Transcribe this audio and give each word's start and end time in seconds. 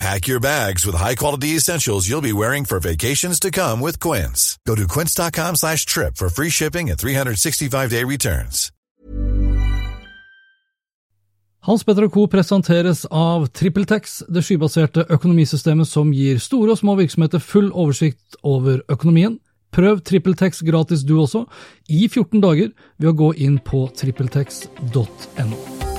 Pack 0.00 0.26
your 0.26 0.40
bags 0.40 0.84
with 0.84 0.96
high-quality 0.96 1.56
essentials 1.56 2.08
you'll 2.08 2.20
be 2.20 2.32
wearing 2.32 2.64
for 2.64 2.80
vacations 2.80 3.38
to 3.40 3.50
come 3.50 3.80
with 3.80 4.00
Quince. 4.00 4.58
Go 4.66 4.74
to 4.74 4.86
quince.com 4.86 5.56
slash 5.56 5.86
trip 5.86 6.16
for 6.16 6.28
free 6.28 6.50
shipping 6.50 6.90
and 6.90 6.98
365-day 6.98 8.04
returns. 8.04 8.70
Hans 11.64 11.82
Petter 11.84 12.08
Co. 12.08 12.26
presenteres 12.26 13.06
av 13.10 13.46
TrippelTex, 13.46 14.18
det 14.28 14.42
skybaserte 14.44 15.06
økonomisystemet 15.08 15.88
som 15.88 16.10
gir 16.12 16.36
store 16.36 16.74
og 16.74 16.82
små 16.82 16.98
virksomheter 16.98 17.40
full 17.40 17.70
oversikt 17.72 18.36
over 18.42 18.82
økonomien. 18.92 19.38
Prøv 19.72 20.04
TrippelTex 20.04 20.60
gratis 20.68 21.06
du 21.08 21.16
også, 21.22 21.46
i 21.88 22.04
14 22.04 22.44
dager, 22.44 22.76
ved 23.00 23.14
å 23.14 23.16
gå 23.16 23.32
inn 23.48 23.56
på 23.64 23.86
trippeltex.no. 23.96 25.93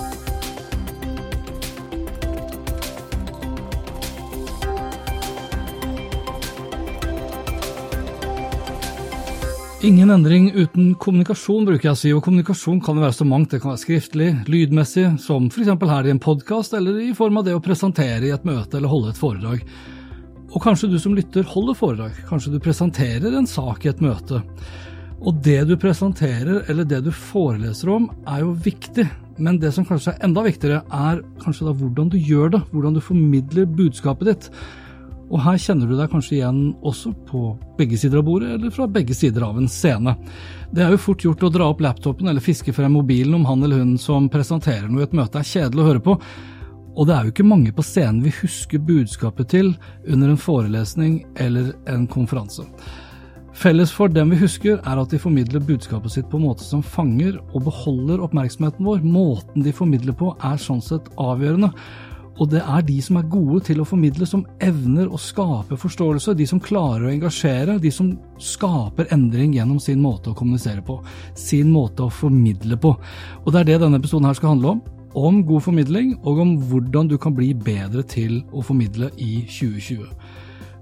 Ingen 9.83 10.09
endring 10.09 10.51
uten 10.55 10.93
kommunikasjon, 10.95 11.65
bruker 11.67 11.89
jeg 11.89 11.93
å 11.93 11.99
si, 11.99 12.11
og 12.15 12.21
kommunikasjon 12.23 12.79
kan 12.83 12.95
jo 12.95 13.03
være 13.03 13.15
så 13.17 13.25
mangt. 13.27 13.51
Det 13.51 13.59
kan 13.59 13.73
være 13.73 13.81
skriftlig, 13.81 14.29
lydmessig, 14.47 15.03
som 15.21 15.49
f.eks. 15.51 15.73
her 15.91 16.07
i 16.07 16.13
en 16.13 16.21
podkast, 16.23 16.73
eller 16.77 17.01
i 17.03 17.09
form 17.17 17.41
av 17.41 17.45
det 17.45 17.57
å 17.57 17.61
presentere 17.63 18.29
i 18.29 18.31
et 18.33 18.47
møte 18.47 18.79
eller 18.79 18.89
holde 18.89 19.11
et 19.11 19.19
foredrag. 19.19 19.65
Og 20.55 20.63
kanskje 20.63 20.89
du 20.93 20.95
som 21.01 21.13
lytter 21.17 21.43
holder 21.51 21.75
foredrag, 21.75 22.23
kanskje 22.29 22.53
du 22.55 22.61
presenterer 22.63 23.35
en 23.35 23.49
sak 23.51 23.83
i 23.83 23.91
et 23.91 24.01
møte. 24.01 24.39
Og 25.19 25.43
det 25.43 25.59
du 25.67 25.75
presenterer 25.79 26.63
eller 26.71 26.87
det 26.87 27.01
du 27.05 27.11
foreleser 27.11 27.91
om, 27.91 28.07
er 28.31 28.45
jo 28.45 28.55
viktig, 28.55 29.05
men 29.43 29.59
det 29.59 29.73
som 29.75 29.85
kanskje 29.85 30.15
er 30.15 30.23
enda 30.29 30.45
viktigere, 30.47 30.85
er 30.87 31.19
kanskje 31.43 31.67
da 31.67 31.75
hvordan 31.75 32.09
du 32.13 32.17
gjør 32.17 32.55
det, 32.55 32.63
hvordan 32.71 32.95
du 32.95 33.03
formidler 33.03 33.67
budskapet 33.67 34.31
ditt. 34.31 34.49
Og 35.25 35.41
her 35.41 35.57
kjenner 35.57 35.89
du 35.89 35.95
deg 35.97 36.11
kanskje 36.11 36.35
igjen 36.37 36.59
også 36.85 37.11
på 37.25 37.45
begge 37.79 37.97
sider 37.97 38.21
av 38.21 38.27
bordet, 38.27 38.51
eller 38.55 38.73
fra 38.73 38.85
begge 38.85 39.15
sider 39.17 39.47
av 39.47 39.57
en 39.57 39.69
scene. 39.71 40.13
Det 40.69 40.83
er 40.85 40.93
jo 40.93 41.01
fort 41.01 41.25
gjort 41.25 41.45
å 41.47 41.53
dra 41.53 41.69
opp 41.71 41.81
laptopen 41.81 42.29
eller 42.29 42.43
fiske 42.45 42.73
frem 42.75 42.93
mobilen 42.93 43.39
om 43.39 43.47
han 43.49 43.63
eller 43.65 43.81
hun 43.81 43.95
som 44.01 44.29
presenterer 44.29 44.85
noe 44.89 45.01
i 45.01 45.07
et 45.07 45.17
møte 45.17 45.41
er 45.41 45.49
kjedelig 45.49 45.81
å 45.81 45.87
høre 45.89 46.03
på, 46.05 46.19
og 46.95 47.07
det 47.07 47.15
er 47.15 47.25
jo 47.25 47.33
ikke 47.33 47.47
mange 47.47 47.73
på 47.75 47.83
scenen 47.83 48.21
vi 48.23 48.31
husker 48.37 48.79
budskapet 48.87 49.49
til 49.51 49.73
under 50.07 50.31
en 50.31 50.39
forelesning 50.39 51.17
eller 51.43 51.73
en 51.91 52.05
konferanse. 52.07 52.63
Felles 53.55 53.91
for 53.95 54.11
dem 54.11 54.33
vi 54.33 54.39
husker, 54.39 54.81
er 54.83 54.99
at 54.99 55.11
de 55.11 55.19
formidler 55.19 55.63
budskapet 55.63 56.11
sitt 56.11 56.27
på 56.31 56.39
en 56.39 56.47
måte 56.47 56.63
som 56.67 56.83
fanger 56.83 57.37
og 57.53 57.63
beholder 57.67 58.23
oppmerksomheten 58.23 58.83
vår. 58.83 59.03
Måten 59.07 59.63
de 59.63 59.71
formidler 59.75 60.15
på 60.15 60.33
er 60.43 60.59
sånn 60.59 60.83
sett 60.83 61.07
avgjørende. 61.19 61.71
Og 62.35 62.49
det 62.51 62.61
er 62.61 62.83
de 62.83 62.97
som 63.03 63.19
er 63.19 63.29
gode 63.31 63.61
til 63.69 63.79
å 63.79 63.87
formidle, 63.87 64.27
som 64.27 64.43
evner 64.63 65.07
å 65.07 65.19
skape 65.21 65.77
forståelse. 65.79 66.35
De 66.35 66.47
som 66.49 66.59
klarer 66.59 67.07
å 67.07 67.13
engasjere, 67.13 67.77
de 67.79 67.91
som 67.93 68.11
skaper 68.41 69.07
endring 69.15 69.55
gjennom 69.55 69.79
sin 69.79 70.01
måte 70.03 70.31
å 70.31 70.37
kommunisere 70.37 70.83
på. 70.85 70.99
Sin 71.39 71.71
måte 71.71 72.03
å 72.03 72.11
formidle 72.11 72.79
på. 72.81 72.91
Og 73.45 73.53
det 73.53 73.61
er 73.61 73.71
det 73.71 73.79
denne 73.85 74.01
episoden 74.01 74.27
her 74.27 74.37
skal 74.37 74.55
handle 74.55 74.75
om. 74.75 74.83
Om 75.15 75.45
god 75.47 75.63
formidling, 75.63 76.17
og 76.27 76.41
om 76.43 76.57
hvordan 76.67 77.07
du 77.07 77.15
kan 77.21 77.35
bli 77.37 77.53
bedre 77.55 78.03
til 78.03 78.41
å 78.51 78.63
formidle 78.65 79.13
i 79.15 79.45
2020. 79.47 80.11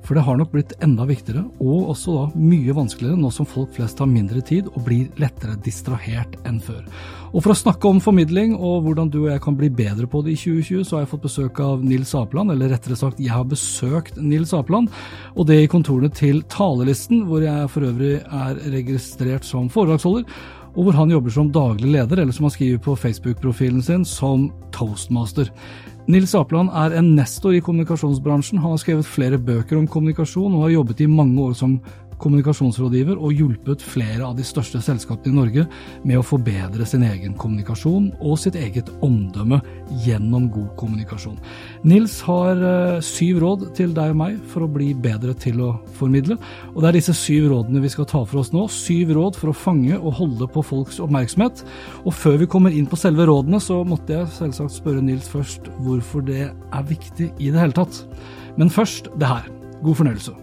For 0.04 0.18
det 0.18 0.26
har 0.28 0.36
nok 0.36 0.52
blitt 0.52 0.74
enda 0.84 1.06
viktigere, 1.08 1.46
og 1.64 1.94
også 1.94 2.14
da 2.18 2.24
mye 2.36 2.76
vanskeligere 2.76 3.20
nå 3.20 3.30
som 3.32 3.48
folk 3.48 3.72
flest 3.78 4.02
har 4.04 4.10
mindre 4.12 4.42
tid 4.44 4.68
og 4.74 4.82
blir 4.88 5.12
lettere 5.22 5.56
distrahert 5.64 6.36
enn 6.48 6.60
før. 6.64 6.82
Og 7.32 7.40
for 7.40 7.54
å 7.54 7.58
snakke 7.58 7.88
om 7.88 8.02
formidling 8.04 8.58
og 8.58 8.84
hvordan 8.86 9.12
du 9.14 9.22
og 9.24 9.30
jeg 9.32 9.44
kan 9.46 9.56
bli 9.58 9.70
bedre 9.74 10.10
på 10.12 10.22
det 10.26 10.36
i 10.36 10.42
2020, 10.42 10.84
så 10.84 10.98
har 10.98 11.06
jeg 11.06 11.12
fått 11.14 11.28
besøk 11.30 11.62
av 11.64 11.86
Nils 11.88 12.12
Apeland, 12.20 12.52
eller 12.54 12.74
rettere 12.76 13.00
sagt, 13.00 13.22
jeg 13.24 13.32
har 13.32 13.48
besøkt 13.48 14.20
Nils 14.20 14.52
Apeland, 14.54 14.92
og 15.34 15.48
det 15.48 15.62
i 15.64 15.72
kontorene 15.72 16.12
til 16.14 16.44
Talelisten, 16.52 17.24
hvor 17.30 17.46
jeg 17.46 17.72
for 17.72 17.88
øvrig 17.88 18.18
er 18.20 18.60
registrert 18.76 19.48
som 19.48 19.72
foredragsholder 19.72 20.28
og 20.74 20.88
hvor 20.88 20.96
han 20.98 21.12
jobber 21.14 21.34
som 21.34 21.52
daglig 21.54 21.92
leder, 21.94 22.22
eller 22.22 22.34
som 22.34 22.48
han 22.48 22.54
skriver 22.56 22.80
på 22.82 22.96
Facebook-profilen 22.98 23.82
sin, 23.86 24.06
som 24.06 24.48
toastmaster. 24.74 25.52
Nils 26.04 26.34
Apland 26.36 26.68
er 26.76 26.98
en 27.00 27.14
nestor 27.16 27.54
i 27.56 27.62
kommunikasjonsbransjen. 27.64 28.60
Han 28.60 28.74
har 28.74 28.82
skrevet 28.82 29.08
flere 29.08 29.38
bøker 29.40 29.78
om 29.80 29.86
kommunikasjon 29.88 30.58
og 30.58 30.66
har 30.66 30.74
jobbet 30.74 31.04
i 31.06 31.08
mange 31.08 31.40
år 31.40 31.54
som 31.56 31.78
kommunikasjonsrådgiver 32.22 33.18
og 33.18 33.34
hjulpet 33.38 33.84
flere 33.84 34.26
av 34.28 34.36
de 34.38 34.46
største 34.48 34.82
selskapene 34.84 35.34
i 35.34 35.38
Norge 35.38 35.66
med 36.04 36.20
å 36.20 36.26
forbedre 36.26 36.86
sin 36.88 37.06
egen 37.08 37.36
kommunikasjon 37.40 38.12
og 38.20 38.38
sitt 38.42 38.58
eget 38.60 38.92
omdømme 39.06 39.60
gjennom 40.06 40.50
god 40.54 40.72
kommunikasjon. 40.80 41.40
Nils 41.88 42.20
har 42.28 42.60
uh, 42.60 43.02
syv 43.04 43.42
råd 43.44 43.66
til 43.78 43.96
deg 43.96 44.14
og 44.14 44.20
meg 44.22 44.38
for 44.52 44.66
å 44.66 44.72
bli 44.72 44.92
bedre 44.94 45.36
til 45.38 45.62
å 45.64 45.72
formidle, 45.98 46.38
og 46.74 46.82
det 46.82 46.92
er 46.92 47.00
disse 47.00 47.18
syv 47.18 47.50
rådene 47.54 47.84
vi 47.84 47.92
skal 47.94 48.10
ta 48.10 48.24
for 48.26 48.44
oss 48.44 48.54
nå. 48.56 48.66
Syv 48.72 49.16
råd 49.18 49.40
for 49.40 49.52
å 49.52 49.58
fange 49.58 49.98
og 50.00 50.18
holde 50.20 50.50
på 50.52 50.64
folks 50.66 51.02
oppmerksomhet. 51.04 51.66
Og 52.04 52.16
før 52.16 52.40
vi 52.44 52.50
kommer 52.50 52.76
inn 52.76 52.90
på 52.90 53.00
selve 53.00 53.28
rådene, 53.30 53.62
så 53.64 53.82
måtte 53.88 54.18
jeg 54.18 54.32
selvsagt 54.38 54.78
spørre 54.78 55.04
Nils 55.04 55.30
først 55.32 55.72
hvorfor 55.84 56.26
det 56.26 56.48
er 56.50 56.88
viktig 56.90 57.32
i 57.38 57.52
det 57.52 57.60
hele 57.60 57.78
tatt. 57.78 58.04
Men 58.58 58.74
først 58.74 59.12
det 59.20 59.30
her. 59.30 59.52
God 59.84 59.96
fornøyelse. 60.00 60.43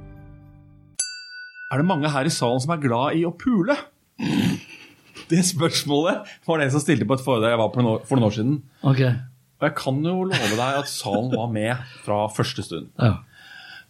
Er 1.71 1.79
det 1.79 1.87
mange 1.87 2.11
her 2.11 2.27
i 2.27 2.33
salen 2.33 2.59
som 2.59 2.73
er 2.75 2.83
glad 2.83 3.15
i 3.15 3.23
å 3.27 3.31
pule? 3.31 3.77
Det 5.31 5.39
spørsmålet 5.47 6.27
var 6.47 6.59
det 6.59 6.71
som 6.73 6.83
stilte 6.83 7.07
på 7.07 7.15
et 7.15 7.23
foredrag 7.23 7.53
jeg 7.53 7.61
var 7.61 7.71
på 7.71 7.83
for 8.09 8.19
noen 8.19 8.27
år 8.27 8.35
siden. 8.35 8.57
Okay. 8.83 9.13
Og 9.61 9.67
jeg 9.69 9.75
kan 9.77 9.99
jo 10.03 10.15
love 10.27 10.55
deg 10.57 10.79
at 10.81 10.89
salen 10.91 11.31
var 11.31 11.51
med 11.53 11.85
fra 12.03 12.25
første 12.33 12.65
stund. 12.65 12.89
Ja. 12.99 13.21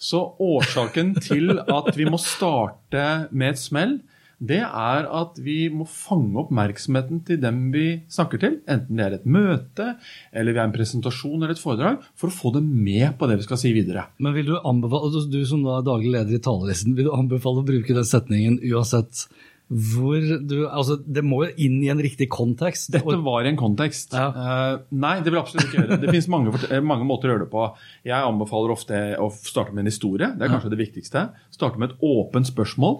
Så 0.01 0.21
årsaken 0.41 1.15
til 1.21 1.57
at 1.61 1.91
vi 1.97 2.05
må 2.09 2.19
starte 2.21 3.05
med 3.31 3.55
et 3.55 3.61
smell, 3.61 3.99
det 4.41 4.61
er 4.65 5.05
at 5.05 5.37
vi 5.43 5.67
må 5.69 5.85
fange 5.85 6.39
oppmerksomheten 6.41 7.21
til 7.27 7.37
dem 7.43 7.67
vi 7.75 7.85
snakker 8.09 8.41
til. 8.41 8.55
Enten 8.65 8.97
det 8.97 9.05
er 9.05 9.15
et 9.19 9.27
møte, 9.29 9.91
eller 10.33 10.55
vi 10.55 10.61
er 10.63 10.65
en 10.65 10.73
presentasjon 10.73 11.37
eller 11.37 11.53
et 11.53 11.61
foredrag, 11.61 12.01
for 12.17 12.31
å 12.31 12.33
få 12.33 12.55
dem 12.57 12.71
med 12.81 13.19
på 13.19 13.29
det 13.29 13.37
vi 13.37 13.45
skal 13.45 13.61
si 13.61 13.73
videre. 13.75 14.07
Men 14.17 14.33
vil 14.37 14.49
du 14.49 14.57
anbefale, 14.57 15.11
altså, 15.11 15.27
du 15.29 15.43
som 15.45 15.61
da 15.67 15.77
er 15.77 15.87
daglig 15.87 16.15
leder 16.15 16.39
i 16.39 16.41
talerlisten, 16.41 16.97
vil 16.97 17.11
du 17.11 17.15
anbefale 17.15 17.61
å 17.61 17.67
bruke 17.67 17.97
den 17.97 18.07
setningen 18.07 18.57
uansett 18.71 19.27
hvor 19.71 20.19
du 20.19 20.65
Altså, 20.67 20.97
det 20.99 21.21
må 21.23 21.45
jo 21.45 21.53
inn 21.63 21.77
i 21.79 21.87
en 21.93 22.01
riktig 22.03 22.27
kontekst. 22.33 22.89
Dette 22.91 23.19
var 23.23 23.45
i 23.45 23.51
en 23.53 23.59
kontekst. 23.59 24.17
Ja. 24.17 24.25
Uh, 24.35 24.81
nei, 24.91 25.13
det 25.21 25.31
vil 25.31 25.39
jeg 25.39 25.45
absolutt 25.45 25.69
ikke 25.69 25.79
gjøre. 25.79 25.99
Det 26.01 26.11
finnes 26.11 26.27
mange, 26.33 26.55
mange, 26.83 27.07
måter 27.07 27.29
å 27.29 27.35
gjøre 27.35 27.45
det 27.45 27.53
på. 27.53 27.69
Jeg 28.09 28.27
anbefaler 28.27 28.73
ofte 28.75 28.99
å 29.15 29.29
starte 29.31 29.71
med 29.71 29.85
en 29.85 29.93
historie. 29.93 30.33
Det 30.35 30.43
er 30.43 30.51
kanskje 30.51 30.67
ja. 30.67 30.75
det 30.75 30.81
viktigste. 30.81 31.23
Starte 31.55 31.79
med 31.79 31.93
et 31.93 32.03
åpent 32.03 32.51
spørsmål. 32.51 32.99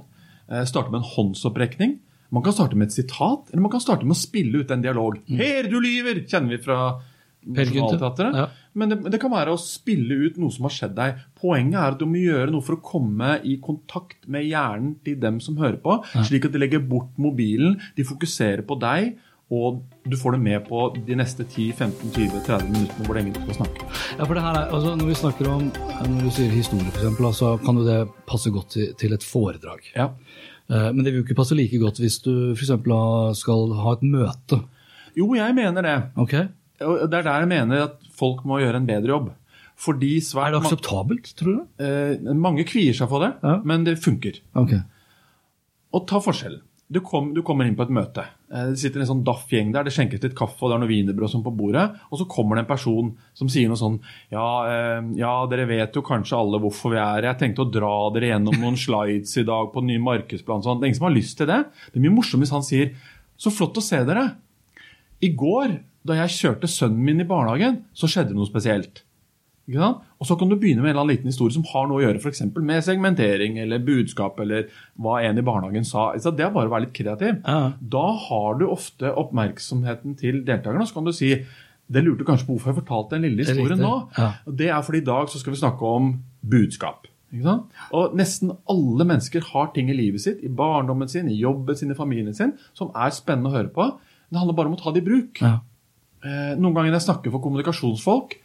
Uh, 0.52 0.64
starte 0.68 0.92
med 0.92 1.02
en 1.02 1.12
håndsopprekning. 1.16 2.00
Man 2.32 2.44
kan 2.44 2.56
starte 2.56 2.78
med 2.80 2.92
et 2.92 2.96
sitat, 2.96 3.50
eller 3.52 3.64
man 3.64 3.72
kan 3.74 3.84
starte 3.84 4.08
med 4.08 4.16
å 4.16 4.22
spille 4.22 4.62
ut 4.62 4.72
en 4.72 4.84
dialog. 4.84 5.18
Mm. 5.28 5.40
'Her, 5.40 5.72
du 5.72 5.80
lyver!' 5.84 6.24
kjenner 6.28 6.56
vi 6.56 6.64
fra 6.64 6.82
Nationaltheatret. 7.42 8.36
Ja. 8.38 8.48
Men 8.78 8.92
det, 8.92 8.98
det, 9.12 9.20
kan 9.22 9.34
være 9.34 9.56
å 9.56 9.60
spille 9.60 10.16
ut 10.28 10.38
noe 10.40 10.54
som 10.54 10.68
har 10.68 10.76
skjedd 10.76 10.94
deg. 10.96 11.24
Poenget 11.42 11.80
er 11.80 11.96
at 11.96 12.00
du 12.00 12.06
må 12.08 12.22
gjøre 12.22 12.52
noe 12.54 12.64
for 12.64 12.78
å 12.78 12.84
komme 12.86 13.34
i 13.48 13.58
kontakt 13.64 14.28
med 14.32 14.46
hjernen 14.46 14.94
til 15.06 15.18
dem 15.20 15.42
som 15.44 15.58
hører 15.60 15.80
på, 15.82 15.98
ja. 16.14 16.24
slik 16.28 16.48
at 16.48 16.56
de 16.56 16.62
legger 16.62 16.84
bort 16.86 17.18
mobilen, 17.22 17.80
de 17.98 18.06
fokuserer 18.08 18.64
på 18.68 18.78
deg, 18.82 19.18
og 19.52 19.82
du 20.08 20.16
får 20.18 20.38
det 20.38 20.42
med 20.46 20.62
på 20.70 20.82
de 21.08 21.16
neste 21.20 21.44
10-15-20-30 21.44 22.70
minuttene 22.72 23.06
hvor 23.08 23.18
lenge 23.18 23.34
du 23.36 23.42
skal 23.44 23.58
snakke. 23.60 23.88
Ja, 24.18 24.24
for 24.24 24.38
det 24.38 24.44
her 24.46 24.56
er, 24.62 24.70
altså, 24.72 24.94
Når 24.96 25.10
vi 25.10 25.18
snakker 25.20 25.50
om, 25.52 25.66
når 26.08 26.22
du 26.24 26.32
sier 26.38 26.54
historie, 26.56 26.88
f.eks., 26.94 27.36
så 27.42 27.50
kan 27.66 27.76
jo 27.82 27.84
det 27.88 27.98
passe 28.30 28.50
godt 28.56 28.70
til, 28.78 28.94
til 29.02 29.14
et 29.18 29.24
foredrag. 29.28 29.84
Ja. 29.98 30.08
Eh, 30.72 30.88
men 30.96 31.04
det 31.04 31.12
vil 31.12 31.22
jo 31.22 31.26
ikke 31.28 31.36
passe 31.42 31.58
like 31.58 31.78
godt 31.84 32.00
hvis 32.00 32.20
du 32.24 32.32
f.eks. 32.56 32.72
skal 33.42 33.76
ha 33.84 33.94
et 33.98 34.08
møte 34.08 34.62
Jo, 35.20 35.28
jeg 35.36 35.54
mener 35.58 35.82
det. 35.84 35.98
Ok. 36.16 36.32
Det 36.80 37.14
er 37.14 37.22
der 37.28 37.44
jeg 37.44 37.52
mener 37.52 37.84
at 37.90 38.00
folk 38.18 38.46
må 38.48 38.62
gjøre 38.64 38.80
en 38.80 38.88
bedre 38.88 39.12
jobb. 39.12 39.30
Fordi 39.82 40.20
svært 40.24 40.54
Er 40.54 40.60
det 40.60 40.64
akseptabelt, 40.66 41.34
tror 41.36 41.52
du? 41.60 41.62
eh, 41.84 42.34
Mange 42.38 42.64
kvier 42.70 42.94
seg 42.96 43.10
for 43.10 43.20
det, 43.26 43.34
Ja. 43.44 43.58
men 43.66 43.84
det 43.84 43.98
funker. 44.00 44.40
Ok. 44.56 44.78
Og 45.94 46.08
ta 46.08 46.20
forskjellen. 46.24 46.62
Du, 46.92 47.00
kom, 47.06 47.30
du 47.32 47.40
kommer 47.48 47.68
inn 47.68 47.76
på 47.80 47.86
et 47.86 47.94
møte. 47.96 48.26
Eh, 48.52 48.72
Det 48.74 48.80
sitter 48.82 49.04
en 49.04 49.10
sånn 49.14 49.24
daff 49.24 49.46
gjeng 49.52 49.70
der. 49.72 49.86
Det 49.88 49.94
skjenkes 49.96 50.24
litt 50.26 50.36
kaffe 50.36 50.66
og 50.66 50.72
det 50.72 50.76
er 50.76 50.82
noe 50.84 50.90
wienerbrød 50.92 51.38
på 51.46 51.54
bordet. 51.56 51.86
Og 52.12 52.20
så 52.20 52.28
kommer 52.28 52.58
det 52.60 52.66
en 52.66 52.72
person 52.74 53.14
som 53.38 53.52
sier 53.52 53.72
noe 53.72 53.80
sånn 53.80 53.96
ja, 54.34 54.48
eh, 54.68 55.00
ja, 55.22 55.34
dere 55.52 55.70
vet 55.70 55.96
jo 55.96 56.04
kanskje 56.04 56.36
alle 56.36 56.60
hvorfor 56.60 56.92
vi 56.92 57.00
er 57.00 57.06
her. 57.22 57.30
Jeg 57.32 57.40
tenkte 57.46 57.64
å 57.64 57.72
dra 57.72 57.94
dere 58.16 58.34
gjennom 58.34 58.60
noen 58.60 58.80
slides 58.86 59.38
i 59.40 59.46
dag 59.48 59.72
på 59.72 59.84
den 59.84 59.94
nye 59.94 60.04
markedsplanen. 60.04 60.66
Sånn. 60.68 60.82
Det 60.82 60.90
er 60.90 60.92
ingen 60.92 61.00
som 61.00 61.08
har 61.08 61.16
lyst 61.16 61.38
til 61.40 61.48
det. 61.52 61.62
Det 61.88 62.02
er 62.02 62.06
mye 62.10 62.18
morsomt 62.20 62.44
hvis 62.44 62.56
han 62.58 62.68
sier 62.68 62.92
så 63.42 63.54
flott 63.56 63.80
å 63.80 63.86
se 63.86 64.02
dere. 64.06 64.26
I 65.24 65.32
går, 65.38 65.78
da 66.04 66.18
jeg 66.24 66.36
kjørte 66.40 66.70
sønnen 66.70 67.02
min 67.06 67.24
i 67.24 67.30
barnehagen, 67.30 67.84
så 67.96 68.10
skjedde 68.10 68.36
noe 68.36 68.50
spesielt. 68.50 69.04
Og 70.22 70.28
så 70.28 70.38
kan 70.38 70.52
du 70.52 70.58
begynne 70.60 70.84
med 70.84 70.92
en 70.92 70.96
eller 70.96 71.06
annen 71.06 71.16
liten 71.16 71.32
historie 71.32 71.56
som 71.56 71.66
har 71.70 71.88
noe 71.90 72.02
å 72.02 72.04
gjøre 72.04 72.22
for 72.24 72.32
eksempel 72.34 72.66
med 72.66 72.84
segmentering 72.86 73.60
eller 73.64 73.84
budskap 73.86 74.40
eller 74.44 74.70
hva 75.02 75.20
en 75.26 75.40
i 75.40 75.46
barnehagen 75.46 75.88
sa. 75.88 76.10
Så 76.22 76.34
det 76.36 76.46
er 76.46 76.54
bare 76.56 76.70
å 76.70 76.74
være 76.74 76.88
litt 76.88 76.98
kreativ. 76.98 77.40
Ja. 77.46 77.74
Da 77.80 78.06
har 78.28 78.60
du 78.60 78.68
ofte 78.70 79.14
oppmerksomheten 79.22 80.18
til 80.20 80.44
deltakerne. 80.48 80.88
Så 80.90 80.98
kan 80.98 81.08
du 81.08 81.14
si 81.16 81.34
det 81.92 82.04
lurte 82.06 82.28
kanskje 82.28 82.48
på 82.48 82.56
hvorfor 82.56 82.72
jeg 82.72 82.82
fortalte 82.84 83.18
den 83.18 83.28
lille 83.28 83.44
historien 83.48 83.82
nå. 83.82 83.96
Ja. 84.18 84.34
Det 84.48 84.70
er 84.72 84.86
fordi 84.86 85.02
i 85.04 85.08
dag 85.10 85.32
så 85.32 85.42
skal 85.42 85.56
vi 85.56 85.64
snakke 85.64 85.96
om 86.00 86.14
budskap. 86.54 87.10
Ikke 87.32 87.48
sant? 87.48 87.82
Og 87.96 88.16
Nesten 88.20 88.54
alle 88.70 89.08
mennesker 89.08 89.44
har 89.54 89.72
ting 89.76 89.90
i 89.92 89.96
livet 89.96 90.24
sitt, 90.24 90.40
i 90.44 90.52
barndommen 90.52 91.12
sin, 91.12 91.30
i 91.32 91.40
jobben 91.40 91.78
sin, 91.80 91.92
i 91.92 91.98
familien 91.98 92.36
sin, 92.36 92.54
som 92.78 92.92
er 92.96 93.12
spennende 93.16 93.52
å 93.52 93.56
høre 93.56 93.72
på. 93.76 93.88
Det 94.32 94.40
handler 94.40 94.58
bare 94.58 94.72
om 94.72 94.78
å 94.78 94.82
ta 94.82 94.94
det 94.96 95.04
i 95.04 95.08
bruk. 95.08 95.42
Ja. 95.44 95.60
Eh, 96.22 96.54
noen 96.60 96.76
ganger 96.76 96.92
når 96.92 97.00
jeg 97.00 97.08
snakker 97.08 97.34
for 97.34 97.44
kommunikasjonsfolk, 97.44 98.38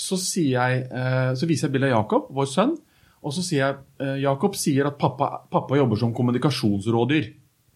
så, 0.00 0.16
jeg, 0.40 0.84
eh, 0.88 1.32
så 1.36 1.48
viser 1.48 1.68
jeg 1.68 1.74
bildet 1.76 1.90
av 1.90 2.00
Jakob, 2.00 2.30
vår 2.36 2.48
sønn. 2.48 2.72
Og 3.20 3.34
så 3.36 3.44
sier 3.44 3.60
jeg 3.60 3.76
eh, 4.00 4.16
Jakob 4.22 4.56
sier 4.56 4.88
at 4.88 4.96
pappa, 5.00 5.44
pappa 5.52 5.76
jobber 5.76 6.00
som 6.00 6.14
kommunikasjonsrådyr. 6.16 7.28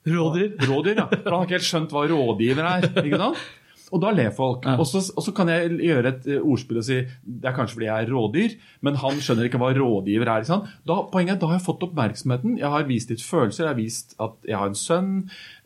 Rådyr? 0.04 0.56
Rådyr, 0.68 0.98
ja. 1.00 1.06
For 1.08 1.30
han 1.30 1.38
har 1.38 1.46
ikke 1.46 1.58
helt 1.58 1.68
skjønt 1.68 1.92
hva 1.94 2.04
rådgiver 2.10 2.66
er. 2.68 2.88
ikke 3.04 3.20
sant? 3.20 3.44
Og 3.92 4.00
da 4.00 4.10
ler 4.14 4.30
folk. 4.34 4.64
Ja. 4.64 4.78
Og, 4.80 4.86
så, 4.88 5.02
og 5.12 5.24
så 5.26 5.32
kan 5.36 5.50
jeg 5.52 5.74
gjøre 5.84 6.12
et 6.14 6.28
eh, 6.30 6.40
ordspill 6.40 6.80
og 6.80 6.86
si 6.86 6.96
det 7.04 7.48
er 7.48 7.56
kanskje 7.56 7.76
fordi 7.76 7.88
jeg 7.88 8.06
er 8.06 8.12
rådyr, 8.14 8.54
men 8.86 8.98
han 9.02 9.20
skjønner 9.20 9.48
ikke 9.48 9.60
hva 9.60 9.72
rådgiver 9.76 10.30
er. 10.32 10.46
sant? 10.48 10.70
Da, 10.88 10.96
poenget 11.12 11.36
er, 11.36 11.40
da 11.42 11.50
har 11.50 11.58
jeg 11.58 11.66
fått 11.66 11.84
oppmerksomheten. 11.88 12.56
Jeg 12.62 12.72
har 12.74 12.88
vist 12.88 13.12
litt 13.12 13.24
følelser, 13.24 13.66
jeg 13.66 13.72
har 13.72 13.80
vist 13.80 14.16
at 14.24 14.48
jeg 14.48 14.58
har 14.60 14.72
en 14.72 14.78
sønn. 14.78 15.12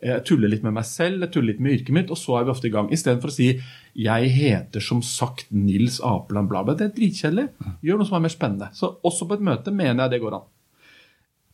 Jeg 0.05 0.27
tuller 0.29 0.53
litt 0.53 0.67
med 0.67 0.77
meg 0.81 0.89
selv, 0.89 1.23
jeg 1.25 1.35
tuller 1.37 1.53
litt 1.53 1.63
med 1.63 1.79
yrket 1.79 1.95
mitt, 1.95 2.13
og 2.15 2.21
så 2.21 2.41
er 2.41 2.49
vi 2.49 2.55
ofte 2.57 2.71
i 2.71 2.75
gang. 2.75 2.93
Istedenfor 2.95 3.33
å 3.33 3.39
si 3.39 3.51
'jeg 3.99 4.31
heter 4.31 4.81
som 4.81 5.03
sagt 5.03 5.51
Nils 5.51 6.01
Apeland', 6.01 6.49
bla, 6.49 6.63
bla. 6.63 6.75
Det 6.75 6.87
er 6.87 6.95
dritkjedelig. 6.95 7.49
Gjør 7.83 7.99
noe 7.99 8.07
som 8.07 8.17
er 8.17 8.27
mer 8.27 8.35
spennende. 8.35 8.71
Så 8.73 8.97
også 9.03 9.27
på 9.27 9.35
et 9.35 9.43
møte 9.43 9.75
mener 9.75 10.05
jeg 10.05 10.11
det 10.11 10.21
går 10.23 10.35
an. 10.35 10.47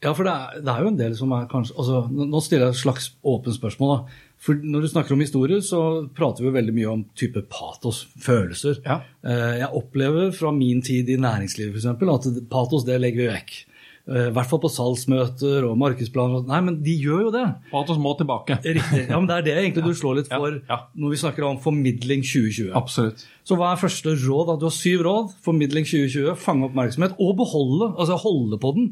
Ja, 0.05 0.13
for 0.13 0.27
det 0.27 0.33
er, 0.35 0.61
det 0.61 0.69
er 0.69 0.83
jo 0.85 0.91
en 0.93 0.99
del 0.99 1.15
som 1.17 1.33
er 1.33 1.47
kanskje 1.49 1.77
altså, 1.81 2.03
nå 2.13 2.41
stiller 2.45 2.67
jeg 2.67 2.75
et 2.75 2.83
slags 2.83 3.07
åpent 3.25 3.57
spørsmål. 3.57 3.95
da. 3.95 4.19
For 4.45 4.59
Når 4.61 4.85
du 4.85 4.89
snakker 4.93 5.15
om 5.17 5.23
historier, 5.25 5.63
så 5.65 5.79
prater 6.17 6.45
vi 6.45 6.51
veldig 6.53 6.75
mye 6.77 6.89
om 6.93 7.05
type 7.17 7.41
patos, 7.49 8.03
følelser. 8.21 8.83
Ja. 8.85 8.99
Eh, 9.25 9.61
Jeg 9.63 9.71
opplever 9.73 10.35
fra 10.37 10.51
min 10.53 10.83
tid 10.85 11.09
i 11.09 11.17
næringslivet 11.17 11.79
eksempel, 11.81 12.11
at 12.13 12.29
patos 12.53 12.85
det 12.85 12.99
legger 13.01 13.23
vi 13.25 13.31
vekk. 13.33 13.55
Eh, 14.05 14.27
I 14.29 14.33
hvert 14.37 14.51
fall 14.51 14.61
på 14.61 14.69
salgsmøter 14.69 15.65
og 15.65 15.79
markedsplaner. 15.81 16.43
Nei, 16.51 16.59
men 16.67 16.77
de 16.85 16.93
gjør 17.01 17.23
jo 17.25 17.31
det. 17.33 17.45
Patos 17.71 17.97
må 17.97 18.13
tilbake. 18.19 18.59
Riktig. 18.77 19.07
Ja, 19.09 19.17
men 19.17 19.31
Det 19.31 19.39
er 19.39 19.47
det 19.49 19.55
egentlig 19.63 19.87
du 19.87 19.95
slår 19.97 20.19
litt 20.21 20.29
for 20.29 20.59
ja. 20.61 20.79
når 20.93 21.15
vi 21.15 21.21
snakker 21.25 21.47
om 21.49 21.57
formidling 21.65 22.21
2020. 22.21 22.69
Absolutt. 22.77 23.25
Så 23.49 23.57
hva 23.57 23.73
er 23.73 23.81
første 23.81 24.13
råd? 24.27 24.59
Du 24.61 24.69
har 24.69 24.77
syv 24.77 25.07
råd. 25.09 25.33
Formidling 25.47 25.89
2020, 25.89 26.37
fange 26.37 26.69
oppmerksomhet 26.69 27.17
og 27.17 27.33
beholde, 27.41 27.95
altså 27.97 28.21
holde 28.21 28.61
på 28.61 28.75
den. 28.77 28.91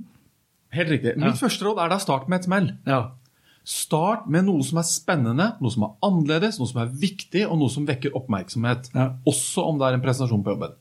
Helt 0.73 0.89
riktig. 0.89 1.19
Mitt 1.21 1.37
første 1.37 1.69
råd 1.69 1.83
er 1.85 1.93
da 1.93 1.99
start 2.01 2.31
med 2.33 2.41
et 2.41 2.49
smell. 2.49 2.71
Ja. 2.89 3.03
Start 3.63 4.27
med 4.33 4.49
noe 4.49 4.65
som 4.67 4.81
er 4.81 4.87
spennende, 4.89 5.53
noe 5.63 5.71
som 5.71 5.87
er 5.87 5.93
annerledes, 6.07 6.59
noe 6.59 6.71
som 6.71 6.81
er 6.83 6.95
viktig, 7.03 7.45
og 7.47 7.61
noe 7.61 7.71
som 7.71 7.87
vekker 7.87 8.17
oppmerksomhet. 8.19 8.91
Ja. 8.95 9.13
Også 9.29 9.67
om 9.69 9.79
det 9.79 9.89
er 9.89 9.99
en 9.99 10.05
presentasjon 10.05 10.43
på 10.43 10.57
jobben. 10.57 10.79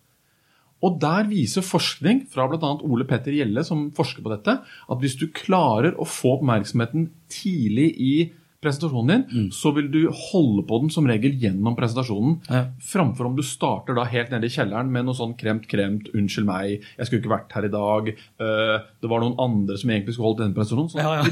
Og 0.81 0.97
Der 1.01 1.27
viser 1.29 1.61
forskning 1.61 2.23
fra 2.31 2.47
bl.a. 2.49 2.71
Ole 2.81 3.05
Petter 3.05 3.35
Gjelle, 3.35 3.61
som 3.65 3.91
forsker 3.93 4.25
på 4.25 4.31
dette, 4.33 4.57
at 4.65 5.03
hvis 5.03 5.17
du 5.19 5.27
klarer 5.29 5.93
å 5.93 6.07
få 6.09 6.39
oppmerksomheten 6.39 7.11
tidlig 7.29 7.91
i 8.01 8.13
presentasjonen 8.61 9.23
din, 9.27 9.47
så 9.51 9.71
vil 9.75 9.87
du 9.91 9.99
holde 10.31 10.63
på 10.69 10.77
den 10.83 10.91
som 10.93 11.07
regel 11.09 11.33
gjennom 11.41 11.75
presentasjonen. 11.77 12.35
Ja. 12.49 12.61
Framfor 12.91 13.25
om 13.31 13.35
du 13.35 13.41
starter 13.45 13.95
da 13.97 14.03
helt 14.05 14.29
nede 14.33 14.45
i 14.45 14.53
kjelleren 14.53 14.91
med 14.93 15.05
noe 15.07 15.17
sånn 15.17 15.33
kremt, 15.39 15.67
kremt, 15.71 16.11
'unnskyld 16.13 16.45
meg, 16.45 16.83
jeg 16.97 17.05
skulle 17.07 17.21
ikke 17.23 17.33
vært 17.33 17.51
her 17.57 17.65
i 17.65 17.73
dag', 17.73 18.11
uh, 18.39 18.77
'det 19.01 19.09
var 19.09 19.19
noen 19.25 19.35
andre 19.41 19.77
som 19.77 19.89
egentlig 19.89 20.13
skulle 20.13 20.29
holdt 20.29 20.43
denne 20.43 20.53
presentasjonen'. 20.53 20.91
Sånn, 20.91 21.01
Ja, 21.01 21.23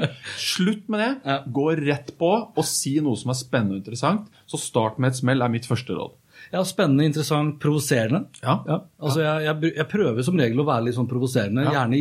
ja. 0.00 0.08
Slutt 0.36 0.88
med 0.88 1.00
det. 1.00 1.12
Ja. 1.32 1.38
Gå 1.46 1.68
rett 1.78 2.18
på 2.18 2.32
og 2.56 2.64
si 2.64 2.98
noe 3.00 3.16
som 3.16 3.30
er 3.30 3.38
spennende 3.38 3.76
og 3.78 3.84
interessant. 3.84 4.26
Så 4.46 4.58
start 4.58 4.98
med 4.98 5.12
et 5.12 5.16
smell, 5.22 5.40
er 5.42 5.48
mitt 5.48 5.64
første 5.66 5.94
råd. 5.94 6.18
Ja, 6.52 6.64
Spennende, 6.66 7.04
interessant, 7.06 7.60
provoserende. 7.62 8.26
Ja. 8.42 8.58
altså 9.00 9.20
jeg, 9.22 9.44
jeg, 9.46 9.72
jeg 9.76 9.86
prøver 9.88 10.22
som 10.26 10.36
regel 10.36 10.58
å 10.58 10.66
være 10.66 10.84
litt 10.88 10.96
sånn 10.96 11.06
provoserende, 11.08 11.62
Ja. 11.64 11.86
gjerne, 11.86 12.00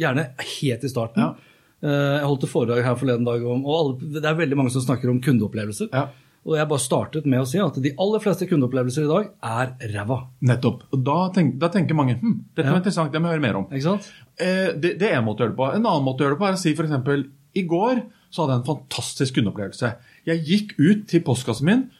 gjerne 0.00 0.24
helt 0.38 0.84
i 0.84 0.88
starten. 0.88 1.20
Ja. 1.22 1.34
Eh, 1.82 2.16
Jeg 2.20 2.26
holdt 2.28 2.44
et 2.44 2.52
foredrag 2.52 2.82
her 2.84 2.96
forleden 3.00 3.24
dag 3.24 3.44
om 3.46 3.62
og 3.64 3.76
alle, 3.78 4.10
Det 4.20 4.24
er 4.24 4.34
veldig 4.36 4.56
mange 4.58 4.70
som 4.74 4.82
snakker 4.84 5.08
om 5.10 5.20
kundeopplevelser. 5.24 5.88
Ja. 5.92 6.08
Og 6.46 6.54
jeg 6.56 6.68
bare 6.70 6.80
startet 6.80 7.26
med 7.28 7.40
å 7.42 7.46
si 7.48 7.58
at 7.60 7.74
de 7.84 7.90
aller 8.00 8.20
fleste 8.24 8.46
kundeopplevelser 8.48 9.04
i 9.04 9.10
dag 9.10 9.26
er 9.44 9.74
ræva. 9.92 10.22
Nettopp. 10.40 10.86
Og 10.92 11.02
da, 11.04 11.18
tenk, 11.36 11.58
da 11.60 11.68
tenker 11.68 11.94
mange 11.98 12.16
hm, 12.20 12.38
dette 12.56 12.64
Ja. 12.66 12.72
var 12.72 12.80
interessant, 12.80 13.12
det 13.12 13.20
må 13.20 13.28
jeg 13.28 13.36
høre 13.38 13.44
mer 13.44 13.58
om. 13.60 13.66
Ikke 13.68 13.82
sant? 13.90 14.08
Eh, 14.40 14.72
det, 14.72 14.94
det 15.00 15.10
er 15.10 15.18
en 15.18 15.24
måte 15.26 15.42
å 15.44 15.46
gjøre 15.48 15.52
det 15.52 15.60
på. 15.60 15.68
En 15.74 15.84
annen 15.84 16.04
måte 16.06 16.24
å 16.24 16.26
gjøre 16.28 16.36
det 16.38 16.40
på 16.40 16.48
er 16.48 16.56
å 16.56 16.62
si 16.62 16.72
f.eks.: 16.72 17.28
I 17.60 17.62
går 17.68 18.02
så 18.30 18.42
hadde 18.44 18.54
jeg 18.54 18.60
en 18.62 18.68
fantastisk 18.76 19.34
kundeopplevelse. 19.36 19.92
Jeg 20.26 20.44
gikk 20.46 20.74
ut 20.78 21.06
til 21.10 21.20
postkassen 21.26 21.66
min, 21.66 21.90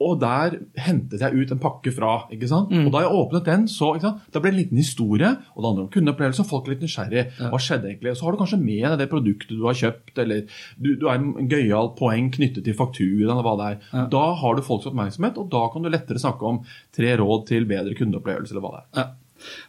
og 0.00 0.20
der 0.22 0.54
hentet 0.78 1.20
jeg 1.24 1.34
ut 1.34 1.50
en 1.50 1.58
pakke 1.58 1.90
fra. 1.90 2.28
ikke 2.30 2.46
sant? 2.46 2.70
Og 2.70 2.92
Da 2.94 3.00
jeg 3.02 3.10
åpnet 3.18 3.44
den, 3.48 3.64
så 3.66 3.94
ikke 3.96 4.04
sant? 4.06 4.20
Det 4.32 4.42
ble 4.44 4.52
en 4.52 4.58
liten 4.60 4.78
historie, 4.78 5.30
og 5.54 5.58
det 5.58 5.66
handler 5.68 5.84
om 5.86 5.90
kundeopplevelse. 5.96 6.44
Folk 6.46 6.68
er 6.68 6.74
litt 6.76 6.84
nysgjerrig. 6.86 7.24
Hva 7.50 7.58
skjedde 7.58 7.90
egentlig? 7.90 8.12
Så 8.16 8.24
har 8.28 8.32
du 8.32 8.38
kanskje 8.38 8.60
med 8.62 8.84
deg 8.86 8.98
det 9.02 9.08
produktet 9.10 9.56
du 9.58 9.64
har 9.66 9.74
kjøpt, 9.74 10.18
eller 10.22 10.44
du, 10.78 10.92
du 11.00 11.06
har 11.08 11.18
en 11.18 11.48
gøyal 11.50 11.90
poeng 11.98 12.30
knyttet 12.34 12.62
til 12.68 12.76
fakturaen, 12.78 13.26
eller 13.32 13.42
hva 13.42 13.56
det 13.58 13.68
er. 13.72 14.06
Da 14.14 14.24
har 14.38 14.54
du 14.54 14.62
folks 14.62 14.86
oppmerksomhet, 14.86 15.38
og 15.42 15.50
da 15.50 15.64
kan 15.72 15.82
du 15.82 15.90
lettere 15.90 16.22
snakke 16.22 16.46
om 16.46 16.62
tre 16.94 17.16
råd 17.18 17.46
til 17.50 17.66
bedre 17.66 17.98
kundeopplevelse, 17.98 18.54
eller 18.54 18.64
hva 18.68 18.74
det 18.76 18.84
er. 18.84 18.90
Ja. 19.02 19.08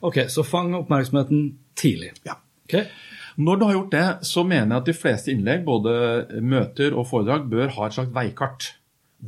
Ok, 0.06 0.24
så 0.30 0.46
fang 0.46 0.74
oppmerksomheten 0.78 1.56
tidlig. 1.78 2.14
Ja. 2.26 2.38
Okay. 2.70 2.86
Når 3.40 3.58
du 3.58 3.64
har 3.66 3.74
gjort 3.78 3.94
det, 3.94 4.08
så 4.28 4.44
mener 4.44 4.76
jeg 4.76 4.82
at 4.84 4.90
de 4.90 4.94
fleste 4.98 5.32
innlegg, 5.34 5.62
både 5.66 5.94
møter 6.44 6.94
og 6.98 7.08
foredrag, 7.10 7.46
bør 7.50 7.72
ha 7.78 7.88
et 7.88 7.96
slags 7.98 8.14
veikart. 8.14 8.76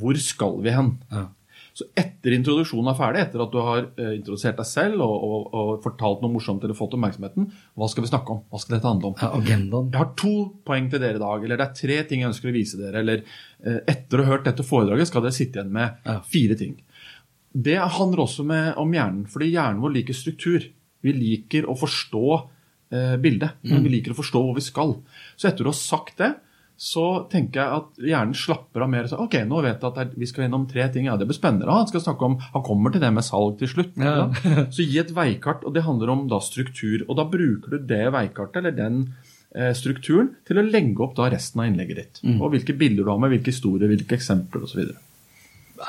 Hvor 0.00 0.16
skal 0.22 0.58
vi 0.64 0.72
hen? 0.74 0.94
Ja. 1.12 1.28
Så 1.72 1.86
etter 1.96 2.34
introduksjonen 2.36 2.90
er 2.92 2.96
ferdig, 2.98 3.20
etter 3.24 3.40
at 3.46 3.52
du 3.54 3.56
har 3.64 3.86
eh, 3.96 4.10
introdusert 4.18 4.58
deg 4.60 4.66
selv 4.68 5.00
og, 5.00 5.22
og, 5.24 5.46
og 5.56 5.70
fortalt 5.84 6.20
noe 6.20 6.34
morsomt 6.34 6.60
eller 6.66 6.76
fått 6.76 6.92
oppmerksomheten, 6.98 7.46
hva 7.80 7.88
skal 7.88 8.04
vi 8.04 8.10
snakke 8.10 8.34
om? 8.34 8.42
Hva 8.52 8.60
skal 8.60 8.76
dette 8.76 8.90
handle 8.90 9.08
om? 9.08 9.16
Ja, 9.22 9.30
agendaen. 9.38 9.88
Jeg 9.94 10.02
har 10.02 10.10
to 10.20 10.32
poeng 10.68 10.90
til 10.92 11.00
dere 11.00 11.16
i 11.16 11.22
dag, 11.22 11.46
eller 11.46 11.60
det 11.62 11.66
er 11.70 11.78
tre 11.80 11.96
ting 12.10 12.20
jeg 12.20 12.28
ønsker 12.28 12.52
å 12.52 12.54
vise 12.58 12.76
dere. 12.80 13.00
Eller 13.00 13.24
eh, 13.64 13.80
etter 13.88 14.20
å 14.20 14.26
ha 14.26 14.34
hørt 14.34 14.44
dette 14.50 14.66
foredraget 14.68 15.08
skal 15.08 15.24
dere 15.24 15.38
sitte 15.38 15.62
igjen 15.62 15.72
med 15.72 16.04
Ja. 16.04 16.18
fire 16.28 16.58
ting. 16.60 16.76
Det 17.52 17.78
handler 17.96 18.26
også 18.26 18.44
med, 18.48 18.74
om 18.80 18.92
hjernen, 18.96 19.24
fordi 19.32 19.50
hjernen 19.54 19.80
vår 19.84 19.96
liker 19.96 20.16
struktur. 20.16 20.68
Vi 21.04 21.16
liker 21.16 21.64
å 21.72 21.74
forstå 21.80 22.24
eh, 22.92 23.16
bildet. 23.20 23.56
Vi 23.64 23.88
liker 23.96 24.12
å 24.12 24.20
forstå 24.20 24.44
hvor 24.44 24.60
vi 24.60 24.68
skal. 24.68 24.98
Så 25.40 25.48
etter 25.48 25.64
å 25.64 25.72
ha 25.72 25.76
sagt 25.80 26.20
det, 26.20 26.34
så 26.76 27.04
tenker 27.30 27.60
jeg 27.60 27.80
at 27.80 28.00
hjernen 28.02 28.36
slapper 28.36 28.84
av 28.84 28.90
mer. 28.90 29.06
Så, 29.10 29.18
ok, 29.22 29.36
nå 29.46 29.60
vet 29.62 29.84
jeg 29.84 30.04
at 30.04 30.16
vi 30.18 30.26
skal 30.26 30.46
gjennom 30.46 30.64
tre 30.70 30.88
ting. 30.94 31.06
Ja, 31.06 31.18
det 31.20 31.28
blir 31.30 31.38
spennende. 31.38 31.70
Han 31.70 31.90
skal 31.90 32.02
snakke 32.02 32.26
om, 32.26 32.38
han 32.54 32.64
kommer 32.66 32.94
til 32.94 33.04
det 33.04 33.12
med 33.14 33.26
salg 33.26 33.58
til 33.60 33.70
slutt. 33.70 33.94
Ja. 34.02 34.26
Så 34.74 34.86
gi 34.86 34.98
et 35.02 35.12
veikart, 35.14 35.62
og 35.68 35.76
det 35.76 35.84
handler 35.86 36.10
om 36.14 36.26
da 36.30 36.40
struktur. 36.42 37.04
Og 37.06 37.18
da 37.20 37.28
bruker 37.28 37.76
du 37.76 37.86
det 37.92 38.02
veikartet, 38.14 38.58
eller 38.62 38.74
den 38.74 38.98
eh, 39.54 39.70
strukturen, 39.78 40.32
til 40.48 40.58
å 40.58 40.66
legge 40.66 41.06
opp 41.06 41.14
da 41.18 41.30
resten 41.32 41.62
av 41.62 41.70
innlegget 41.70 42.02
ditt. 42.02 42.22
Og 42.38 42.54
hvilke 42.56 42.76
bilder 42.78 43.06
du 43.06 43.14
har 43.14 43.22
med, 43.22 43.36
hvilke 43.36 43.54
historier, 43.54 43.92
hvilke 43.92 44.18
eksempler 44.18 44.66
osv. 44.66 44.92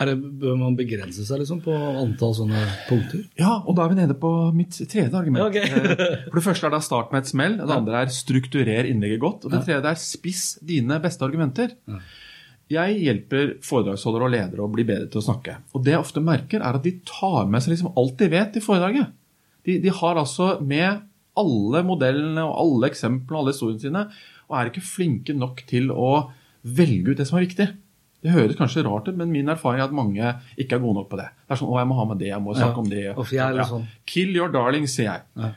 Er 0.02 0.10
det, 0.10 0.16
bør 0.42 0.56
man 0.58 0.76
begrense 0.80 1.22
seg 1.28 1.42
liksom 1.44 1.60
på 1.62 1.74
antall 1.76 2.34
sånne 2.38 2.62
punkter? 2.88 3.24
Ja, 3.38 3.60
og 3.62 3.76
da 3.78 3.86
er 3.86 3.92
vi 3.94 3.98
nede 4.00 4.16
på 4.18 4.32
mitt 4.56 4.78
tredje 4.90 5.14
argument. 5.14 5.44
Ja, 5.44 5.50
ok. 5.52 5.58
Eh, 5.62 6.26
For 6.32 6.40
det 6.40 6.46
første 6.48 6.70
er 6.70 6.74
det 6.74 6.82
start 6.88 7.14
med 7.14 7.24
et 7.24 7.30
smell. 7.30 7.58
Det 7.62 7.76
andre 7.78 8.02
er 8.02 8.14
strukturer 8.16 8.90
innlegget 8.90 9.22
godt. 9.22 9.46
Og 9.46 9.54
det 9.54 9.62
tredje 9.68 9.92
er 9.94 10.02
spiss 10.02 10.44
dine 10.66 10.98
beste 11.04 11.26
argumenter. 11.28 11.76
Jeg 12.74 12.96
hjelper 13.04 13.56
foredragsholdere 13.62 14.26
og 14.26 14.34
ledere 14.34 14.64
å 14.66 14.72
bli 14.72 14.86
bedre 14.88 15.10
til 15.14 15.22
å 15.22 15.26
snakke. 15.28 15.58
Og 15.76 15.84
det 15.86 15.94
jeg 15.94 16.02
ofte 16.02 16.24
merker, 16.24 16.64
er 16.64 16.80
at 16.80 16.86
de 16.88 16.96
tar 17.06 17.46
med 17.52 17.62
seg 17.62 17.76
liksom 17.76 17.92
alt 18.00 18.16
de 18.22 18.30
vet 18.34 18.58
i 18.58 18.64
foredraget. 18.64 19.12
De, 19.68 19.78
de 19.84 19.92
har 19.94 20.18
altså 20.20 20.56
med 20.64 21.04
alle 21.40 21.84
modellene 21.86 22.42
og 22.46 22.56
alle 22.64 22.90
eksemplene 22.90 23.38
og 23.38 23.44
alle 23.44 23.54
historiene 23.56 23.84
sine, 23.84 24.04
og 24.50 24.58
er 24.58 24.72
ikke 24.72 24.86
flinke 24.86 25.36
nok 25.38 25.64
til 25.70 25.92
å 25.94 26.10
velge 26.64 27.14
ut 27.14 27.20
det 27.20 27.28
som 27.30 27.38
er 27.40 27.46
viktig. 27.48 27.68
Det 28.24 28.32
høres 28.32 28.56
kanskje 28.56 28.86
rart 28.88 29.08
ut, 29.12 29.18
men 29.20 29.32
min 29.34 29.52
erfaring 29.52 29.82
er 29.82 29.90
at 29.90 29.96
mange 29.96 30.30
ikke 30.58 30.78
er 30.78 30.84
gode 30.84 30.96
nok 31.02 31.10
på 31.12 31.20
det. 31.20 31.28
Det 31.44 31.56
er 31.58 31.60
sånn, 31.60 31.70
å, 31.74 31.80
jeg 31.82 31.90
må 31.92 31.98
ha 32.00 32.06
med 32.14 32.20
det, 32.24 32.30
jeg 32.32 32.42
må 32.42 32.56
snakke 32.56 32.78
Ja. 32.80 32.84
om 32.86 32.90
det. 32.90 33.06
Og 33.18 33.26
er 33.34 33.64
sånn- 33.68 33.88
Kill 34.06 34.32
your 34.36 34.50
darling, 34.54 34.88
sier 34.88 35.10
jeg. 35.12 35.22
Ja. 35.36 35.52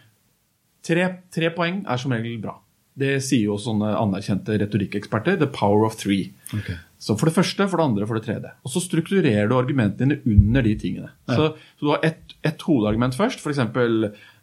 Tre, 0.87 1.07
tre 1.35 1.51
poeng 1.55 1.85
er 1.87 1.97
som 2.03 2.13
regel 2.13 2.39
bra. 2.43 2.57
Det 2.97 3.19
sier 3.23 3.45
jo 3.51 3.57
sånne 3.61 3.91
anerkjente 3.99 4.55
retorikkeksperter. 4.59 5.39
The 5.39 5.47
power 5.53 5.85
of 5.85 5.97
three. 6.01 6.33
Okay. 6.55 6.77
Så 6.99 7.17
for 7.19 7.29
det 7.29 7.35
første, 7.37 7.67
for 7.69 7.77
det 7.77 7.85
andre, 7.91 8.07
for 8.09 8.19
det 8.19 8.25
tredje. 8.25 8.53
Og 8.65 8.73
så 8.73 8.81
strukturerer 8.81 9.49
du 9.51 9.55
argumentene 9.59 10.17
dine 10.17 10.23
under 10.25 10.63
de 10.65 10.75
tingene. 10.81 11.11
Så, 11.29 11.51
så 11.77 11.85
du 11.85 11.91
har 11.93 12.01
ett 12.07 12.23
et 12.47 12.63
hovedargument 12.63 13.15
først, 13.19 13.43
f.eks. 13.43 13.59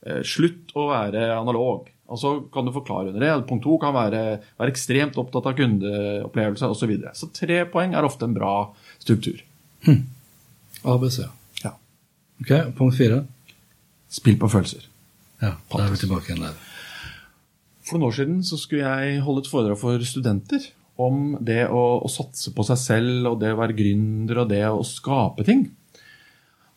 Eh, 0.05 0.21
slutt 0.27 0.73
å 0.75 0.89
være 0.91 1.29
analog. 1.37 1.87
Og 2.11 2.19
så 2.19 2.33
kan 2.53 2.67
du 2.67 2.73
forklare 2.75 3.13
under 3.13 3.23
det. 3.23 3.31
Punkt 3.49 3.63
to 3.65 3.77
kan 3.81 3.95
være, 3.95 4.23
være 4.59 4.73
ekstremt 4.73 5.17
opptatt 5.21 5.47
av 5.49 5.55
kundeopplevelse 5.57 6.67
osv. 6.67 6.81
Så, 6.81 6.89
videre. 6.89 7.13
så 7.15 7.29
tre 7.33 7.63
poeng 7.71 7.95
er 7.95 8.05
ofte 8.05 8.27
en 8.27 8.35
bra 8.35 8.53
struktur. 9.01 9.39
ABC. 10.83 11.23
Ja. 11.63 11.73
Ok, 12.43 12.51
Punkt 12.77 12.99
fire. 12.99 13.23
Spill 14.13 14.37
på 14.37 14.51
følelser. 14.51 14.85
Ja, 15.41 15.55
da 15.71 15.81
er 15.83 15.93
vi 15.93 16.03
tilbake 16.03 16.29
igjen 16.31 16.45
der. 16.45 16.59
For 17.83 17.97
noen 17.97 18.11
år 18.11 18.17
siden 18.19 18.43
så 18.47 18.59
skulle 18.59 18.85
jeg 18.85 19.23
holde 19.25 19.43
et 19.43 19.51
foredrag 19.51 19.79
for 19.79 20.03
studenter 20.07 20.69
om 21.01 21.33
det 21.41 21.65
å, 21.73 21.81
å 22.05 22.11
satse 22.11 22.53
på 22.55 22.63
seg 22.67 22.79
selv 22.79 23.31
og 23.31 23.39
det 23.41 23.55
å 23.55 23.59
være 23.59 23.75
gründer 23.75 24.43
og 24.43 24.51
det 24.51 24.61
å 24.69 24.83
skape 24.87 25.45
ting. 25.47 25.65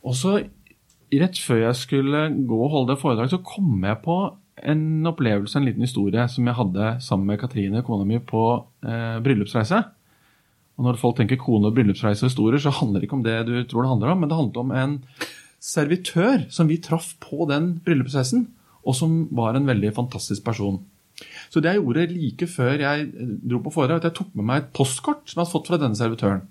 Og 0.06 0.16
så 0.16 0.38
rett 0.40 1.38
før 1.38 1.62
jeg 1.66 1.78
skulle 1.78 2.24
gå 2.48 2.58
og 2.58 2.72
holde 2.72 2.94
det 2.94 3.02
foredraget, 3.02 3.36
så 3.36 3.44
kom 3.46 3.84
jeg 3.84 4.00
på 4.02 4.16
en 4.64 5.08
opplevelse, 5.08 5.58
en 5.58 5.66
liten 5.68 5.84
historie, 5.84 6.24
som 6.32 6.46
jeg 6.48 6.56
hadde 6.56 6.88
sammen 7.04 7.28
med 7.28 7.40
Katrine, 7.40 7.82
kona 7.84 8.06
mi, 8.08 8.18
på 8.24 8.42
eh, 8.86 9.18
bryllupsreise. 9.24 9.82
Og 10.76 10.84
når 10.84 11.00
folk 11.00 11.18
tenker 11.18 11.40
kone- 11.40 11.68
og 11.68 11.76
bryllupsreise 11.76 12.24
og 12.24 12.30
historier, 12.30 12.60
så 12.60 12.72
handler 12.72 13.00
det 13.00 13.08
ikke 13.08 13.18
om 13.18 13.24
det 13.26 13.38
du 13.48 13.54
tror 13.64 13.84
det 13.84 13.92
handler 13.92 14.12
om, 14.12 14.20
men 14.22 14.30
det 14.30 14.38
handlet 14.38 14.60
om 14.62 14.74
en 14.76 14.98
servitør 15.62 16.46
som 16.52 16.68
vi 16.70 16.80
traff 16.80 17.14
på 17.20 17.48
den 17.50 17.76
bryllupsreisen, 17.84 18.48
og 18.86 18.96
som 18.96 19.24
var 19.34 19.56
en 19.56 19.68
veldig 19.68 19.92
fantastisk 19.96 20.44
person. 20.46 20.80
Så 21.48 21.62
det 21.64 21.72
jeg 21.72 21.80
gjorde 21.80 22.10
like 22.12 22.48
før 22.50 22.76
jeg 22.80 23.06
eh, 23.08 23.32
dro 23.44 23.60
på 23.64 23.72
foredrag, 23.76 24.00
at 24.00 24.10
jeg 24.10 24.18
tok 24.20 24.34
med 24.36 24.48
meg 24.48 24.62
et 24.62 24.74
postkort 24.76 25.24
som 25.24 25.40
jeg 25.40 25.44
hadde 25.44 25.54
fått 25.54 25.70
fra 25.72 25.80
denne 25.80 25.98
servitøren. 25.98 26.44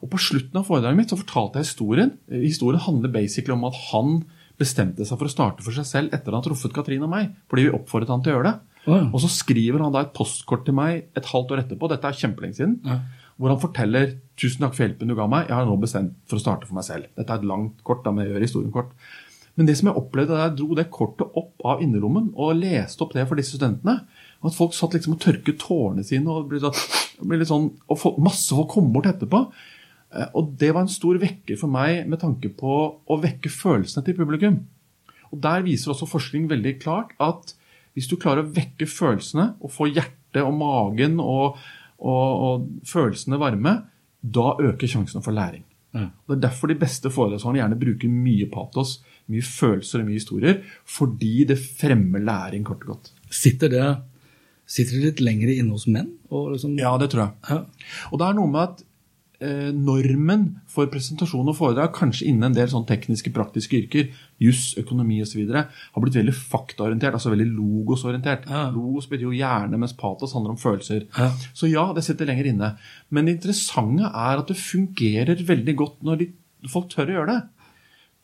Og 0.00 0.08
på 0.12 0.20
slutten 0.22 0.56
av 0.56 0.66
foredraget 0.66 0.96
mitt 0.96 1.12
så 1.12 1.18
fortalte 1.20 1.60
jeg 1.60 1.68
historien. 1.68 2.14
Historien 2.32 2.80
handler 2.80 3.12
basically 3.12 3.52
om 3.52 3.66
at 3.68 3.76
han 3.90 4.22
bestemte 4.60 5.06
seg 5.08 5.18
for 5.18 5.28
å 5.28 5.32
starte 5.32 5.64
for 5.64 5.74
seg 5.76 5.86
selv 5.88 6.12
etter 6.16 6.28
at 6.34 6.38
han 6.42 6.44
truffet 6.46 6.74
Katrine 6.76 7.06
og 7.08 7.12
meg, 7.14 7.32
fordi 7.50 7.66
vi 7.66 7.72
oppfordret 7.78 8.12
han 8.12 8.22
til 8.24 8.34
å 8.34 8.36
gjøre 8.38 8.50
det. 8.50 8.58
Ja. 8.86 9.00
Og 9.12 9.20
så 9.24 9.28
skriver 9.32 9.82
han 9.84 9.92
da 9.94 10.04
et 10.04 10.12
postkort 10.16 10.66
til 10.68 10.76
meg 10.76 11.08
et 11.16 11.26
halvt 11.32 11.54
år 11.56 11.64
etterpå, 11.64 11.88
dette 11.92 12.08
er 12.08 12.20
kjempelenge 12.20 12.56
siden, 12.60 12.78
Ja. 12.84 13.00
hvor 13.38 13.48
han 13.52 13.60
forteller 13.60 14.18
'Tusen 14.36 14.60
takk 14.64 14.74
for 14.74 14.86
hjelpen 14.86 15.08
du 15.08 15.14
ga 15.14 15.26
meg, 15.26 15.48
jeg 15.48 15.56
har 15.56 15.66
nå 15.66 15.76
bestemt 15.80 16.14
for 16.26 16.36
å 16.36 16.40
starte 16.40 16.66
for 16.66 16.74
meg 16.74 16.84
selv'. 16.84 17.08
Dette 17.16 17.28
er 17.30 17.38
et 17.40 17.44
langt 17.44 17.82
kort, 17.84 18.04
da, 18.04 18.10
men 18.10 18.24
jeg 18.24 18.32
gjør 18.34 18.46
historien 18.46 18.72
kort. 18.72 18.92
Men 19.56 19.66
det 19.66 19.76
som 19.76 19.88
jeg 19.88 19.96
opplevde 20.00 20.28
da 20.28 20.48
jeg 20.48 20.56
dro 20.56 20.74
det 20.74 20.90
kortet 20.90 21.26
opp 21.36 21.52
av 21.64 21.82
innerlommen 21.82 22.32
og 22.34 22.56
leste 22.56 23.02
opp 23.02 23.12
det 23.12 23.26
for 23.28 23.36
disse 23.36 23.58
studentene, 23.58 24.06
at 24.42 24.54
folk 24.56 24.72
satt 24.72 24.94
liksom 24.96 25.12
og 25.12 25.20
tørket 25.20 25.58
tårene 25.60 26.04
sine 26.06 26.28
og 26.32 26.48
ble 26.48 26.60
sånn, 26.62 26.72
ble 27.28 27.38
litt 27.42 27.48
sånn, 27.50 27.66
og 27.90 28.20
masse 28.22 28.54
folk 28.56 28.68
kom 28.72 28.92
bort 28.94 29.04
etterpå. 29.10 29.42
Eh, 30.14 30.26
Og 30.34 30.54
det 30.58 30.72
var 30.74 30.82
en 30.86 30.92
stor 30.92 31.18
vekker 31.22 31.58
for 31.60 31.70
meg 31.70 32.06
med 32.08 32.20
tanke 32.20 32.50
på 32.50 32.76
å 33.06 33.20
vekke 33.22 33.50
følelsene 33.52 34.04
til 34.04 34.14
publikum. 34.18 34.60
Og 35.30 35.40
Der 35.40 35.62
viser 35.62 35.92
også 35.92 36.08
forskning 36.10 36.48
veldig 36.50 36.80
klart 36.82 37.12
at 37.20 37.54
hvis 37.94 38.08
du 38.10 38.16
klarer 38.16 38.42
å 38.44 38.50
vekke 38.54 38.86
følelsene 38.86 39.54
og 39.60 39.70
få 39.70 39.86
hjertet 39.90 40.42
og 40.42 40.54
magen 40.54 41.18
og, 41.20 41.56
og, 41.98 42.28
og 42.46 42.68
følelsene 42.86 43.38
varme, 43.38 43.76
da 44.22 44.54
øker 44.60 44.86
sjansene 44.90 45.22
for 45.22 45.32
læring. 45.34 45.64
Og 45.94 46.26
Det 46.28 46.36
er 46.36 46.42
derfor 46.48 46.70
de 46.70 46.78
beste 46.78 47.10
foredragsholderne 47.10 47.64
gjerne 47.64 47.78
bruker 47.80 48.08
mye 48.14 48.46
patos, 48.50 49.00
mye 49.30 49.42
følelser 49.42 50.02
og 50.02 50.06
mye 50.06 50.20
historier, 50.20 50.60
fordi 50.86 51.44
det 51.50 51.58
fremmer 51.58 52.22
læring, 52.22 52.62
kort 52.66 52.84
og 52.86 52.92
godt. 52.94 53.10
Sitter 53.30 53.68
det, 53.72 53.88
sitter 54.70 54.98
det 54.98 55.08
litt 55.08 55.20
lenger 55.26 55.50
inne 55.56 55.74
hos 55.74 55.88
menn? 55.90 56.12
Liksom, 56.30 56.76
Ja, 56.78 56.96
det 56.98 57.10
tror 57.10 57.24
jeg. 57.26 57.32
Ja. 57.50 57.58
Og 58.12 58.18
det 58.22 58.28
er 58.28 58.38
noe 58.38 58.50
med 58.50 58.62
at 58.68 58.84
normen 59.40 60.42
for 60.68 60.90
presentasjon 60.92 61.48
og 61.48 61.56
foredrag, 61.56 61.94
kanskje 61.96 62.26
innen 62.28 62.50
en 62.50 62.56
del 62.56 62.68
sånn 62.68 62.84
tekniske, 62.88 63.32
praktiske 63.32 63.78
yrker, 63.78 64.10
juss, 64.42 64.74
økonomi 64.80 65.20
osv., 65.24 65.46
har 65.48 66.04
blitt 66.04 66.18
veldig 66.18 66.34
faktaorientert, 66.36 67.16
altså 67.16 67.32
veldig 67.32 67.48
logosorientert. 67.54 68.44
Ja. 68.50 68.66
Logos 68.74 69.08
betyr 69.08 69.30
jo 69.30 69.36
hjerne, 69.36 69.80
mens 69.80 69.96
patos 69.96 70.34
handler 70.36 70.52
om 70.54 70.60
følelser. 70.60 71.06
Ja. 71.16 71.30
Så 71.56 71.70
ja, 71.70 71.86
det 71.96 72.04
sitter 72.04 72.28
lenger 72.28 72.50
inne. 72.52 72.74
Men 73.08 73.28
det 73.28 73.38
interessante 73.38 74.10
er 74.10 74.42
at 74.42 74.52
det 74.52 74.60
fungerer 74.60 75.40
veldig 75.48 75.76
godt 75.78 76.04
når 76.04 76.20
de, 76.20 76.28
folk 76.68 76.92
tør 76.92 77.08
å 77.08 77.18
gjøre 77.18 77.32
det. 77.32 77.40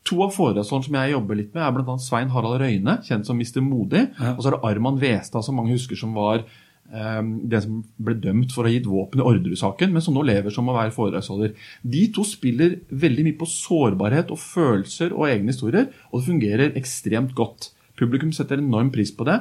To 0.06 0.20
av 0.23 0.37
foredragsholderne 0.37 0.87
som 0.87 0.99
jeg 1.00 1.14
jobber 1.16 1.38
litt 1.40 1.56
med, 1.56 1.64
er 1.64 1.75
bl.a. 1.75 1.96
Svein 2.02 2.30
Harald 2.30 2.61
Røyne, 2.62 3.00
kjent 3.06 3.26
som 3.26 3.40
Mr. 3.40 3.62
Modig. 3.64 4.04
Ja. 4.20 4.37
Og 4.37 4.44
så 4.44 4.52
er 4.52 4.56
det 4.56 4.68
Arman 4.68 5.00
Westad, 5.02 5.42
som 5.46 5.58
mange 5.58 5.75
husker 5.75 5.99
som 5.99 6.14
var 6.14 6.44
eh, 6.44 6.61
den 6.90 7.62
som 7.62 7.81
ble 7.99 8.14
dømt 8.23 8.52
for 8.55 8.62
å 8.62 8.69
ha 8.69 8.75
gitt 8.75 8.87
våpen 8.88 9.21
i 9.21 9.26
Orderud-saken, 9.26 9.90
men 9.95 10.05
som 10.05 10.14
nå 10.14 10.23
lever 10.26 10.55
som 10.55 10.69
å 10.71 10.76
være 10.76 10.95
foredragsholder. 10.95 11.57
De 11.83 12.05
to 12.14 12.25
spiller 12.26 12.78
veldig 12.90 13.26
mye 13.26 13.38
på 13.40 13.49
sårbarhet 13.50 14.31
og 14.35 14.40
følelser 14.43 15.14
og 15.16 15.26
egne 15.31 15.55
historier, 15.55 15.90
og 16.11 16.21
det 16.21 16.28
fungerer 16.31 16.78
ekstremt 16.78 17.35
godt. 17.38 17.73
Publikum 17.99 18.33
setter 18.37 18.62
enorm 18.62 18.93
pris 18.95 19.12
på 19.16 19.26
det, 19.28 19.40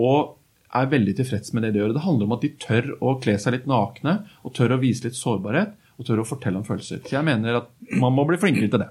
og 0.00 0.36
er 0.76 0.90
veldig 0.90 1.16
tilfreds 1.18 1.54
med 1.54 1.66
det 1.66 1.72
de 1.74 1.82
gjør. 1.82 1.94
Det 1.94 2.04
handler 2.04 2.28
om 2.28 2.36
at 2.36 2.44
de 2.44 2.52
tør 2.62 2.92
å 3.02 3.16
kle 3.22 3.36
seg 3.42 3.56
litt 3.56 3.70
nakne, 3.70 4.20
og 4.46 4.54
tør 4.56 4.76
å 4.76 4.82
vise 4.82 5.06
litt 5.06 5.18
sårbarhet, 5.18 5.74
og 5.98 6.06
tør 6.08 6.22
å 6.22 6.28
fortelle 6.28 6.60
om 6.60 6.66
følelser. 6.66 7.02
Så 7.04 7.18
jeg 7.18 7.26
mener 7.26 7.62
at 7.62 7.72
man 8.00 8.14
må 8.16 8.24
bli 8.28 8.38
flinkere 8.40 8.70
til 8.72 8.82
det. 8.82 8.90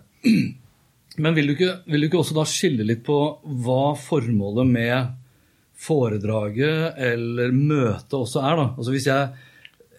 Men 1.19 1.35
vil 1.35 1.49
du, 1.49 1.55
ikke, 1.55 1.71
vil 1.89 2.03
du 2.03 2.07
ikke 2.07 2.19
også 2.21 2.35
da 2.37 2.45
skille 2.47 2.85
litt 2.85 3.01
på 3.07 3.17
hva 3.63 3.95
formålet 3.99 4.69
med 4.69 5.15
foredraget 5.79 6.99
eller 6.99 7.53
møtet 7.55 8.17
også 8.17 8.43
er? 8.43 8.59
da? 8.59 8.67
Altså 8.75 8.93
hvis 8.93 9.07
jeg, 9.07 9.29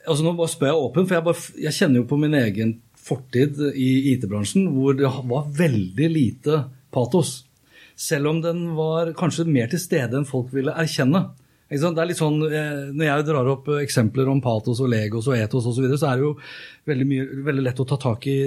altså 0.04 0.24
Nå 0.24 0.34
bare 0.38 0.52
spør 0.52 0.72
jeg 0.72 0.86
åpent, 0.86 1.08
for 1.08 1.16
jeg, 1.16 1.26
bare, 1.28 1.60
jeg 1.66 1.76
kjenner 1.78 2.02
jo 2.02 2.08
på 2.10 2.20
min 2.20 2.36
egen 2.40 2.74
fortid 3.00 3.60
i 3.72 3.90
IT-bransjen 4.12 4.68
hvor 4.74 4.96
det 4.98 5.08
var 5.08 5.48
veldig 5.56 6.08
lite 6.12 6.64
patos. 6.92 7.40
Selv 8.00 8.30
om 8.30 8.40
den 8.44 8.70
var 8.76 9.12
kanskje 9.16 9.48
mer 9.48 9.70
til 9.72 9.80
stede 9.82 10.16
enn 10.16 10.28
folk 10.28 10.52
ville 10.54 10.74
erkjenne. 10.76 11.30
Det 11.70 11.86
er 11.86 12.08
litt 12.08 12.18
sånn, 12.18 12.40
eh, 12.50 12.88
Når 12.90 13.06
jeg 13.06 13.26
drar 13.28 13.48
opp 13.52 13.68
eksempler 13.78 14.28
om 14.28 14.40
patos 14.42 14.80
og 14.82 14.88
legos 14.90 15.28
og 15.30 15.36
etos 15.38 15.68
osv., 15.68 15.76
så, 15.76 15.82
videre, 15.84 15.98
så 16.00 16.08
er 16.10 16.16
det 16.18 16.24
jo 16.24 16.32
veldig, 16.90 17.06
mye, 17.06 17.26
veldig 17.46 17.66
lett 17.68 17.82
å 17.82 17.86
ta 17.86 17.98
tak 18.00 18.26
i 18.26 18.38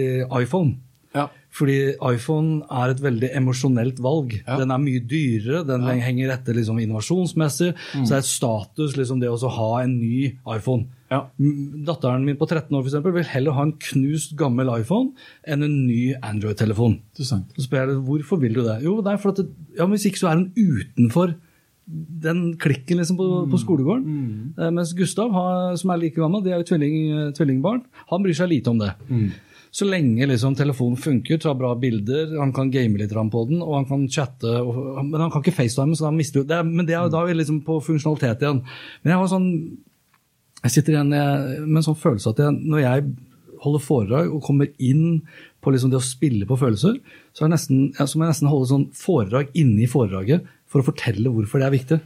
iPhone. 0.42 0.76
Ja. 1.16 1.30
Fordi 1.54 1.78
iPhone 2.10 2.64
er 2.74 2.94
et 2.94 3.02
veldig 3.04 3.30
emosjonelt 3.38 4.00
valg. 4.02 4.34
Ja. 4.40 4.58
Den 4.62 4.74
er 4.74 4.82
mye 4.82 5.04
dyrere, 5.06 5.62
den 5.68 5.86
henger 6.02 6.34
etter 6.34 6.58
liksom 6.58 6.80
innovasjonsmessig. 6.82 7.72
Så 7.94 8.08
det 8.10 8.20
er 8.20 8.26
status 8.26 8.98
liksom 8.98 9.22
det 9.22 9.30
å 9.30 9.54
ha 9.60 9.70
en 9.84 9.96
ny 10.00 10.32
iPhone. 10.56 10.90
Ja. 11.14 11.22
Datteren 11.86 12.26
min 12.26 12.40
på 12.40 12.48
13 12.50 12.74
år 12.74 12.82
for 12.82 12.90
eksempel, 12.90 13.14
vil 13.20 13.30
heller 13.30 13.58
ha 13.58 13.68
en 13.68 13.76
knust 13.86 14.34
gammel 14.40 14.72
iPhone 14.80 15.14
enn 15.46 15.66
en 15.66 15.80
ny 15.86 16.16
Android-telefon. 16.18 16.98
Så 17.20 17.44
spør 17.62 17.94
jeg 17.94 18.02
hvorfor 18.08 18.42
vil 18.42 18.58
du 18.58 18.64
det? 18.66 18.80
Jo, 18.88 18.98
det 19.06 19.14
er 19.14 19.22
for 19.22 19.36
at 19.36 19.44
det, 19.44 19.52
ja, 19.78 19.86
hvis 19.92 20.08
ikke 20.10 20.24
så 20.24 20.32
er 20.32 20.42
den 20.42 20.54
utenfor 20.58 21.38
den 22.24 22.44
klikken 22.58 22.98
liksom 22.98 23.18
på, 23.20 23.30
på 23.52 23.60
skolegården. 23.60 24.04
Eh, 24.58 24.70
mens 24.74 24.94
Gustav, 24.98 25.34
har, 25.36 25.74
som 25.78 25.92
er 25.92 26.00
like 26.00 26.18
gammel, 26.18 26.42
de 26.42 26.54
er 26.54 26.62
jo 26.62 26.70
tvilling, 26.72 26.96
eh, 27.12 27.32
tvillingbarn, 27.38 27.84
han 28.10 28.24
bryr 28.24 28.38
seg 28.38 28.54
lite 28.54 28.72
om 28.72 28.80
det. 28.80 28.94
Så 29.74 29.88
lenge 29.90 30.28
liksom 30.30 30.54
telefonen 30.54 31.00
funker, 31.02 31.40
tar 31.42 31.56
bra 31.58 31.72
bilder, 31.82 32.36
han 32.38 32.54
kan 32.54 32.70
game 32.74 33.00
litt 33.00 33.14
på 33.14 33.46
den, 33.50 33.64
og 33.66 33.80
han 33.80 33.88
kan 33.90 34.04
chatte, 34.06 34.52
og, 34.62 35.00
men 35.08 35.18
han 35.18 35.32
kan 35.34 35.42
ikke 35.42 35.56
facetime, 35.58 35.98
så 35.98 36.06
da 36.06 36.12
mister 36.14 36.44
du 36.44 36.54
Men 36.68 36.86
det 36.86 36.94
er 36.94 37.10
da 37.10 37.24
er 37.24 37.32
vi 37.32 37.40
liksom 37.40 37.64
på 37.66 37.80
funksjonalitet 37.82 38.46
igjen. 38.46 38.62
Men 39.02 39.14
jeg 39.16 39.22
har 39.22 39.32
sånn 39.32 39.50
jeg 40.64 40.72
sitter 40.78 40.96
igjen 40.96 41.12
med 41.12 41.80
en 41.82 41.86
sånn 41.86 42.00
følelse 42.00 42.32
at 42.32 42.40
jeg, 42.40 42.56
når 42.64 42.84
jeg 42.86 43.08
holder 43.64 43.84
foredrag 43.84 44.32
og 44.32 44.44
kommer 44.46 44.70
inn 44.84 45.24
på 45.64 45.74
liksom 45.74 45.92
det 45.92 46.00
å 46.00 46.06
spille 46.06 46.48
på 46.48 46.58
følelser, 46.60 47.00
så, 47.34 47.44
jeg 47.44 47.54
nesten, 47.54 47.84
så 47.98 48.16
må 48.16 48.26
jeg 48.26 48.34
nesten 48.34 48.52
holde 48.52 48.70
sånn 48.72 48.90
foredrag 48.96 49.52
inni 49.60 49.88
foredraget 49.92 50.48
for 50.72 50.84
å 50.84 50.88
fortelle 50.88 51.32
hvorfor 51.32 51.60
det 51.60 51.68
er 51.68 51.76
viktig. 51.76 52.00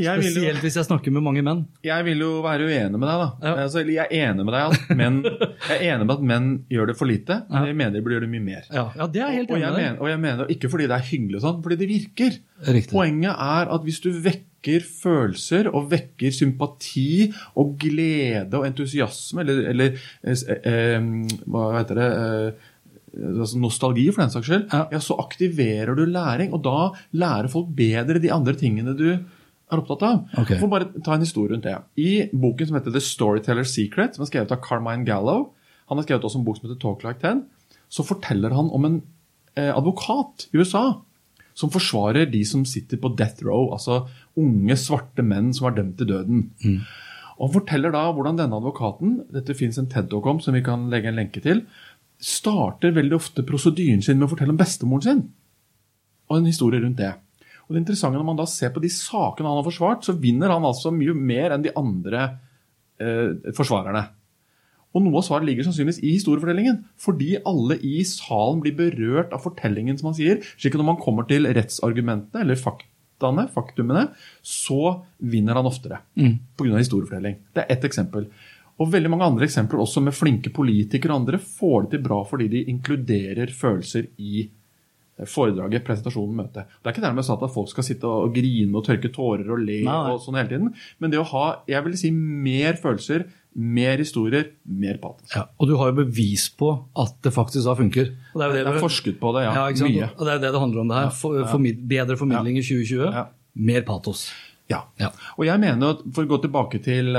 Jeg 0.00 0.22
Spesielt 0.22 0.58
jo, 0.58 0.62
hvis 0.64 0.76
jeg 0.80 0.86
snakker 0.88 1.12
med 1.14 1.22
mange 1.26 1.42
menn. 1.46 1.64
jeg 1.84 2.04
vil 2.06 2.18
jo 2.24 2.30
være 2.44 2.66
uenig 2.68 2.98
med 3.00 3.08
deg, 3.08 3.22
da. 3.22 3.28
Ja. 3.42 3.54
Altså, 3.64 3.84
jeg 3.86 4.06
er 4.08 4.30
enig 4.30 4.44
med 4.46 4.54
deg 4.56 4.74
at 4.74 4.96
menn, 4.98 5.20
jeg 5.68 5.76
er 5.78 5.84
enig 5.94 6.06
med 6.08 6.14
at 6.16 6.24
menn 6.32 6.48
gjør 6.72 6.90
det 6.92 6.96
for 6.98 7.10
lite, 7.10 7.40
men 7.50 7.68
jeg 7.70 7.78
mener 7.80 7.94
de 7.96 8.02
burde 8.04 8.18
gjøre 8.18 8.26
det 8.26 8.32
mye 8.34 8.46
mer. 8.48 8.66
Ja, 8.74 8.86
ja 8.98 9.06
det 9.14 9.22
er 9.26 9.32
helt 9.36 9.50
og, 9.52 9.56
enig 9.58 9.66
jeg 9.68 9.76
mener, 9.78 10.00
og 10.00 10.10
jeg 10.12 10.22
mener 10.24 10.52
ikke 10.56 10.72
fordi 10.72 10.88
det 10.90 10.98
er 10.98 11.08
hyggelig, 11.12 11.40
sånn, 11.44 11.62
fordi 11.64 11.80
det 11.84 11.88
virker. 11.92 12.36
Riktig. 12.74 12.92
Poenget 12.94 13.32
er 13.34 13.72
at 13.76 13.86
hvis 13.86 14.00
du 14.04 14.10
vekker 14.24 14.84
følelser 14.88 15.66
og 15.76 15.90
vekker 15.90 16.32
sympati 16.32 17.26
og 17.60 17.74
glede 17.82 18.56
og 18.56 18.64
entusiasme, 18.68 19.42
eller, 19.44 19.66
eller 19.74 19.98
eh, 20.24 20.44
eh, 20.64 21.10
hva 21.44 21.66
heter 21.78 22.00
det 22.00 22.06
eh, 22.14 22.70
altså 23.14 23.60
nostalgi 23.62 24.08
for 24.10 24.24
den 24.24 24.32
saks 24.32 24.48
skyld, 24.48 24.64
Ja. 24.72 24.86
ja. 24.90 24.98
så 25.04 25.14
aktiverer 25.22 25.94
du 25.94 26.04
læring. 26.08 26.52
Og 26.56 26.64
da 26.64 26.90
lærer 27.14 27.46
folk 27.52 27.68
bedre 27.76 28.18
de 28.18 28.32
andre 28.34 28.56
tingene 28.58 28.96
du 28.98 29.06
er 29.72 29.80
opptatt 29.80 30.04
av. 30.06 30.20
Okay. 30.42 30.58
Får 30.60 30.70
bare 30.70 30.90
ta 31.04 31.16
en 31.16 31.24
historie 31.24 31.54
rundt 31.54 31.66
det. 31.66 31.76
I 32.00 32.28
boken 32.32 32.68
som 32.68 32.78
heter 32.78 32.94
The 32.94 33.02
Storyteller's 33.02 33.72
Secret, 33.74 34.16
som 34.16 34.24
er 34.24 34.30
skrevet 34.30 34.52
av 34.54 34.62
Carmine 34.64 35.06
Gallo, 35.08 35.54
han 35.88 36.00
har 36.00 36.06
skrevet 36.06 36.24
også 36.26 36.40
en 36.40 36.46
bok 36.46 36.58
som 36.58 36.68
heter 36.68 36.80
Talk 36.80 37.04
Like 37.04 37.20
Ten, 37.22 37.44
så 37.92 38.04
forteller 38.06 38.54
han 38.56 38.70
om 38.74 38.86
en 38.88 39.00
eh, 39.56 39.72
advokat 39.74 40.48
i 40.52 40.60
USA 40.60 41.00
som 41.54 41.70
forsvarer 41.70 42.26
de 42.32 42.42
som 42.46 42.64
sitter 42.66 42.98
på 42.98 43.12
death 43.14 43.44
row, 43.46 43.70
altså 43.76 44.04
unge, 44.40 44.76
svarte 44.80 45.22
menn 45.22 45.52
som 45.54 45.68
er 45.68 45.76
dømt 45.76 45.96
til 46.00 46.10
døden. 46.10 46.46
Og 47.38 47.48
Han 47.48 47.54
forteller 47.60 47.94
da 47.94 48.04
hvordan 48.14 48.38
denne 48.38 48.58
advokaten, 48.58 49.20
dette 49.30 49.54
fins 49.58 49.78
en 49.78 49.88
TED-talk 49.90 50.26
om 50.26 50.40
som 50.42 50.54
vi 50.54 50.64
kan 50.66 50.88
legge 50.90 51.10
en 51.10 51.18
lenke 51.18 51.42
til, 51.42 51.64
starter 52.18 52.94
veldig 52.94 53.16
ofte 53.16 53.44
prosedyren 53.46 54.02
sin 54.02 54.18
med 54.18 54.26
å 54.28 54.32
fortelle 54.34 54.54
om 54.54 54.58
bestemoren 54.58 55.06
sin. 55.06 55.22
Og 56.30 56.38
en 56.38 56.48
historie 56.48 56.82
rundt 56.82 56.98
det. 56.98 57.12
Og 57.64 57.74
det 57.74 57.82
interessante 57.82 58.18
Når 58.20 58.28
man 58.28 58.40
da 58.40 58.46
ser 58.50 58.72
på 58.74 58.82
de 58.82 58.90
sakene 58.92 59.48
han 59.48 59.60
har 59.60 59.66
forsvart, 59.66 60.04
så 60.04 60.16
vinner 60.18 60.52
han 60.52 60.66
altså 60.68 60.92
mye 60.94 61.14
mer 61.16 61.54
enn 61.54 61.64
de 61.64 61.72
andre 61.78 62.26
eh, 63.00 63.52
forsvarerne. 63.56 64.04
Og 64.94 65.02
Noe 65.02 65.18
av 65.18 65.24
svaret 65.26 65.48
ligger 65.48 65.66
sannsynligvis 65.66 66.02
i 66.04 66.14
historiefortellingen. 66.14 66.82
Fordi 67.02 67.34
alle 67.42 67.80
i 67.82 67.96
salen 68.06 68.60
blir 68.62 68.76
berørt 68.78 69.34
av 69.34 69.42
fortellingen, 69.42 69.98
som 69.98 70.12
han 70.12 70.18
sier. 70.18 70.42
slik 70.54 70.76
at 70.76 70.82
når 70.82 70.92
man 70.92 71.00
kommer 71.02 71.26
til 71.26 71.48
rettsargumentene, 71.50 72.44
eller 72.44 72.60
faktaene, 72.60 73.48
faktumene, 73.50 74.04
så 74.38 75.00
vinner 75.18 75.58
han 75.58 75.66
oftere. 75.66 76.04
Mm. 76.14 76.36
Pga. 76.54 76.76
historiefortelling. 76.78 77.40
Det 77.54 77.64
er 77.64 77.74
ett 77.74 77.88
eksempel. 77.88 78.28
Og 78.78 78.90
veldig 78.90 79.10
mange 79.10 79.26
andre 79.26 79.46
eksempler 79.46 79.82
også 79.82 80.02
med 80.02 80.14
flinke 80.14 80.50
politikere 80.54 81.14
og 81.14 81.22
andre 81.22 81.38
får 81.38 81.84
det 81.84 81.90
til 81.94 82.04
bra 82.06 82.20
fordi 82.26 82.48
de 82.50 82.64
inkluderer 82.72 83.52
følelser 83.54 84.08
i 84.18 84.42
eh, 84.42 84.52
foredraget, 85.30 85.84
presentasjonen, 85.86 86.34
møtet. 86.36 86.66
Det 86.82 86.90
er 86.90 86.92
ikke 86.96 87.04
dermed 87.06 87.24
sagt 87.24 87.42
at 87.46 87.52
folk 87.54 87.68
skal 87.70 87.84
sitte 87.86 88.04
og 88.10 88.32
grine 88.34 88.74
og 88.74 88.84
tørke 88.84 89.12
tårer 89.14 89.46
og 89.54 89.60
le, 89.62 89.84
Nei, 89.86 90.10
og 90.10 90.20
sånn 90.24 90.34
hele 90.40 90.48
tiden, 90.50 90.72
men 90.98 91.10
det 91.12 91.20
å 91.20 91.26
ha 91.30 91.44
jeg 91.70 91.84
vil 91.84 91.96
si, 92.00 92.10
mer 92.10 92.74
følelser, 92.82 93.28
mer 93.54 93.96
historier, 94.02 94.48
mer 94.66 94.98
patos. 94.98 95.30
Ja, 95.36 95.44
og 95.60 95.68
du 95.70 95.76
har 95.78 95.92
jo 95.92 96.00
bevis 96.02 96.48
på 96.58 96.72
at 96.98 97.14
det 97.22 97.30
faktisk 97.32 97.64
da 97.68 97.76
funker. 97.78 98.10
Og 98.34 98.40
det 98.40 98.42
er 98.42 98.48
jo 98.50 98.54
Det 98.56 98.64
det 98.64 98.72
er 98.72 98.80
du- 98.80 98.82
forsket 98.88 99.20
på 99.20 99.32
det, 99.36 99.44
ja. 99.46 99.52
Ja. 99.54 99.86
Mye. 99.86 100.10
Og 100.18 100.26
det 100.26 100.32
er 100.34 100.38
det 100.42 100.50
det 100.52 100.60
handler 100.60 100.80
om 100.80 100.88
det 100.88 100.96
her. 100.96 101.10
For, 101.10 101.44
formid 101.46 101.86
bedre 101.86 102.16
formidling 102.18 102.58
i 102.58 102.62
2020, 102.66 103.12
Ja. 103.14 103.26
mer 103.54 103.82
patos. 103.82 104.32
Ja. 104.68 104.82
Ja. 104.98 105.10
Og 105.38 105.44
jeg 105.46 105.60
mener 105.60 105.90
at 105.90 105.98
for 106.12 106.24
å 106.24 106.26
gå 106.26 106.42
tilbake 106.42 106.82
til 106.82 107.14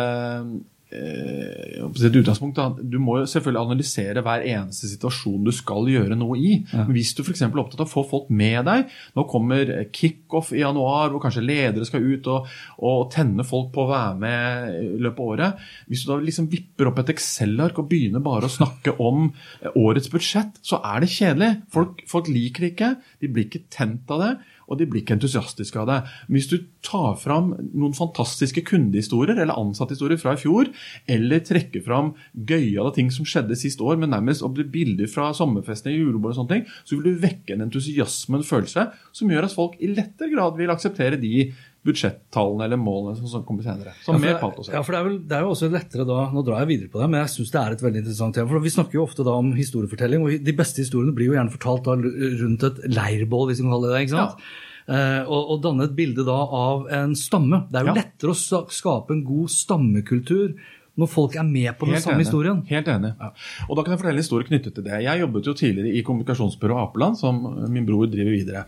eh, 0.93 1.81
et 1.85 2.17
utgangspunkt, 2.19 2.57
da, 2.57 2.69
Du 2.81 2.97
må 3.01 3.17
selvfølgelig 3.25 3.61
analysere 3.61 4.23
hver 4.25 4.45
eneste 4.45 4.89
situasjon 4.91 5.45
du 5.47 5.51
skal 5.55 5.89
gjøre 5.89 6.17
noe 6.19 6.37
i. 6.37 6.53
Ja. 6.71 6.85
hvis 6.89 7.13
du 7.17 7.23
f.eks. 7.23 7.41
er 7.45 7.61
opptatt 7.61 7.83
av 7.83 7.87
å 7.87 7.91
få 7.91 8.03
folk 8.09 8.29
med 8.33 8.65
deg 8.67 8.91
Nå 9.15 9.25
kommer 9.29 9.71
kickoff 9.95 10.51
i 10.55 10.61
januar, 10.61 11.11
hvor 11.11 11.23
kanskje 11.23 11.45
ledere 11.45 11.87
skal 11.87 12.05
ut 12.05 12.29
og, 12.31 12.49
og 12.85 13.05
tenne 13.13 13.45
folk 13.47 13.71
på 13.75 13.85
å 13.85 13.91
være 13.91 14.17
med 14.21 14.79
i 14.81 15.03
løpet 15.03 15.21
av 15.21 15.31
året. 15.35 15.67
Hvis 15.89 16.05
du 16.05 16.11
da 16.11 16.19
liksom 16.21 16.49
vipper 16.51 16.89
opp 16.89 17.01
et 17.01 17.13
Excel-ark 17.15 17.79
og 17.81 17.89
begynner 17.91 18.23
bare 18.23 18.49
å 18.49 18.55
snakke 18.55 18.97
om 19.03 19.29
eh, 19.29 19.71
årets 19.75 20.11
budsjett, 20.13 20.59
så 20.65 20.81
er 20.85 21.03
det 21.03 21.13
kjedelig. 21.13 21.51
Folk, 21.73 22.03
folk 22.09 22.29
liker 22.31 22.65
det 22.65 22.73
ikke, 22.75 22.91
de 23.21 23.31
blir 23.31 23.49
ikke 23.49 23.65
tent 23.73 24.11
av 24.13 24.23
det 24.23 24.33
og 24.65 24.79
de 24.79 24.87
blir 24.89 25.03
ikke 25.03 25.17
entusiastiske 25.17 25.79
av 25.81 25.89
det. 25.89 25.97
Hvis 26.31 26.49
du 26.51 26.57
tar 26.85 27.17
fram 27.21 27.53
noen 27.73 27.95
fantastiske 27.97 28.63
kundehistorier 28.67 29.37
eller 29.37 29.57
ansatthistorier 29.59 30.21
fra 30.21 30.35
i 30.35 30.41
fjor, 30.41 30.71
eller 31.11 31.43
trekker 31.45 31.83
fram 31.85 32.13
gøyale 32.33 32.93
ting 32.95 33.11
som 33.13 33.27
skjedde 33.27 33.57
sist 33.59 33.83
år, 33.83 33.99
men 34.01 34.13
nærmest 34.13 34.45
bilder 34.73 35.09
fra 35.11 35.31
sommerfestene 35.35 35.93
i 35.93 36.01
julebord 36.01 36.33
og 36.33 36.39
sånne 36.41 36.53
ting, 36.55 36.65
så 36.83 36.97
vil 36.97 37.15
du 37.15 37.23
vekke 37.25 37.55
en 37.55 37.67
entusiasme, 37.67 38.39
en 38.39 38.47
følelse, 38.47 38.89
som 39.15 39.31
gjør 39.31 39.49
at 39.49 39.55
folk 39.55 39.79
i 39.79 39.91
lettere 39.93 40.31
grad 40.33 40.57
vil 40.59 40.73
akseptere 40.73 41.21
de 41.21 41.47
budsjettallene 41.85 42.65
eller 42.65 42.77
målene 42.81 43.15
som- 43.17 43.27
som 43.27 43.43
kommer 43.45 43.63
senere. 43.63 43.93
Som 44.03 44.15
Ja, 44.15 44.21
mer 44.33 44.39
patos. 44.41 44.67
Ja, 44.73 44.81
for 44.81 44.91
det 44.93 44.99
er, 44.99 45.03
vel, 45.09 45.19
det 45.27 45.31
er 45.37 45.41
jo 45.41 45.51
også 45.53 45.69
lettere 45.71 46.05
da 46.07 46.29
Nå 46.31 46.43
drar 46.45 46.59
jeg 46.65 46.67
videre 46.73 46.89
på 46.91 46.99
det, 47.01 47.09
men 47.09 47.21
jeg 47.21 47.29
syns 47.35 47.51
det 47.51 47.61
er 47.61 47.71
et 47.71 47.81
veldig 47.85 48.01
interessant 48.03 48.33
tema. 48.35 48.49
For 48.49 48.59
Vi 48.59 48.69
snakker 48.69 48.93
jo 48.93 49.05
ofte 49.05 49.23
da 49.23 49.31
om 49.37 49.53
historiefortelling, 49.53 50.21
og 50.25 50.43
de 50.43 50.53
beste 50.53 50.81
historiene 50.81 51.13
blir 51.15 51.27
jo 51.29 51.33
gjerne 51.37 51.51
fortalt 51.53 51.83
da 51.85 51.91
rundt 51.95 52.63
et 52.63 52.77
leirbål, 52.89 53.47
hvis 53.49 53.57
vi 53.61 53.63
kan 53.63 53.71
kalle 53.71 53.87
det 53.87 53.95
det. 53.95 54.07
ikke 54.09 54.17
sant? 54.17 54.39
Eh, 54.87 55.21
og, 55.25 55.49
og 55.49 55.61
danne 55.63 55.83
et 55.83 55.95
bilde 55.95 56.25
da 56.25 56.31
av 56.45 56.87
en 56.93 57.13
stamme. 57.15 57.67
Det 57.71 57.79
er 57.81 57.85
jo 57.85 57.93
Ja. 57.93 58.01
lettere 58.01 58.33
å 58.33 58.69
skape 58.69 59.11
en 59.11 59.23
god 59.25 59.49
stammekultur 59.49 60.55
når 60.99 61.09
folk 61.11 61.35
er 61.35 61.43
med 61.47 61.73
på 61.75 61.89
den 61.89 61.99
samme 61.99 62.19
enig. 62.19 62.27
historien. 62.27 62.61
Helt 62.69 62.87
enig. 62.91 63.11
Ja. 63.19 63.31
Og 63.67 63.75
da 63.75 63.83
kan 63.83 63.93
jeg 63.93 63.99
fortelle 63.99 64.15
en 64.15 64.23
historie 64.23 64.47
knyttet 64.47 64.77
til 64.77 64.85
det. 64.85 65.01
Jeg 65.03 65.21
jobbet 65.21 65.49
jo 65.49 65.53
tidligere 65.59 65.91
i 65.91 66.03
kommunikasjonsbyrået 66.07 66.83
Apeland, 66.85 67.19
som 67.19 67.41
min 67.71 67.87
bror 67.87 68.07
driver 68.11 68.31
videre. 68.31 68.63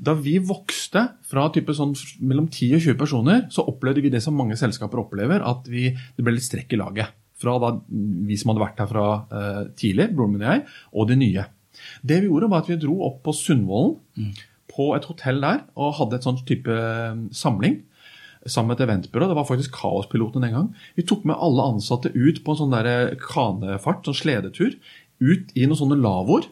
Da 0.00 0.14
vi 0.16 0.38
vokste 0.40 1.04
fra 1.28 1.48
type 1.52 1.76
sånn 1.76 1.92
mellom 2.24 2.48
10 2.48 2.78
og 2.78 2.84
20 2.86 2.98
personer, 3.00 3.46
så 3.52 3.66
opplevde 3.68 4.04
vi 4.04 4.12
det 4.14 4.22
som 4.24 4.36
mange 4.38 4.56
selskaper 4.56 5.04
opplever, 5.04 5.44
at 5.44 5.68
vi, 5.68 5.90
det 5.92 6.24
ble 6.24 6.38
litt 6.38 6.48
strekk 6.48 6.72
i 6.72 6.80
laget. 6.80 7.16
Fra 7.38 7.58
da 7.62 7.74
vi 7.86 8.38
som 8.40 8.54
hadde 8.54 8.64
vært 8.64 8.80
her 8.82 8.90
fra 8.90 9.06
uh, 9.28 9.64
tidlig, 9.78 10.08
broren 10.16 10.34
min 10.34 10.46
og 10.46 10.54
jeg, 10.54 10.64
og 10.94 11.10
de 11.10 11.18
nye. 11.20 11.44
Det 12.02 12.22
vi 12.22 12.30
gjorde, 12.30 12.48
var 12.50 12.64
at 12.64 12.72
vi 12.72 12.80
dro 12.80 12.96
opp 13.06 13.20
på 13.26 13.36
Sundvolden, 13.36 14.32
på 14.72 14.92
et 14.96 15.06
hotell 15.10 15.40
der, 15.42 15.62
og 15.76 15.96
hadde 15.98 16.18
et 16.18 16.26
sånn 16.26 16.40
type 16.46 16.70
eh, 16.70 17.20
samling 17.34 17.80
sammen 18.50 18.72
med 18.72 18.80
et 18.80 18.86
eventbyrå. 18.88 19.28
Det 19.30 19.38
var 19.38 19.48
faktisk 19.48 19.74
Kaospilotene 19.76 20.48
den 20.48 20.56
gang. 20.56 20.68
Vi 20.98 21.06
tok 21.08 21.26
med 21.28 21.38
alle 21.38 21.66
ansatte 21.74 22.12
ut 22.14 22.42
på 22.44 22.54
en 22.54 22.60
sånn 22.62 22.74
der 22.74 23.16
kanefart, 23.22 24.04
sånn 24.06 24.18
sledetur, 24.18 24.76
ut 25.22 25.52
i 25.54 25.66
noen 25.66 25.80
sånne 25.80 26.00
lavvoer. 26.00 26.48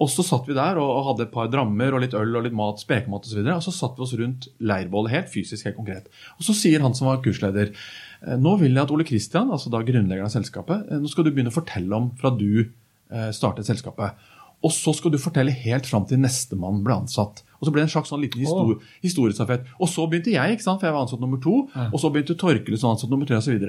Og 0.00 0.08
så 0.08 0.24
satt 0.24 0.46
vi 0.48 0.56
der 0.56 0.78
og 0.80 1.02
hadde 1.10 1.26
et 1.26 1.32
par 1.34 1.50
drammer 1.52 1.92
og 1.92 2.00
litt 2.00 2.16
øl 2.16 2.38
og 2.38 2.46
litt 2.46 2.56
mat, 2.56 2.80
spekemat 2.80 3.26
osv. 3.26 3.28
Og, 3.28 3.32
så 3.32 3.38
videre, 3.38 3.56
og 3.60 3.66
så 3.66 3.74
satt 3.76 3.98
vi 3.98 4.04
oss 4.06 4.14
rundt 4.16 4.48
leirbålet 4.64 5.12
helt 5.12 5.32
fysisk, 5.32 5.66
helt 5.68 5.76
konkret. 5.76 6.08
Og 6.38 6.46
så 6.46 6.56
sier 6.56 6.80
han 6.84 6.96
som 6.96 7.10
var 7.10 7.20
kursleder 7.24 7.74
«Eh, 7.74 8.38
nå 8.40 8.54
vil 8.62 8.72
jeg 8.72 8.86
at 8.86 8.94
Ole 8.94 9.04
Kristian, 9.08 9.52
altså 9.52 9.72
da 9.72 9.82
grunnleggeren 9.84 10.30
av 10.30 10.32
selskapet, 10.32 10.88
eh, 10.88 11.02
nå 11.02 11.10
skal 11.12 11.26
du 11.26 11.34
begynne 11.34 11.52
å 11.52 11.58
fortelle 11.58 12.00
om 12.00 12.08
fra 12.20 12.32
du 12.32 12.64
eh, 12.64 13.28
startet 13.36 13.68
selskapet. 13.68 14.16
Og 14.64 14.72
så 14.72 14.96
skal 14.96 15.12
du 15.12 15.20
fortelle 15.20 15.52
helt 15.66 15.88
fram 15.88 16.08
til 16.08 16.20
nestemann 16.24 16.80
ble 16.84 17.02
ansatt. 17.02 17.44
Og 17.60 17.68
så 17.68 17.72
ble 17.72 17.82
det 17.82 17.88
en 17.90 17.94
slags 17.94 18.10
sånn 18.12 18.22
liten 18.24 18.40
histor 18.40 18.76
historiestafett. 19.04 19.68
Og 19.78 19.88
så 19.92 20.06
begynte 20.08 20.32
jeg, 20.32 20.56
ikke 20.56 20.64
sant, 20.64 20.80
for 20.80 20.88
jeg 20.88 20.96
var 20.96 21.04
ansatt 21.06 21.22
nummer 21.22 21.40
to. 21.44 21.62
Og 21.90 21.98
så 22.00 22.10
begynte 22.12 22.38
Torkel 22.40 22.78
som 22.80 22.94
ansatt 22.94 23.12
nummer 23.12 23.28
tre 23.28 23.36
osv. 23.36 23.66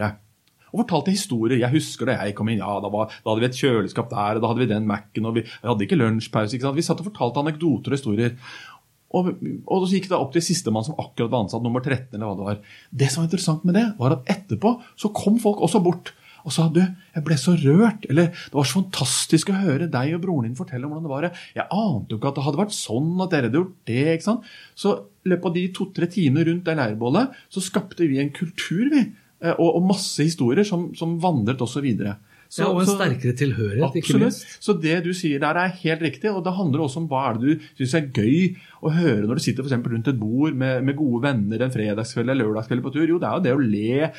Og 0.71 0.85
fortalte 0.85 1.11
historier. 1.11 1.59
Jeg 1.59 1.73
husker 1.73 2.07
da 2.07 2.19
jeg 2.21 2.35
kom 2.37 2.47
inn, 2.51 2.61
ja, 2.63 2.77
da, 2.79 2.91
var, 2.91 3.11
da 3.11 3.33
hadde 3.33 3.43
vi 3.43 3.49
et 3.49 3.59
kjøleskap 3.59 4.07
der, 4.13 4.39
og 4.39 4.43
da 4.43 4.51
hadde 4.53 4.63
vi 4.63 4.69
den 4.71 4.87
Mac-en, 4.87 5.27
og 5.27 5.35
vi, 5.35 5.43
vi 5.43 5.67
hadde 5.67 5.87
ikke 5.87 5.99
lunsjpause. 5.99 6.55
ikke 6.55 6.69
sant? 6.69 6.79
Vi 6.79 6.85
satt 6.87 7.03
og 7.03 7.09
fortalte 7.09 7.43
anekdoter 7.43 7.91
og 7.91 7.99
historier. 7.99 8.37
Og, 9.11 9.33
og 9.67 9.83
så 9.83 9.97
gikk 9.97 10.07
det 10.07 10.15
opp 10.15 10.31
til 10.31 10.45
sistemann 10.45 10.87
som 10.87 10.95
akkurat 10.95 11.33
var 11.33 11.43
ansatt, 11.43 11.63
nummer 11.65 11.83
13, 11.83 12.15
eller 12.15 12.29
hva 12.29 12.37
det 12.39 12.47
var. 12.47 12.77
Det 13.03 13.11
som 13.11 13.21
var 13.21 13.27
interessant 13.27 13.67
med 13.67 13.75
det, 13.75 13.85
var 13.99 14.15
at 14.15 14.31
etterpå 14.31 14.77
så 14.95 15.11
kom 15.15 15.41
folk 15.43 15.59
også 15.67 15.83
bort 15.83 16.13
og 16.45 16.51
sa 16.55 16.67
du, 16.73 16.79
jeg 16.81 17.23
ble 17.27 17.37
så 17.37 17.53
rørt, 17.59 18.05
eller 18.09 18.31
det 18.31 18.53
var 18.53 18.63
så 18.69 18.81
fantastisk 18.81 19.49
å 19.53 19.59
høre 19.61 19.89
deg 19.91 20.13
og 20.15 20.21
broren 20.23 20.47
din 20.49 20.55
fortelle 20.57 20.85
om 20.87 20.91
hvordan 20.95 21.07
det 21.07 21.13
var. 21.13 21.29
Jeg 21.55 21.67
ante 21.71 22.09
jo 22.15 22.17
ikke 22.19 22.31
at 22.31 22.35
det 22.39 22.45
hadde 22.47 22.61
vært 22.63 22.75
sånn, 22.77 23.11
at 23.21 23.29
dere 23.35 23.49
hadde 23.49 23.59
gjort 23.61 23.75
det. 23.85 24.01
ikke 24.15 24.27
sant? 24.29 24.49
Så 24.75 24.95
i 25.25 25.29
løpet 25.33 25.45
av 25.51 25.53
de 25.59 25.67
to-tre 25.77 26.07
timene 26.11 26.45
rundt 26.47 26.63
det 26.65 26.77
leirbålet, 26.81 27.37
så 27.49 27.61
skapte 27.61 28.07
vi 28.09 28.19
en 28.23 28.33
kultur, 28.33 28.89
vi. 28.89 29.05
eh, 29.41 29.53
Og, 29.57 29.75
og 29.75 29.87
masse 29.87 30.21
historier 30.23 30.63
som, 30.63 30.93
som 30.95 31.19
vandret 31.19 31.57
også 31.61 31.81
videre. 31.81 32.17
Så- 32.51 32.63
ja, 32.63 32.67
og 32.67 32.81
en 32.81 32.85
så- 32.85 32.97
sterkere 32.99 33.31
tilhørighet, 33.39 33.95
ikke 33.95 34.11
Absolutt. 34.11 34.21
minst. 34.27 34.57
Så 34.59 34.73
det 34.81 35.03
du 35.05 35.13
sier 35.13 35.39
der 35.39 35.55
er 35.55 35.69
helt 35.71 36.01
riktig, 36.01 36.27
og 36.35 36.43
det 36.43 36.51
handler 36.53 36.81
også 36.83 36.97
om 36.99 37.07
hva 37.07 37.29
er 37.29 37.37
det 37.39 37.59
du 37.77 37.85
syns 37.85 37.93
er 37.95 38.09
gøy 38.11 38.57
å 38.83 38.91
høre 38.91 39.23
når 39.25 39.35
du 39.35 39.41
sitter 39.41 39.63
for 39.63 39.71
rundt 39.89 40.07
et 40.09 40.19
bord 40.19 40.53
med, 40.53 40.83
med 40.83 40.97
gode 40.97 41.21
venner 41.23 41.61
en 41.63 41.71
fredagskveld 41.71 42.27
eller 42.29 42.43
lørdagskveld 42.43 42.83
på 42.83 42.91
tur. 42.91 43.07
Jo, 43.07 43.19
det 43.19 43.29
er 43.29 43.37
jo 43.39 43.45
det 43.47 43.53
å 43.55 43.63
le 43.71 44.11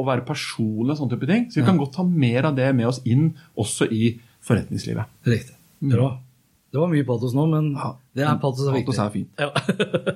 og 0.00 0.06
være 0.08 0.26
personlig 0.26 0.94
og 0.94 1.00
sånne 1.00 1.14
type 1.14 1.28
ting. 1.30 1.48
Så 1.50 1.60
vi 1.60 1.66
kan 1.66 1.78
godt 1.80 1.94
ta 1.98 2.04
mer 2.06 2.50
av 2.50 2.56
det 2.58 2.68
med 2.76 2.88
oss 2.90 3.02
inn 3.08 3.30
også 3.58 3.88
i 3.92 4.16
forretningslivet. 4.46 5.12
Riktig. 5.26 5.56
Bra. 5.92 6.14
Det 6.72 6.80
var 6.82 6.90
mye 6.92 7.06
patos 7.08 7.32
nå, 7.36 7.44
men 7.48 7.70
det 8.16 8.24
er 8.26 8.36
patos 8.42 8.66
er 8.66 8.74
viktig. 8.74 8.92
Patos 8.92 9.00
er 9.04 9.12
fint. 9.14 9.40
Ja. 9.40 9.48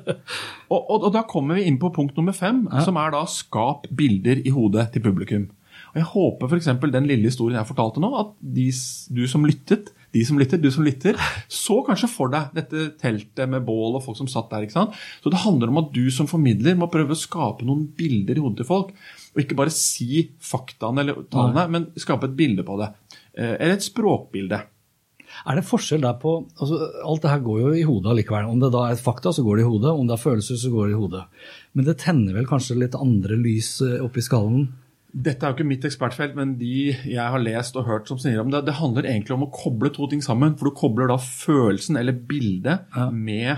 Og, 0.70 0.78
og, 0.78 1.06
og 1.08 1.14
da 1.14 1.24
kommer 1.26 1.56
vi 1.58 1.64
inn 1.66 1.80
på 1.82 1.88
punkt 1.90 2.14
nummer 2.14 2.34
fem, 2.36 2.60
som 2.84 2.94
er 3.00 3.10
da 3.10 3.24
skap 3.26 3.88
bilder 3.96 4.38
i 4.46 4.52
hodet 4.54 4.84
til 4.94 5.02
publikum. 5.02 5.48
Og 5.90 5.96
Jeg 5.98 6.06
håper 6.12 6.52
f.eks. 6.52 6.68
den 6.92 7.08
lille 7.10 7.26
historien 7.26 7.58
jeg 7.58 7.66
fortalte 7.66 8.02
nå, 8.02 8.10
at 8.20 8.30
de, 8.38 8.68
du 9.10 9.24
som 9.30 9.46
lyttet, 9.48 9.90
de 10.14 10.24
som 10.26 10.38
lytter, 10.40 10.58
du 10.58 10.70
som 10.74 10.84
lytter, 10.86 11.18
så 11.46 11.80
kanskje 11.86 12.10
for 12.10 12.32
deg 12.32 12.50
dette 12.56 12.88
teltet 13.00 13.50
med 13.50 13.62
bål 13.66 13.98
og 13.98 14.04
folk 14.04 14.18
som 14.18 14.30
satt 14.30 14.50
der. 14.50 14.66
ikke 14.66 14.74
sant? 14.74 14.96
Så 15.22 15.30
det 15.30 15.44
handler 15.44 15.70
om 15.70 15.82
at 15.84 15.92
du 15.94 16.02
som 16.14 16.26
formidler 16.30 16.78
må 16.78 16.90
prøve 16.90 17.14
å 17.14 17.20
skape 17.20 17.66
noen 17.66 17.86
bilder 17.96 18.38
i 18.38 18.42
hodet 18.42 18.62
til 18.62 18.70
folk. 18.72 18.90
Og 19.34 19.44
ikke 19.44 19.58
bare 19.60 19.74
si 19.74 20.24
faktaene 20.42 21.04
eller 21.04 21.22
tallene, 21.30 21.68
men 21.70 21.88
skape 22.00 22.26
et 22.26 22.36
bilde 22.38 22.66
på 22.66 22.80
det. 22.80 22.90
Eh, 23.38 23.54
Eller 23.54 23.76
et 23.78 23.86
språkbilde. 23.86 24.58
Er 25.46 25.56
det 25.56 25.62
forskjell 25.68 26.02
der 26.02 26.16
på 26.18 26.32
altså 26.58 26.80
Alt 27.06 27.22
det 27.22 27.30
her 27.30 27.42
går 27.44 27.60
jo 27.62 27.72
i 27.78 27.86
hodet 27.86 28.10
allikevel. 28.10 28.48
Om 28.50 28.60
det 28.64 28.72
da 28.74 28.88
er 28.90 28.98
fakta, 28.98 29.30
så 29.30 29.44
går 29.46 29.60
det 29.60 29.64
i 29.64 29.70
hodet. 29.70 29.92
Om 29.94 30.08
det 30.08 30.16
er 30.16 30.24
følelser, 30.24 30.58
så 30.58 30.72
går 30.74 30.88
det 30.88 30.96
i 30.96 31.00
hodet. 31.00 31.24
Men 31.78 31.86
det 31.86 31.98
tenner 32.02 32.34
vel 32.34 32.50
kanskje 32.50 32.80
litt 32.80 32.98
andre 32.98 33.38
lys 33.38 33.76
eh, 33.86 34.00
oppi 34.02 34.24
skallen? 34.26 34.66
Dette 35.10 35.42
er 35.42 35.50
jo 35.50 35.58
ikke 35.58 35.66
mitt 35.66 35.84
ekspertfelt, 35.88 36.36
men 36.38 36.54
de 36.60 36.92
jeg 36.92 37.18
har 37.18 37.42
lest 37.42 37.74
og 37.78 37.88
hørt 37.88 38.10
som 38.10 38.18
sier 38.20 38.38
om 38.42 38.50
det, 38.52 38.62
det 38.68 38.76
handler 38.78 39.08
egentlig 39.08 39.34
om 39.34 39.46
å 39.48 39.50
koble 39.54 39.90
to 39.94 40.06
ting 40.10 40.22
sammen. 40.22 40.54
For 40.58 40.70
du 40.70 40.76
kobler 40.78 41.10
da 41.10 41.16
følelsen 41.18 41.98
eller 41.98 42.14
bildet 42.14 42.86
med 43.10 43.50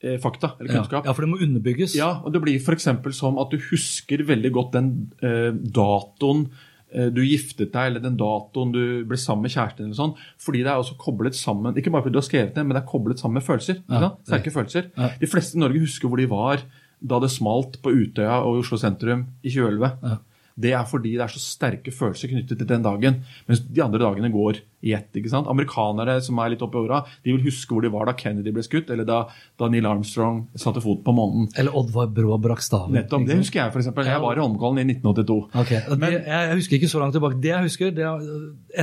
eh, 0.00 0.16
fakta 0.22 0.54
eller 0.58 0.72
kunnskap. 0.78 1.04
ja, 1.04 1.12
for 1.16 1.26
det 1.26 1.30
må 1.34 1.40
underbygges. 1.44 1.98
Ja, 1.98 2.14
og 2.24 2.32
det 2.32 2.42
blir 2.44 2.60
f.eks. 2.62 2.88
som 3.18 3.38
at 3.42 3.52
du 3.52 3.60
husker 3.70 4.24
veldig 4.28 4.52
godt 4.56 4.74
den 4.78 4.90
eh, 5.20 5.50
datoen 5.52 6.46
eh, 6.94 7.10
du 7.12 7.20
giftet 7.26 7.74
deg, 7.74 7.92
eller 7.92 8.04
den 8.06 8.16
datoen 8.20 8.72
du 8.72 8.82
ble 9.08 9.20
sammen 9.20 9.48
med 9.48 9.54
kjæresten 9.56 9.84
din. 9.84 9.92
eller 9.92 10.00
sånn, 10.00 10.16
Fordi 10.40 10.64
det 10.64 10.72
er 10.72 10.80
også 10.80 10.96
koblet 11.02 11.36
sammen 11.36 11.76
ikke 11.76 11.92
bare 11.92 12.06
fordi 12.06 12.16
du 12.16 12.22
har 12.22 12.30
skrevet 12.30 12.56
det, 12.56 12.64
men 12.64 12.78
det 12.78 12.84
er 12.84 12.88
koblet 12.94 13.20
sammen 13.20 13.42
med 13.42 13.46
følelser. 13.46 13.84
Ja? 13.92 14.14
Sterke 14.24 14.54
følelser. 14.54 14.88
Ja. 14.96 15.12
De 15.20 15.28
fleste 15.28 15.60
i 15.60 15.64
Norge 15.66 15.84
husker 15.84 16.08
hvor 16.08 16.20
de 16.20 16.30
var 16.30 16.64
da 17.00 17.20
det 17.20 17.30
smalt 17.32 17.78
på 17.84 17.92
Utøya 17.96 18.42
og 18.44 18.58
i 18.58 18.64
Oslo 18.64 18.76
sentrum 18.80 19.28
i 19.40 19.52
2011. 19.52 19.94
Ja. 20.04 20.18
Det 20.60 20.72
er 20.76 20.84
fordi 20.84 21.14
det 21.16 21.24
er 21.24 21.32
så 21.32 21.40
sterke 21.40 21.92
følelser 21.94 22.28
knyttet 22.32 22.58
til 22.60 22.66
den 22.68 22.82
dagen, 22.84 23.20
mens 23.48 23.60
de 23.64 23.82
andre 23.84 23.98
dagene 24.02 24.30
går 24.34 24.60
i 24.84 24.92
ett. 24.96 25.08
ikke 25.16 25.28
sant? 25.32 25.48
Amerikanere 25.48 26.18
som 26.24 26.38
er 26.40 26.50
litt 26.54 26.62
oppi 26.64 26.78
åra, 26.80 27.02
de 27.24 27.32
vil 27.34 27.42
huske 27.44 27.72
hvor 27.74 27.82
de 27.84 27.90
var 27.92 28.06
da 28.08 28.14
Kennedy 28.16 28.52
ble 28.52 28.62
skutt, 28.64 28.90
eller 28.90 29.04
da, 29.08 29.22
da 29.60 29.68
Neil 29.72 29.86
Armstrong 29.88 30.46
satte 30.56 30.80
fot 30.84 31.02
på 31.04 31.12
månen. 31.16 31.48
Eller 31.60 31.74
Oddvar 31.76 32.08
Brå 32.16 32.38
brakk 32.40 32.62
staven. 32.64 32.92
Nettopp, 32.96 33.26
Det 33.28 33.36
husker 33.40 33.60
jeg, 33.64 33.72
f.eks. 33.74 33.90
Jeg 34.06 34.20
var 34.24 34.36
i 34.36 34.40
Holmenkollen 34.44 34.78
i 34.84 34.86
1982. 34.94 35.38
Okay, 35.64 35.80
Men, 35.96 36.12
jeg, 36.24 36.56
husker 36.56 36.76
ikke 36.80 36.88
så 36.92 37.00
langt 37.02 37.16
tilbake. 37.16 37.40
Det 37.40 37.52
jeg 37.54 37.62
husker, 37.68 37.90
det 37.96 38.04
er, 38.08 38.26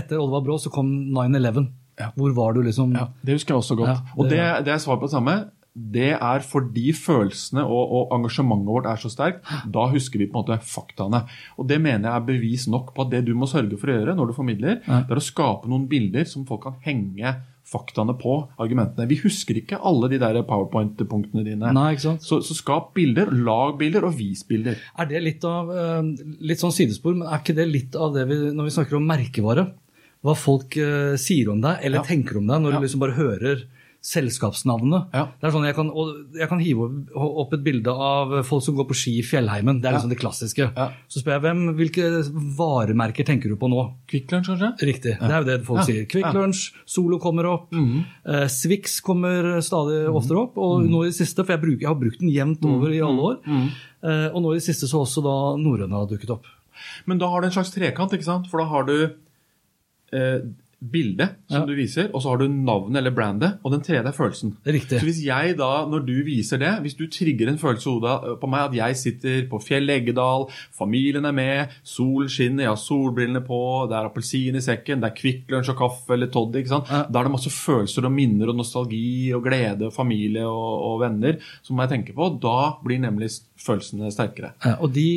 Etter 0.01 0.21
Oddvar 0.21 0.45
Brå 0.45 0.57
så 0.61 0.69
kom 0.73 0.89
9-11. 1.13 1.67
Ja. 1.97 2.11
Hvor 2.13 2.29
var 2.37 2.53
du 2.53 2.59
liksom 2.61 2.91
Ja, 2.93 3.07
Det 3.25 3.33
husker 3.39 3.55
jeg 3.55 3.63
også 3.63 3.75
godt. 3.79 3.89
Ja, 3.89 4.13
og 4.15 4.29
det- 4.29 4.37
det, 4.37 4.65
det 4.65 4.73
er 4.73 4.77
svar 4.83 4.97
på 5.01 5.07
det 5.09 5.11
samme. 5.17 5.33
Det 5.77 6.09
er 6.17 6.39
fordi 6.41 6.89
følelsene 6.97 7.61
og, 7.61 7.91
og 7.99 8.13
engasjementet 8.17 8.71
vårt 8.73 8.87
er 8.89 8.97
så 8.97 9.11
sterkt. 9.13 9.43
Da 9.69 9.83
husker 9.91 10.17
vi 10.23 10.25
på 10.31 10.39
en 10.39 10.41
måte 10.41 10.57
faktaene. 10.65 11.19
Og 11.59 11.67
Det 11.69 11.77
mener 11.83 12.09
jeg 12.09 12.15
er 12.17 12.25
bevis 12.31 12.67
nok 12.67 12.95
på 12.95 13.05
at 13.05 13.11
det 13.13 13.25
du 13.27 13.35
må 13.37 13.45
sørge 13.51 13.77
for 13.77 13.91
å 13.91 13.97
gjøre 13.99 14.15
når 14.17 14.31
du 14.31 14.33
formidler, 14.33 14.81
Ja. 14.87 15.03
det 15.05 15.13
er 15.13 15.21
å 15.21 15.27
skape 15.27 15.69
noen 15.69 15.85
bilder 15.87 16.25
som 16.25 16.45
folk 16.49 16.63
kan 16.63 16.75
henge 16.81 17.35
faktaene 17.67 18.13
på, 18.17 18.47
argumentene. 18.63 19.05
Vi 19.09 19.17
husker 19.19 19.57
ikke 19.59 19.77
alle 19.83 20.07
de 20.09 20.17
der 20.21 20.37
powerpoint-punktene 20.47 21.43
dine. 21.43 21.71
Nei, 21.75 21.89
ikke 21.93 22.05
sant? 22.05 22.23
Så, 22.23 22.39
så 22.47 22.55
skap 22.55 22.93
bilder, 22.95 23.27
lag 23.35 23.75
bilder 23.77 24.07
og 24.07 24.15
vis 24.17 24.45
bilder. 24.47 24.77
Er 24.97 25.09
det 25.09 25.19
litt 25.25 25.43
av 25.47 25.69
eh, 25.75 26.13
litt 26.47 26.63
sånn 26.63 26.71
sidespor, 26.71 27.17
men 27.19 27.27
er 27.27 27.41
ikke 27.43 27.57
det 27.57 27.67
litt 27.67 27.97
av 27.99 28.15
det 28.15 28.23
vi, 28.29 28.37
når 28.55 28.69
vi 28.69 28.75
snakker 28.77 28.97
om 29.01 29.07
merkevare? 29.11 29.67
Hva 30.25 30.33
folk 30.39 30.77
eh, 30.81 31.17
sier 31.21 31.51
om 31.53 31.59
deg, 31.61 31.83
eller 31.85 31.99
Ja. 32.01 32.07
tenker 32.07 32.39
om 32.39 32.47
deg, 32.47 32.63
når 32.63 32.71
Ja. 32.73 32.79
du 32.79 32.85
liksom 32.87 33.03
bare 33.03 33.17
hører 33.19 33.65
selskapsnavnet. 34.07 35.09
Ja. 35.13 35.25
Det 35.41 35.47
er 35.49 35.53
sånn, 35.53 35.65
jeg 35.67 35.75
kan, 35.75 35.89
jeg 36.37 36.47
kan 36.51 36.61
hive 36.63 36.85
opp 37.17 37.53
et 37.57 37.63
bilde 37.65 37.91
av 37.91 38.33
folk 38.47 38.63
som 38.63 38.77
går 38.77 38.87
på 38.87 38.95
ski 38.95 39.13
i 39.19 39.25
fjellheimen. 39.25 39.81
Det 39.81 39.89
er 39.89 39.91
Ja. 39.91 39.97
liksom 39.97 40.09
det 40.13 40.19
klassiske. 40.21 40.67
Ja. 40.77 40.85
Så 41.09 41.19
spør 41.21 41.35
jeg 41.35 41.41
hvem, 41.41 41.75
hvilke 41.75 42.05
varemerker 42.57 43.25
tenker 43.27 43.49
du 43.51 43.57
på 43.59 43.67
nå? 43.69 43.81
Kvikk 44.07 44.31
Lunsj, 44.31 44.47
kanskje? 44.53 44.69
Riktig. 44.87 45.13
Det 45.19 45.29
er 45.31 45.43
jo 45.43 45.49
det 45.49 45.65
folk 45.65 45.79
Ja. 45.81 45.85
sier. 45.85 46.05
Kvikk 46.07 46.31
Mhm. 46.31 46.33
Lunsj, 46.39 46.71
Solo 46.85 47.19
kommer 47.19 47.45
opp. 47.51 47.73
eh, 47.73 48.47
Swix 48.47 49.01
kommer 49.01 49.59
stadig 49.61 50.07
oftere 50.07 50.37
opp. 50.43 50.57
Og 50.57 50.81
Mhm. 50.83 50.89
nå 50.89 51.03
i 51.03 51.07
det 51.09 51.15
siste, 51.15 51.45
for 51.45 51.53
jeg, 51.53 51.61
bruker, 51.61 51.81
jeg 51.81 51.87
har 51.87 51.95
brukt 51.95 52.19
den 52.19 52.29
jevnt 52.29 52.63
over 52.65 52.89
i 52.89 52.99
alle 53.01 53.19
år, 53.19 53.37
Mhm. 53.45 53.71
eh, 54.03 54.29
og 54.33 54.41
nå 54.41 54.51
i 54.51 54.55
det 54.59 54.63
siste 54.63 54.87
så 54.87 55.01
også 55.05 55.21
da 55.23 55.57
norrøna 55.61 56.07
dukket 56.09 56.29
opp. 56.29 56.45
Men 57.05 57.17
da 57.17 57.27
har 57.27 57.41
du 57.41 57.47
en 57.47 57.51
slags 57.53 57.73
trekant, 57.73 58.11
ikke 58.13 58.23
sant? 58.23 58.47
For 58.47 58.59
da 58.59 58.65
har 58.65 58.83
du 58.85 59.11
eh, 60.13 60.39
bildet 60.77 61.29
som 61.49 61.61
Ja. 61.61 61.65
du 61.65 61.73
viser, 61.75 62.11
og 62.13 62.21
så 62.21 62.29
har 62.29 62.37
du 62.37 62.47
navnet 62.47 62.97
eller 62.99 63.11
brandet, 63.11 63.57
og 63.65 63.71
den 63.71 63.81
tredje 63.81 64.05
er 64.05 64.13
følelsen. 64.13 64.51
Det 64.63 64.69
er 64.75 64.77
riktig. 64.79 64.99
Så 64.99 65.05
hvis 65.07 65.23
jeg 65.25 65.55
da, 65.57 65.85
når 65.89 66.05
du 66.05 66.23
viser 66.23 66.59
det, 66.61 66.81
hvis 66.83 66.93
du 66.93 67.07
trigger 67.07 67.47
en 67.49 67.57
følelse 67.57 67.87
i 67.89 67.93
hodet 67.97 68.39
på 68.39 68.47
meg 68.47 68.59
at 68.69 68.75
jeg 68.77 68.95
sitter 68.95 69.47
på 69.49 69.59
Fjell 69.63 69.89
Eggedal, 69.89 70.45
familien 70.77 71.25
er 71.25 71.31
med, 71.33 71.67
sol 71.83 72.27
skinner, 72.29 72.63
jeg 72.67 72.69
har 72.69 72.77
solbrillene 72.77 73.41
på, 73.47 73.59
det 73.89 73.97
er 73.97 74.05
appelsin 74.11 74.55
i 74.55 74.61
sekken, 74.61 75.01
det 75.01 75.09
er 75.09 75.15
Kvikk 75.17 75.49
Lunsj 75.49 75.69
og 75.73 75.77
kaffe 75.81 76.13
eller 76.13 76.27
toddy, 76.27 76.61
ikke 76.61 76.69
sant? 76.75 76.85
Ja. 76.93 77.03
Da 77.09 77.19
er 77.19 77.23
det 77.23 77.31
masse 77.33 77.49
følelser 77.49 78.05
og 78.05 78.11
minner 78.13 78.49
og 78.53 78.59
nostalgi 78.61 79.33
og 79.33 79.43
glede 79.49 79.89
og 79.89 79.93
familie 79.97 80.45
og, 80.45 80.77
og 80.91 81.01
venner 81.01 81.39
som 81.63 81.77
jeg 81.81 81.89
tenker 81.89 82.13
på. 82.13 82.29
Da 82.39 82.77
blir 82.85 82.99
nemlig 83.01 83.31
følelsene 83.57 84.11
sterkere. 84.13 84.53
Ja, 84.63 84.75
og 84.79 84.93
de 84.93 85.07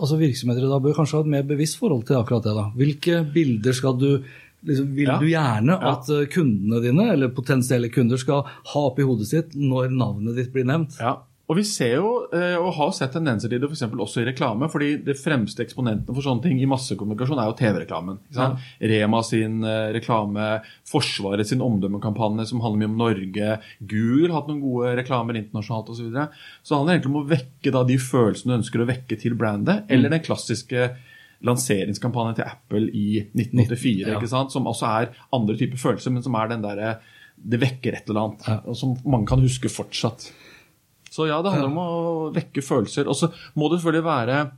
altså 0.00 0.16
virksomheter 0.18 0.64
da 0.70 0.80
bør 0.80 0.96
kanskje 0.96 1.18
ha 1.20 1.24
et 1.26 1.32
mer 1.36 1.42
bevisst 1.42 1.76
forhold 1.78 2.06
til 2.08 2.16
akkurat 2.16 2.42
det. 2.48 2.56
da. 2.56 2.70
Hvilke 2.74 3.20
bilder 3.34 3.72
skal 3.76 3.98
du 4.00 4.22
liksom, 4.66 4.94
Vil 4.94 5.06
Ja. 5.08 5.18
du 5.18 5.26
gjerne 5.28 5.78
at 5.92 6.08
eh, 6.10 6.26
kundene 6.26 6.82
dine, 6.82 7.12
eller 7.12 7.28
potensielle 7.28 7.88
kunder, 7.92 8.16
skal 8.18 8.42
ha 8.44 8.80
oppi 8.88 9.02
hodet 9.06 9.26
sitt 9.30 9.54
når 9.54 9.90
navnet 9.94 10.36
ditt 10.36 10.52
blir 10.52 10.64
nevnt? 10.64 10.98
Ja, 10.98 11.18
og 11.48 11.56
vi 11.56 11.62
ser 11.64 11.94
jo, 11.96 12.08
eh, 12.28 12.58
og 12.60 12.74
har 12.76 12.90
sett 12.92 13.14
tendenser 13.14 13.48
til 13.48 13.62
det 13.62 13.70
for 13.70 14.02
også 14.04 14.20
i 14.20 14.26
reklame, 14.28 14.68
fordi 14.68 15.02
det 15.02 15.14
fremste 15.16 15.64
eksponenten 15.64 16.12
for 16.12 16.20
sånne 16.20 16.42
ting 16.44 16.58
i 16.60 16.66
massekommunikasjon 16.68 17.38
er 17.40 17.48
jo 17.48 17.54
TV-reklamen. 17.56 18.18
Ja. 18.36 18.50
Rema 18.82 19.22
sin 19.24 19.64
eh, 19.64 19.88
reklame, 19.96 20.60
Forsvaret 20.84 21.48
sin 21.48 21.62
omdømmekampanje 21.64 22.44
som 22.50 22.60
handler 22.60 22.82
mye 22.84 22.92
om 22.92 22.98
Norge, 23.00 23.54
Google 23.80 24.28
har 24.28 24.42
hatt 24.42 24.50
noen 24.52 24.60
gode 24.60 24.92
reklamer 25.00 25.40
internasjonalt 25.40 25.88
osv. 25.88 26.02
Så, 26.02 26.08
videre. 26.10 26.28
så 26.62 26.68
det 26.74 26.78
handler 26.82 26.98
egentlig 26.98 27.14
om 27.14 27.22
å 27.22 27.28
vekke 27.32 27.72
da 27.78 27.84
de 27.88 27.96
følelsene 27.96 28.52
du 28.52 28.58
ønsker 28.60 28.84
å 28.84 28.90
vekke 28.92 29.18
til 29.24 29.34
brandet, 29.40 29.86
eller 29.88 30.12
den 30.12 30.20
klassiske 30.28 30.90
lanseringskampanjen 31.44 32.36
til 32.38 32.44
Apple 32.48 32.88
i 32.90 33.22
1984, 33.34 34.06
Ja. 34.08 34.16
ikke 34.18 34.28
sant? 34.30 34.52
som 34.52 34.66
også 34.66 34.86
er 34.88 35.08
andre 35.32 35.56
typer 35.56 35.78
følelser, 35.78 36.10
men 36.12 36.22
som 36.22 36.34
er 36.34 36.48
den 36.48 36.62
derre 36.62 36.98
Det 37.40 37.60
vekker 37.60 37.94
et 37.94 38.08
eller 38.08 38.20
annet, 38.20 38.48
Ja. 38.48 38.72
som 38.74 38.96
mange 39.06 39.28
kan 39.28 39.38
huske 39.38 39.68
fortsatt. 39.70 40.32
Så 41.08 41.28
ja, 41.28 41.40
det 41.40 41.52
handler 41.52 41.68
om 41.70 41.76
å 41.78 42.34
vekke 42.34 42.58
følelser. 42.60 43.06
Og 43.06 43.14
så 43.14 43.30
må 43.56 43.70
det 43.70 43.78
selvfølgelig 43.80 44.04
være 44.04 44.50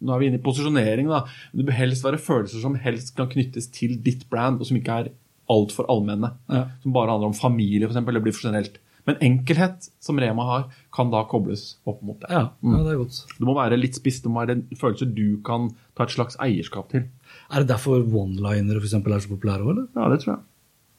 Nå 0.00 0.14
er 0.14 0.18
vi 0.20 0.26
inne 0.28 0.38
i 0.38 0.42
posisjonering, 0.42 1.08
da. 1.08 1.24
Det 1.52 1.66
bør 1.66 1.72
helst 1.74 2.04
være 2.04 2.18
følelser 2.22 2.60
som 2.62 2.76
helst 2.76 3.16
kan 3.16 3.26
knyttes 3.26 3.66
til 3.72 3.96
ditt 4.00 4.28
brand, 4.30 4.60
og 4.60 4.66
som 4.66 4.76
ikke 4.76 4.94
er 5.00 5.08
altfor 5.50 5.88
allmenne. 5.90 6.30
Ja. 6.48 6.66
Som 6.84 6.92
bare 6.92 7.10
handler 7.10 7.26
om 7.26 7.34
familie, 7.34 7.88
f.eks., 7.88 7.96
eller 8.06 8.20
blir 8.20 8.32
for 8.32 8.46
generelt. 8.48 8.78
Men 9.08 9.16
enkelhet, 9.24 9.86
som 10.04 10.18
Rema 10.20 10.44
har, 10.44 10.66
kan 10.92 11.08
da 11.12 11.22
kobles 11.30 11.78
opp 11.88 12.02
mot 12.04 12.18
det. 12.20 12.28
Ja, 12.28 12.50
ja, 12.60 12.80
det 12.84 12.92
er 12.92 13.00
godt. 13.00 13.22
Det 13.38 13.46
må 13.48 13.54
være 13.56 13.78
litt 13.80 13.96
spiss, 13.96 14.20
det 14.20 14.32
må 14.32 14.42
være 14.42 14.58
en 14.58 14.66
følelse 14.76 15.08
du 15.16 15.38
kan 15.46 15.70
ta 15.96 16.04
et 16.04 16.12
slags 16.12 16.36
eierskap 16.44 16.90
til. 16.92 17.06
Er 17.48 17.64
det 17.64 17.70
derfor 17.72 18.04
one-linere 18.04 18.82
er 18.84 18.92
så 18.92 19.32
populære 19.32 19.64
òg, 19.64 19.72
eller? 19.72 19.88
Ja, 19.96 20.10
det 20.12 20.20
tror 20.24 20.34
jeg. 20.34 20.44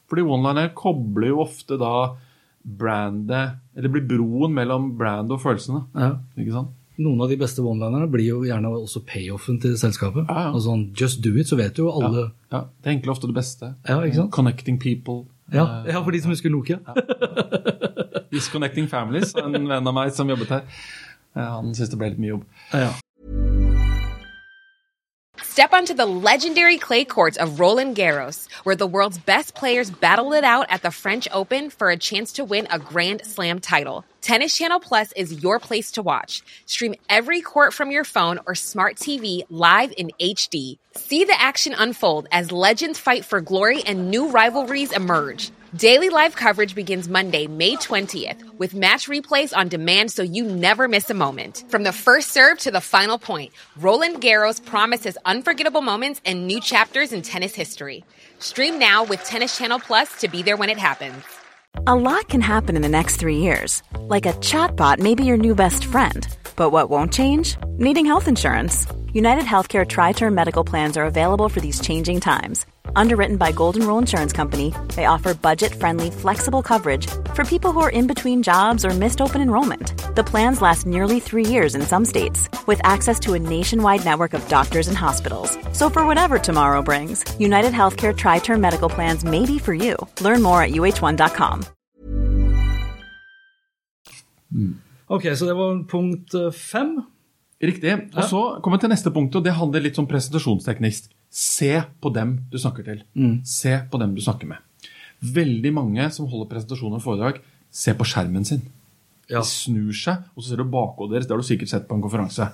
Fordi 0.09 0.25
one-liner 0.25 0.73
kobler 0.73 1.29
jo 1.29 1.43
ofte 1.45 1.77
da 1.77 1.93
brandet 2.59 3.61
Eller 3.77 3.91
blir 3.93 4.03
broen 4.09 4.51
mellom 4.51 4.89
brandet 4.99 5.37
og 5.37 5.43
følelsene. 5.45 5.85
Ja. 5.95 6.15
Ikke 6.35 6.57
sant? 6.57 6.73
Noen 6.99 7.21
av 7.23 7.29
de 7.31 7.37
beste 7.39 7.63
one-linerne 7.63 8.09
blir 8.11 8.25
jo 8.25 8.41
gjerne 8.43 8.73
også 8.75 9.05
payoffen 9.07 9.61
til 9.63 9.77
selskapet. 9.79 10.25
Ja, 10.27 10.49
ja. 10.49 10.51
Og 10.51 10.65
sånn, 10.65 10.89
Just 10.97 11.21
do 11.23 11.31
it, 11.37 11.47
så 11.47 11.55
vet 11.61 11.77
jo 11.79 11.93
alle 11.93 12.31
Ja, 12.51 12.65
Det 12.65 12.89
er 12.89 12.95
egentlig 12.97 13.13
ofte 13.13 13.29
det 13.29 13.37
beste. 13.37 13.75
Ja? 13.87 14.25
Connecting 14.33 14.81
people. 14.81 15.29
Ja, 15.53 15.85
ja 15.87 16.01
for 16.03 16.11
de 16.11 16.21
som 16.21 16.33
husker 16.33 16.51
Nokia. 16.51 16.81
Disconnecting 18.31 18.87
families. 18.87 19.35
En 19.35 19.53
venn 19.53 19.87
av 19.87 19.93
meg 19.93 20.13
som 20.13 20.29
jobbet 20.29 20.49
her. 20.49 20.65
Eh, 21.35 21.43
han 21.43 21.73
syntes 21.73 21.89
det 21.89 21.99
ble 21.99 22.09
litt 22.13 22.19
mye 22.19 22.35
jobb. 22.35 22.49
Ja. 22.73 22.93
Step 25.59 25.73
onto 25.73 25.93
the 25.93 26.05
legendary 26.05 26.77
clay 26.77 27.03
courts 27.03 27.35
of 27.35 27.59
Roland 27.59 27.95
Garros, 27.95 28.47
where 28.63 28.77
the 28.77 28.87
world's 28.87 29.17
best 29.17 29.55
players 29.55 29.91
battle 29.91 30.31
it 30.31 30.45
out 30.45 30.67
at 30.69 30.83
the 30.83 30.91
French 30.91 31.27
Open 31.33 31.69
for 31.69 31.89
a 31.89 31.97
chance 31.97 32.31
to 32.33 32.45
win 32.45 32.65
a 32.71 32.79
Grand 32.79 33.25
Slam 33.25 33.59
title. 33.59 34.05
Tennis 34.21 34.55
Channel 34.55 34.79
Plus 34.79 35.11
is 35.13 35.43
your 35.43 35.59
place 35.59 35.91
to 35.91 36.01
watch. 36.01 36.43
Stream 36.65 36.95
every 37.09 37.41
court 37.41 37.73
from 37.73 37.91
your 37.91 38.05
phone 38.05 38.39
or 38.45 38.55
smart 38.55 38.95
TV 38.95 39.41
live 39.49 39.93
in 39.97 40.11
HD. 40.21 40.77
See 40.95 41.25
the 41.25 41.41
action 41.41 41.73
unfold 41.77 42.27
as 42.31 42.53
legends 42.53 42.99
fight 42.99 43.25
for 43.25 43.41
glory 43.41 43.81
and 43.83 44.09
new 44.09 44.29
rivalries 44.29 44.93
emerge. 44.93 45.51
Daily 45.75 46.09
live 46.09 46.35
coverage 46.35 46.73
begins 46.73 47.07
Monday, 47.07 47.45
May 47.45 47.75
20th, 47.75 48.57
with 48.57 48.73
match 48.73 49.07
replays 49.07 49.55
on 49.55 49.67
demand 49.67 50.11
so 50.11 50.23
you 50.23 50.43
never 50.43 50.87
miss 50.87 51.11
a 51.11 51.13
moment. 51.13 51.63
From 51.69 51.83
the 51.83 51.91
first 51.91 52.31
serve 52.31 52.57
to 52.59 52.71
the 52.71 52.81
final 52.81 53.19
point, 53.19 53.53
Roland 53.77 54.19
Garros 54.19 54.65
promises 54.65 55.15
unforgettable 55.25 55.81
moments 55.81 56.21
and 56.25 56.47
new 56.47 56.59
chapters 56.59 57.11
in 57.11 57.21
tennis 57.21 57.53
history. 57.53 58.03
Stream 58.39 58.79
now 58.79 59.03
with 59.03 59.23
Tennis 59.23 59.59
Channel 59.59 59.79
Plus 59.79 60.19
to 60.21 60.27
be 60.27 60.41
there 60.41 60.57
when 60.57 60.69
it 60.69 60.77
happens. 60.79 61.23
A 61.85 61.93
lot 61.93 62.29
can 62.29 62.41
happen 62.41 62.75
in 62.75 62.81
the 62.81 62.89
next 62.89 63.17
three 63.17 63.37
years. 63.37 63.83
Like 63.95 64.25
a 64.25 64.33
chatbot 64.41 64.97
may 64.97 65.13
be 65.13 65.23
your 65.23 65.37
new 65.37 65.53
best 65.53 65.85
friend. 65.85 66.27
But 66.55 66.71
what 66.71 66.89
won't 66.89 67.13
change? 67.13 67.57
Needing 67.77 68.07
health 68.07 68.27
insurance. 68.27 68.87
United 69.13 69.43
Healthcare 69.43 69.87
Tri 69.87 70.13
Term 70.13 70.33
Medical 70.33 70.63
Plans 70.63 70.97
are 70.97 71.05
available 71.05 71.47
for 71.47 71.59
these 71.59 71.79
changing 71.79 72.21
times. 72.21 72.65
Underwritten 72.95 73.37
by 73.37 73.51
Golden 73.51 73.85
Rule 73.87 73.97
Insurance 73.97 74.31
Company, 74.31 74.73
they 74.95 75.05
offer 75.05 75.33
budget 75.33 75.73
friendly, 75.73 76.11
flexible 76.11 76.61
coverage 76.61 77.07
for 77.33 77.43
people 77.43 77.71
who 77.71 77.79
are 77.81 77.89
in 77.89 78.07
between 78.07 78.43
jobs 78.43 78.85
or 78.85 78.91
missed 78.91 79.21
open 79.21 79.41
enrollment. 79.41 80.15
The 80.15 80.23
plans 80.23 80.61
last 80.61 80.85
nearly 80.85 81.19
three 81.19 81.45
years 81.45 81.75
in 81.75 81.81
some 81.81 82.05
states, 82.05 82.47
with 82.67 82.79
access 82.83 83.19
to 83.21 83.33
a 83.33 83.39
nationwide 83.39 84.05
network 84.05 84.33
of 84.33 84.47
doctors 84.47 84.87
and 84.87 84.97
hospitals. 84.97 85.57
So, 85.73 85.89
for 85.89 86.05
whatever 86.05 86.39
tomorrow 86.39 86.81
brings, 86.81 87.25
United 87.39 87.73
Healthcare 87.73 88.15
Tri 88.15 88.39
Term 88.39 88.61
Medical 88.61 88.89
Plans 88.89 89.23
may 89.23 89.45
be 89.45 89.59
for 89.59 89.73
you. 89.73 89.95
Learn 90.21 90.41
more 90.41 90.61
at 90.61 90.71
uh1.com. 90.71 91.65
Ok, 95.07 95.35
så 95.35 95.45
det 95.45 95.53
var 95.53 95.83
punkt 95.87 96.33
eh, 96.33 96.51
fem. 96.51 97.01
Riktig. 97.63 97.93
Og 98.15 98.23
så 98.23 98.59
kommer 98.63 98.77
vi 98.77 98.81
til 98.81 98.91
neste 98.93 99.11
punkt, 99.11 99.35
og 99.35 99.43
det 99.43 99.53
handler 99.57 99.83
litt 99.83 99.97
om 99.99 100.07
presentasjonsteknisk. 100.07 101.09
Se 101.29 101.83
på 102.01 102.09
dem 102.15 102.37
du 102.51 102.57
snakker 102.57 102.83
til. 102.87 103.03
Se 103.45 103.75
på 103.91 103.99
dem 104.01 104.15
du 104.17 104.21
snakker 104.25 104.47
med. 104.49 104.57
Veldig 105.21 105.71
mange 105.75 106.09
som 106.15 106.27
holder 106.31 106.49
presentasjoner 106.49 106.97
og 107.01 107.03
foredrag, 107.05 107.39
ser 107.69 107.93
på 107.99 108.07
skjermen 108.07 108.45
sin. 108.47 108.61
Ja. 109.29 109.43
De 109.43 109.45
snur 109.45 109.93
seg, 109.93 110.23
og 110.33 110.41
så 110.41 110.49
ser 110.49 110.57
du 110.57 110.63
bakhodet 110.73 111.11
deres. 111.19 111.27
Det 111.29 111.35
har 111.35 111.41
du 111.43 111.45
sikkert 111.45 111.69
sett 111.69 111.83
på 111.85 111.93
en 111.93 112.01
konferanse. 112.01 112.47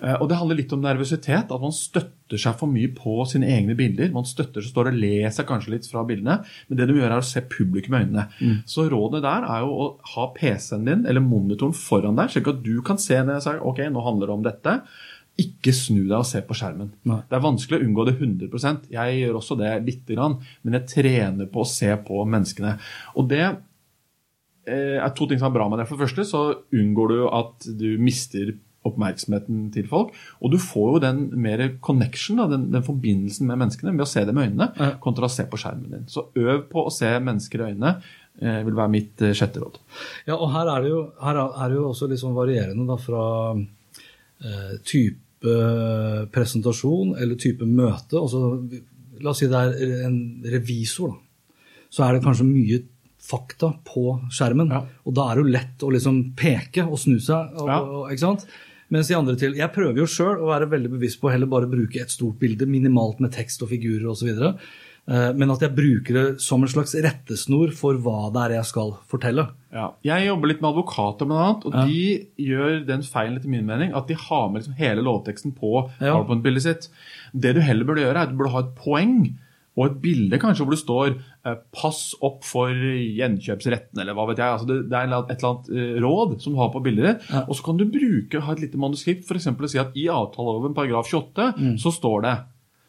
Eh, 0.00 0.14
Og 0.16 0.30
Det 0.30 0.38
handler 0.38 0.56
litt 0.56 0.72
om 0.72 0.80
nervøsitet. 0.80 1.50
At 1.52 1.60
man 1.60 1.74
støtter 1.76 2.38
seg 2.40 2.56
for 2.56 2.66
mye 2.72 2.88
på 2.96 3.18
sine 3.28 3.44
egne 3.52 3.76
bilder. 3.76 4.08
Man 4.14 4.24
støtter 4.24 4.62
seg, 4.64 4.70
står 4.72 4.88
og 4.88 4.96
leser 4.96 5.44
kanskje 5.44 5.74
litt 5.74 5.86
fra 5.90 6.06
bildene, 6.08 6.38
men 6.70 6.78
det 6.78 6.86
du 6.88 6.94
gjør 6.94 7.10
er 7.12 7.20
å 7.20 7.26
se 7.26 7.42
publikum 7.44 7.98
i 7.98 8.00
øynene. 8.06 8.24
Så 8.64 8.88
rådet 8.88 9.20
der 9.26 9.44
er 9.44 9.60
jo 9.66 9.76
å 9.76 9.90
ha 10.14 10.26
PC-en 10.32 10.86
din 10.88 11.04
eller 11.06 11.20
monitoren 11.20 11.74
foran 11.76 12.16
deg, 12.16 12.30
slik 12.32 12.48
at 12.48 12.62
du 12.64 12.80
kan 12.80 12.96
se 12.96 13.20
når 13.20 13.34
jeg 13.36 13.42
sier 13.50 13.60
ok, 13.60 13.84
nå 13.92 14.00
handler 14.08 14.26
det 14.32 14.38
om 14.38 14.42
dette. 14.48 14.78
Ikke 15.38 15.72
snu 15.76 16.02
deg 16.06 16.16
og 16.16 16.24
se 16.28 16.40
på 16.46 16.56
skjermen. 16.56 16.92
Nei. 17.04 17.18
Det 17.28 17.36
er 17.36 17.44
vanskelig 17.44 17.78
å 17.80 17.84
unngå 17.84 18.04
det 18.08 18.14
100% 18.16 18.86
Jeg 18.94 19.18
gjør 19.20 19.34
også 19.40 19.56
det 19.60 19.72
lite 19.84 20.14
grann, 20.16 20.38
men 20.64 20.78
jeg 20.78 20.88
trener 20.94 21.50
på 21.52 21.60
å 21.60 21.68
se 21.68 21.90
på 22.06 22.22
menneskene. 22.24 22.78
Og 23.20 23.28
det 23.28 23.42
eh, 23.44 24.96
er 25.02 25.10
to 25.16 25.26
ting 25.28 25.40
som 25.40 25.50
er 25.50 25.56
bra 25.58 25.66
med 25.68 25.82
det. 25.82 25.88
For 25.90 25.96
det 25.98 26.06
første 26.06 26.24
så 26.30 26.44
unngår 26.72 27.12
du 27.12 27.18
at 27.28 27.68
du 27.80 27.88
mister 28.00 28.54
oppmerksomheten 28.86 29.64
til 29.74 29.88
folk. 29.90 30.12
Og 30.40 30.52
du 30.54 30.60
får 30.62 30.92
jo 30.94 30.98
den 31.02 31.22
mer 31.42 31.64
connection, 31.82 32.38
da, 32.38 32.46
den, 32.52 32.68
den 32.70 32.84
forbindelsen 32.86 33.48
med 33.50 33.58
menneskene, 33.64 33.92
med 33.96 34.04
å 34.06 34.08
se 34.10 34.22
dem 34.28 34.38
i 34.38 34.44
øynene, 34.46 34.68
Ja. 34.78 34.92
kontra 35.02 35.26
å 35.26 35.32
se 35.32 35.42
på 35.50 35.58
skjermen 35.58 35.90
din. 35.90 36.04
Så 36.12 36.28
øv 36.38 36.68
på 36.70 36.84
å 36.86 36.92
se 36.94 37.10
mennesker 37.18 37.64
i 37.64 37.72
øynene, 37.72 37.96
eh, 38.40 38.60
vil 38.62 38.78
være 38.78 38.92
mitt 38.94 39.22
eh, 39.26 39.34
sjette 39.34 39.58
råd. 39.62 39.80
Ja, 40.28 40.36
og 40.38 40.52
her 40.54 40.70
er 40.76 40.86
det 40.86 40.92
jo, 40.94 41.02
her 41.20 41.40
er 41.44 41.68
det 41.72 41.80
jo 41.80 41.88
også 41.90 42.08
litt 42.08 42.22
sånn 42.22 42.36
varierende 42.38 42.86
da, 42.86 42.96
fra 43.02 43.24
eh, 43.58 44.74
type 44.86 45.18
presentasjon 46.32 47.14
eller 47.20 47.38
type 47.40 47.66
møte. 47.68 48.18
Altså, 48.18 48.40
la 49.20 49.30
oss 49.32 49.40
si 49.42 49.48
det 49.50 49.62
er 49.62 50.04
en 50.08 50.18
revisor, 50.52 51.14
da. 51.14 51.22
Så 51.92 52.02
er 52.04 52.16
det 52.16 52.24
kanskje 52.24 52.44
mye 52.48 52.80
fakta 53.26 53.72
på 53.86 54.02
skjermen. 54.34 54.70
Ja. 54.74 54.82
Og 55.06 55.14
da 55.16 55.28
er 55.30 55.38
det 55.38 55.44
jo 55.44 55.52
lett 55.54 55.84
å 55.86 55.90
liksom 55.94 56.18
peke 56.38 56.84
og 56.86 56.98
snu 57.00 57.18
seg. 57.22 57.54
Og, 57.56 57.68
Ja. 57.68 57.78
og, 57.80 58.10
ikke 58.10 58.24
sant? 58.26 58.46
Mens 58.88 59.08
de 59.08 59.16
andre 59.16 59.34
til 59.34 59.54
Jeg 59.58 59.72
prøver 59.74 59.96
jo 59.98 60.06
sjøl 60.06 60.38
å 60.38 60.46
være 60.52 60.68
veldig 60.70 60.90
bevisst 60.92 61.20
på 61.20 61.26
å 61.28 61.32
heller 61.32 61.46
bare 61.50 61.66
bruke 61.66 61.98
et 62.00 62.10
stort 62.10 62.38
bilde, 62.38 62.66
minimalt 62.66 63.18
med 63.20 63.32
tekst 63.32 63.62
og 63.62 63.70
figurer 63.70 64.06
osv. 64.12 64.28
Eh, 64.28 64.54
Men 65.06 65.52
at 65.54 65.60
jeg 65.62 65.70
bruker 65.76 66.16
det 66.16 66.24
som 66.42 66.64
en 66.66 66.68
slags 66.72 66.94
rettesnor 66.98 67.70
for 67.78 67.94
hva 68.02 68.26
det 68.34 68.40
er 68.42 68.54
jeg 68.56 68.66
skal 68.72 68.90
fortelle. 69.06 69.44
Ja. 69.70 69.92
Jeg 70.02 70.26
jobber 70.26 70.50
litt 70.50 70.60
med 70.64 70.72
advokater, 70.72 71.28
blant 71.30 71.44
annet, 71.46 71.66
og 71.68 71.86
de 71.86 72.26
gjør 72.42 72.80
den 72.88 73.02
feilen 73.06 73.36
etter 73.38 73.52
min 73.52 73.66
mening 73.68 73.94
at 73.94 74.08
de 74.10 74.16
har 74.18 74.48
med 74.50 74.62
liksom 74.64 74.74
hele 74.80 75.04
lovteksten 75.06 75.54
på 75.54 75.72
Ja. 76.00 76.16
PowerPoint-bildet 76.16 76.62
sitt. 76.66 76.88
Det 77.32 77.54
du 77.54 77.60
heller 77.60 77.84
burde 77.86 78.02
gjøre, 78.02 78.16
er 78.18 78.26
at 78.26 78.32
du 78.34 78.38
burde 78.40 78.50
ha 78.56 78.64
et 78.66 78.74
poeng 78.82 79.18
og 79.76 79.84
et 79.90 79.96
bilde 80.00 80.38
kanskje 80.40 80.64
hvor 80.64 80.72
det 80.72 80.80
står 80.80 81.08
eh, 81.44 81.56
'pass 81.70 82.14
opp 82.24 82.42
for 82.48 82.72
gjenkjøpsretten', 82.72 84.00
eller 84.00 84.14
hva 84.16 84.26
vet 84.30 84.38
jeg. 84.40 84.48
Altså 84.48 84.66
det, 84.66 84.76
er 84.90 85.04
et 85.04 85.36
eller 85.36 85.50
annet 85.52 85.70
eh, 85.70 86.00
råd 86.02 86.40
som 86.42 86.54
du 86.54 86.58
har 86.60 86.70
på 86.72 86.82
bildet. 86.82 87.22
Ja. 87.30 87.44
Og 87.46 87.54
så 87.58 87.62
kan 87.66 87.76
du 87.80 87.84
bruke, 87.84 88.40
ha 88.40 88.52
et 88.56 88.62
lite 88.64 88.80
manuskript, 88.80 89.26
f.eks. 89.28 89.46
å 89.52 89.68
si 89.70 89.78
at 89.82 89.92
i 89.94 90.06
avtaleloven 90.08 90.74
paragraf 90.74 91.06
28 91.12 91.52
Mm. 91.56 91.76
så 91.78 91.92
står 91.94 92.22
det 92.26 92.34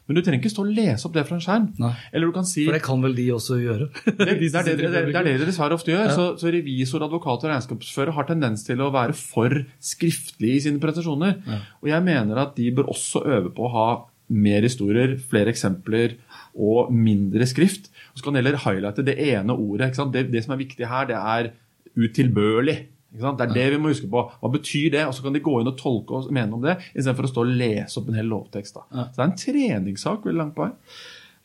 Men 0.07 0.17
du 0.17 0.21
trenger 0.23 0.39
ikke 0.39 0.53
stå 0.53 0.63
og 0.63 0.71
lese 0.71 1.07
opp 1.07 1.15
det 1.17 1.25
fra 1.27 1.35
en 1.35 1.43
skjerm. 1.43 1.65
Nei. 1.83 1.93
Eller 2.15 2.29
du 2.29 2.35
kan 2.35 2.47
si 2.47 2.63
For 2.63 2.77
det 2.77 2.83
kan 2.85 3.01
vel 3.03 3.15
de 3.17 3.25
også 3.35 3.57
gjøre? 3.59 3.89
det, 4.05 4.15
det, 4.17 4.35
De 4.39 4.47
er 4.47 4.67
det, 4.69 4.75
det, 4.79 5.01
er 5.03 5.27
det 5.27 5.33
de 5.41 5.47
dessverre 5.49 5.75
ofte 5.75 5.91
gjør. 5.91 6.05
Ja. 6.07 6.15
Så, 6.15 6.27
så 6.39 6.51
revisor, 6.53 7.03
advokat 7.03 7.43
og 7.43 7.51
regnskapsfører 7.51 8.15
har 8.15 8.29
tendens 8.29 8.63
til 8.67 8.83
å 8.83 8.91
være 8.95 9.15
for 9.19 9.59
skriftlige 9.83 10.61
i 10.61 10.63
sine 10.63 10.81
presentasjoner. 10.83 11.41
Og 11.83 11.91
jeg 11.91 12.07
mener 12.07 12.39
at 12.45 12.55
de 12.59 12.71
bør 12.77 12.93
også 12.95 13.25
øve 13.27 13.51
på 13.57 13.67
å 13.67 13.73
ha 13.75 13.89
mer 14.27 14.65
historier, 14.65 15.15
flere 15.31 15.51
eksempler 15.53 16.17
og 16.55 16.91
mindre 16.91 17.47
skrift. 17.47 17.91
Og 18.11 18.19
så 18.19 18.25
kan 18.25 18.35
det 18.35 18.43
heller 18.43 18.63
highlighte 18.63 19.05
det 19.07 19.15
ene 19.27 19.55
ordet. 19.55 19.93
Det, 20.13 20.27
det 20.31 20.43
som 20.43 20.55
er 20.55 20.63
viktig 20.63 20.87
her, 20.87 21.07
det 21.09 21.19
er 21.19 21.51
utilbørlig. 21.97 22.79
Det 23.13 23.23
er 23.47 23.53
det 23.53 23.65
vi 23.71 23.77
må 23.81 23.89
huske 23.93 24.09
på. 24.11 24.21
Hva 24.41 24.49
betyr 24.51 24.91
det? 24.91 25.05
Og 25.07 25.13
så 25.15 25.23
kan 25.23 25.33
de 25.33 25.39
gå 25.39 25.61
inn 25.61 25.67
og 25.71 25.77
tolke 25.79 26.11
og 26.17 26.31
mene 26.31 26.53
om 26.53 26.61
det, 26.61 26.77
istedenfor 26.93 27.23
å 27.23 27.31
stå 27.31 27.45
og 27.45 27.53
lese 27.57 27.97
opp 28.01 28.09
en 28.09 28.17
hel 28.19 28.25
lovtekst. 28.27 28.73
Da. 28.75 28.81
Så 28.91 29.15
det 29.15 29.23
er 29.23 29.29
en 29.29 29.37
treningssak 29.43 30.25
veldig 30.27 30.37
langt 30.41 30.55
på 30.55 30.65
vei. 30.67 30.71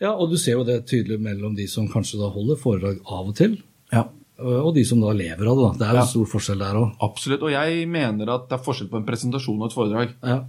Ja, 0.03 0.11
og 0.17 0.31
du 0.31 0.37
ser 0.37 0.59
jo 0.59 0.65
det 0.67 0.81
tydelig 0.91 1.21
mellom 1.23 1.55
de 1.55 1.69
som 1.71 1.87
kanskje 1.89 2.19
da 2.19 2.29
holder 2.35 2.57
foredrag 2.59 2.99
av 3.07 3.29
og 3.29 3.37
til, 3.39 3.59
Ja. 3.93 4.09
og 4.43 4.75
de 4.75 4.83
som 4.85 5.01
da 5.01 5.13
lever 5.13 5.47
av 5.47 5.57
det. 5.57 5.69
da. 5.69 5.73
Det 5.79 5.87
er 5.87 5.93
jo 5.93 6.01
Ja. 6.03 6.05
stor 6.11 6.27
forskjell 6.27 6.59
der 6.59 6.75
òg. 6.75 6.97
Absolutt. 7.01 7.43
Og 7.43 7.51
jeg 7.53 7.87
mener 7.89 8.29
at 8.35 8.49
det 8.49 8.59
er 8.59 8.65
forskjell 8.65 8.89
på 8.91 8.97
en 8.97 9.07
presentasjon 9.07 9.61
og 9.63 9.71
et 9.71 9.77
foredrag. 9.77 10.15
Ja. 10.25 10.45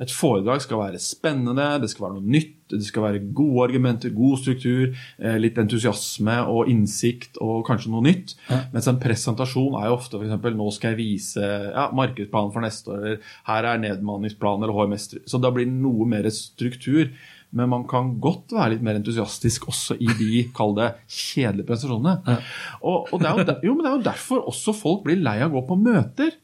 Et 0.00 0.12
foredrag 0.14 0.62
skal 0.64 0.80
være 0.80 1.00
spennende, 1.02 1.66
det 1.82 1.90
skal 1.92 2.06
være 2.06 2.16
noe 2.16 2.34
nytt, 2.36 2.54
det 2.70 2.86
skal 2.86 3.04
være 3.04 3.22
gode 3.36 3.66
argumenter, 3.66 4.12
god 4.14 4.38
struktur, 4.40 4.94
eh, 5.18 5.36
litt 5.42 5.58
entusiasme 5.60 6.36
og 6.48 6.70
innsikt 6.72 7.40
og 7.44 7.66
kanskje 7.66 7.92
noe 7.92 8.06
nytt. 8.06 8.36
Mens 8.72 8.88
en 8.88 9.00
presentasjon 9.02 9.76
er 9.80 9.90
jo 9.90 9.98
ofte 9.98 10.20
f.eks.: 10.20 10.38
Nå 10.56 10.70
skal 10.76 10.94
jeg 10.94 11.00
vise 11.02 11.42
ja, 11.42 11.90
markedsplanen 11.96 12.54
for 12.54 12.64
neste 12.64 12.94
år, 12.94 13.02
eller 13.02 13.34
her 13.50 13.68
er 13.72 13.84
nedmanningsplanen 13.84 14.64
eller 14.64 14.78
HMS. 14.78 15.10
Så 15.28 15.42
da 15.42 15.52
blir 15.52 15.68
det 15.68 15.76
noe 15.76 16.08
mer 16.08 16.30
struktur. 16.34 17.12
Men 17.50 17.66
man 17.72 17.82
kan 17.90 18.12
godt 18.22 18.52
være 18.54 18.76
litt 18.76 18.84
mer 18.86 19.00
entusiastisk 19.00 19.64
også 19.72 19.96
i 19.98 20.06
de, 20.20 20.44
kall 20.54 20.76
det, 20.76 20.92
kjedelige 21.10 21.66
presentasjonene. 21.66 22.36
Og, 22.86 23.10
og 23.10 23.16
det, 23.18 23.26
er 23.26 23.40
jo 23.40 23.56
jo, 23.66 23.74
men 23.74 23.82
det 23.82 23.90
er 23.90 23.96
jo 23.96 24.04
derfor 24.06 24.44
også 24.52 24.74
folk 24.76 25.02
blir 25.08 25.18
lei 25.18 25.40
av 25.42 25.50
å 25.50 25.58
gå 25.58 25.64
på 25.72 25.80
møter. 25.82 26.36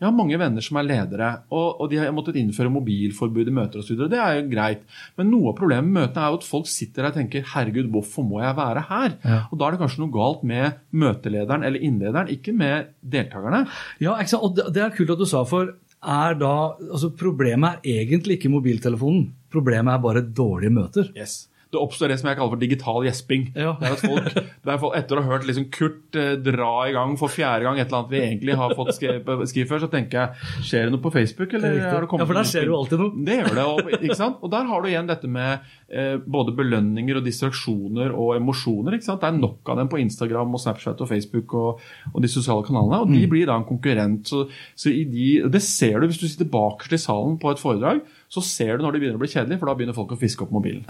Jeg 0.00 0.08
har 0.08 0.16
mange 0.16 0.38
venner 0.40 0.64
som 0.64 0.78
er 0.80 0.86
ledere, 0.88 1.28
og, 1.54 1.80
og 1.80 1.90
de 1.90 2.00
har 2.00 2.10
måttet 2.14 2.38
innføre 2.40 2.72
mobilforbud 2.72 3.50
i 3.50 3.54
møter 3.54 3.80
og 3.80 3.86
studier. 3.86 4.08
og 4.08 4.12
Det 4.12 4.20
er 4.20 4.40
jo 4.40 4.48
greit. 4.50 4.82
Men 5.18 5.30
noe 5.30 5.52
av 5.52 5.56
problemet 5.60 5.86
med 5.86 6.00
møtene 6.00 6.24
er 6.24 6.34
jo 6.34 6.40
at 6.40 6.48
folk 6.48 6.68
sitter 6.70 7.04
der 7.04 7.12
og 7.12 7.18
tenker 7.20 7.46
'herregud, 7.52 7.92
hvorfor 7.94 8.26
må 8.26 8.42
jeg 8.42 8.58
være 8.58 8.84
her?' 8.90 9.16
Ja. 9.24 9.38
Og 9.50 9.58
da 9.58 9.66
er 9.66 9.70
det 9.76 9.82
kanskje 9.84 10.02
noe 10.02 10.16
galt 10.16 10.42
med 10.42 10.82
møtelederen 10.92 11.64
eller 11.64 11.80
innlederen, 11.80 12.28
ikke 12.28 12.52
med 12.52 12.92
deltakerne. 13.00 13.64
Ja, 14.00 14.18
ikke 14.18 14.34
sant? 14.34 14.42
og 14.42 14.56
det, 14.56 14.68
det 14.74 14.82
er 14.82 14.94
kult 14.96 15.14
at 15.14 15.22
du 15.22 15.26
sa, 15.30 15.44
for 15.44 15.74
er 16.04 16.36
da, 16.36 16.54
altså 16.90 17.10
problemet 17.16 17.80
er 17.80 18.04
egentlig 18.04 18.38
ikke 18.38 18.52
mobiltelefonen. 18.52 19.32
Problemet 19.52 19.94
er 19.94 20.02
bare 20.04 20.26
dårlige 20.26 20.74
møter. 20.74 21.10
Yes. 21.16 21.46
Det 21.74 21.80
oppstår 21.82 22.12
det 22.14 22.18
som 22.20 22.30
jeg 22.30 22.38
kaller 22.38 22.54
for 22.54 22.62
digital 22.62 23.04
gjesping. 23.08 23.48
Ja. 23.58 23.74
Det 23.80 23.90
er 23.90 24.00
folk, 24.00 24.28
er 24.64 24.86
Etter 25.00 25.18
å 25.20 25.24
ha 25.24 25.32
hørt 25.34 25.46
liksom 25.48 25.66
Kurt 25.74 26.16
eh, 26.20 26.34
dra 26.44 26.70
i 26.88 26.92
gang 26.94 27.16
for 27.20 27.32
fjerde 27.32 27.66
gang 27.66 27.78
et 27.82 27.88
eller 27.88 28.00
annet 28.04 28.12
vi 28.14 28.20
egentlig 28.22 28.56
har 28.60 28.74
fått 28.78 28.94
skrevet 28.96 29.68
før, 29.68 29.82
så 29.84 29.90
tenker 29.92 30.20
jeg 30.20 30.64
Skjer 30.68 30.86
det 30.88 30.94
noe 30.94 31.02
på 31.04 31.12
Facebook? 31.14 31.52
Eller 31.56 31.74
Det 31.74 31.82
er 31.82 31.90
har 31.96 32.04
det 32.06 32.10
kommet 32.12 32.24
Ja, 32.24 32.30
for 32.30 32.38
der 32.40 32.48
skjer 32.48 32.68
jo 32.70 32.76
alltid 32.78 33.02
noe. 33.02 33.24
Det 33.26 33.38
gjør 33.40 33.54
det. 33.58 33.64
Og, 33.74 33.92
ikke 34.00 34.18
sant? 34.18 34.38
og 34.44 34.52
der 34.54 34.68
har 34.70 34.82
du 34.84 34.88
igjen 34.90 35.10
dette 35.10 35.30
med 35.30 35.68
eh, 35.90 36.16
både 36.24 36.54
belønninger 36.56 37.18
og 37.20 37.26
distraksjoner 37.26 38.14
og 38.14 38.34
emosjoner. 38.38 38.96
ikke 38.98 39.08
sant? 39.08 39.22
Det 39.24 39.30
er 39.32 39.38
nok 39.40 39.72
av 39.74 39.80
dem 39.80 39.90
på 39.92 40.00
Instagram 40.02 40.54
og 40.56 40.62
Snapchat 40.62 41.00
og 41.04 41.10
Facebook 41.10 41.54
og, 41.58 41.82
og 42.12 42.22
de 42.24 42.30
sosiale 42.30 42.64
kanalene. 42.66 43.02
Og 43.04 43.10
Mm. 43.14 43.16
de 43.20 43.26
blir 43.30 43.46
da 43.46 43.56
en 43.58 43.66
konkurrent. 43.68 44.26
Så, 44.30 44.46
så 44.78 44.90
i 44.90 45.04
de, 45.04 45.48
Det 45.50 45.62
ser 45.62 46.00
du 46.00 46.06
hvis 46.08 46.20
du 46.20 46.26
sitter 46.28 46.48
bakerst 46.50 46.92
i 46.96 47.02
salen 47.04 47.38
på 47.38 47.50
et 47.52 47.60
foredrag. 47.62 48.00
Så 48.34 48.42
ser 48.44 48.76
du 48.76 48.84
når 48.84 48.96
det 48.96 49.02
begynner 49.02 49.20
å 49.20 49.22
bli 49.22 49.30
kjedelig, 49.30 49.60
for 49.60 49.70
da 49.70 49.76
begynner 49.78 49.96
folk 49.96 50.14
å 50.16 50.18
fiske 50.18 50.44
opp 50.46 50.54
mobilen. 50.54 50.82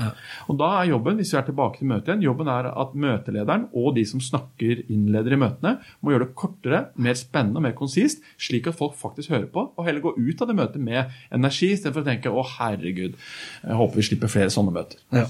Og 0.48 0.58
da 0.60 0.70
er 0.80 0.90
jobben, 0.94 1.18
hvis 1.20 1.34
vi 1.34 1.40
er 1.40 1.46
tilbake 1.48 1.80
til 1.80 1.90
møtet 1.90 2.10
igjen, 2.10 2.24
jobben 2.24 2.50
er 2.52 2.70
at 2.72 2.96
møtelederen 3.04 3.68
og 3.76 3.90
de 3.98 4.06
som 4.08 4.22
snakker 4.24 4.84
innleder 4.88 5.36
i 5.36 5.40
møtene, 5.44 5.74
må 6.00 6.14
gjøre 6.14 6.28
det 6.30 6.38
kortere, 6.40 6.82
mer 6.96 7.18
spennende 7.20 7.60
og 7.60 7.66
mer 7.68 7.76
konsist, 7.78 8.24
slik 8.40 8.70
at 8.70 8.78
folk 8.78 8.96
faktisk 8.98 9.34
hører 9.34 9.50
på, 9.52 9.68
og 9.74 9.86
heller 9.86 10.04
gå 10.04 10.16
ut 10.16 10.42
av 10.42 10.50
det 10.50 10.58
møtet 10.58 10.82
med 10.82 11.12
energi, 11.34 11.74
istedenfor 11.74 12.04
å 12.04 12.10
tenke 12.10 12.32
'Å, 12.32 12.48
herregud, 12.58 13.20
jeg 13.62 13.80
håper 13.80 14.00
vi 14.00 14.08
slipper 14.08 14.32
flere 14.32 14.52
sånne 14.52 14.74
møter'. 14.74 15.00
Ja. 15.12 15.26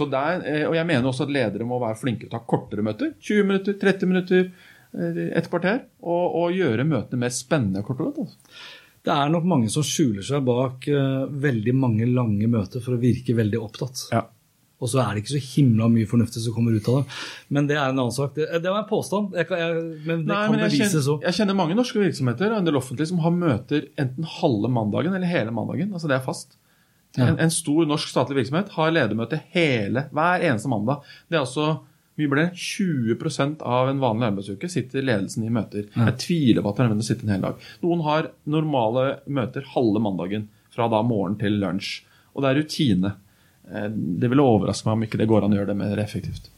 Så 0.00 0.06
der, 0.08 0.40
eh, 0.48 0.66
og 0.68 0.74
jeg 0.74 0.86
mener 0.88 1.10
også 1.10 1.26
at 1.26 1.34
ledere 1.34 1.66
må 1.68 1.80
være 1.82 1.98
flinke 2.00 2.24
til 2.24 2.32
å 2.32 2.38
ta 2.38 2.44
kortere 2.48 2.84
møter. 2.86 3.12
20 3.20 3.48
minutter, 3.48 3.76
30 3.80 4.08
minutter, 4.08 4.50
eh, 4.96 5.20
et 5.36 5.50
kvarter. 5.50 5.82
Og, 6.00 6.36
og 6.40 6.56
gjøre 6.56 6.86
møtene 6.88 7.20
mer 7.20 7.34
spennende 7.34 7.84
kort 7.84 8.00
og 8.00 8.14
godt. 8.14 8.20
Altså. 8.24 8.49
Det 9.06 9.14
er 9.14 9.30
nok 9.32 9.46
mange 9.48 9.70
som 9.72 9.84
skjuler 9.86 10.24
seg 10.26 10.44
bak 10.44 10.84
uh, 10.92 11.24
veldig 11.40 11.72
mange 11.76 12.08
lange 12.10 12.48
møter 12.52 12.82
for 12.84 12.96
å 12.96 13.00
virke 13.00 13.36
veldig 13.38 13.60
opptatt. 13.62 14.04
Ja. 14.12 14.26
Og 14.80 14.88
så 14.88 15.02
er 15.02 15.12
det 15.12 15.22
ikke 15.22 15.34
så 15.34 15.42
himla 15.44 15.90
mye 15.92 16.08
fornuftig 16.08 16.40
som 16.40 16.54
kommer 16.56 16.72
ut 16.72 16.86
av 16.88 17.00
det. 17.00 17.18
Men 17.52 17.66
det 17.68 17.76
er 17.76 17.90
en 17.90 17.98
annen 17.98 18.14
sak. 18.16 18.32
Det, 18.36 18.46
det 18.64 18.70
var 18.70 18.80
en 18.80 18.88
påstand, 18.88 19.36
jeg 19.36 19.48
kan, 19.48 19.60
jeg, 19.60 19.82
men 20.08 20.24
det 20.24 20.32
Nei, 20.32 20.38
kan 20.46 20.54
men 20.54 20.64
jeg, 20.64 20.72
bevises 20.72 21.04
kjenner, 21.04 21.26
jeg 21.26 21.36
kjenner 21.36 21.58
mange 21.58 21.76
norske 21.76 22.00
virksomheter 22.00 22.54
og 22.54 22.62
en 22.62 22.70
del 22.70 22.80
offentlige 22.80 23.10
som 23.12 23.20
har 23.24 23.36
møter 23.36 23.90
enten 24.00 24.30
halve 24.38 24.72
mandagen 24.72 25.16
eller 25.16 25.28
hele 25.28 25.52
mandagen. 25.52 25.92
altså 25.92 26.08
Det 26.08 26.16
er 26.16 26.24
fast. 26.24 26.56
Ja. 27.18 27.26
En, 27.26 27.36
en 27.44 27.52
stor 27.52 27.88
norsk 27.90 28.08
statlig 28.08 28.40
virksomhet 28.40 28.72
har 28.76 28.92
ledermøte 28.94 29.42
hele, 29.52 30.06
hver 30.16 30.48
eneste 30.48 30.72
mandag. 30.72 31.04
Det 31.28 31.36
er 31.36 31.44
altså 31.44 31.68
mye 32.20 32.30
ble 32.32 32.44
20% 32.52 33.64
av 33.66 33.90
en 33.90 34.02
vanlig 34.02 34.28
arbeidsuke 34.30 34.70
sitter 34.70 35.04
ledelsen 35.06 35.46
i 35.46 35.52
møter. 35.52 35.88
Jeg 35.96 36.16
tviler 36.22 36.64
på 36.64 36.72
at 36.74 36.82
er 36.84 36.94
å 36.94 37.06
sitte 37.06 37.26
en 37.26 37.34
hel 37.34 37.44
dag. 37.48 37.66
Noen 37.84 38.04
har 38.06 38.30
normale 38.50 39.06
møter 39.26 39.66
halve 39.74 40.02
mandagen, 40.04 40.48
fra 40.70 40.86
da 40.92 41.00
morgen 41.02 41.34
til 41.40 41.58
lunsj. 41.58 42.04
Og 42.36 42.44
det 42.44 42.50
er 42.52 42.60
rutine. 42.60 43.14
Eh, 43.70 43.88
Det 43.90 44.30
ville 44.30 44.44
overraske 44.44 44.86
meg 44.86 44.98
om 44.98 45.02
ikke 45.08 45.18
det 45.18 45.28
går 45.30 45.44
an 45.44 45.56
å 45.56 45.58
gjøre 45.58 45.72
det 45.72 45.78
mer 45.80 45.98
effektivt. 46.02 46.50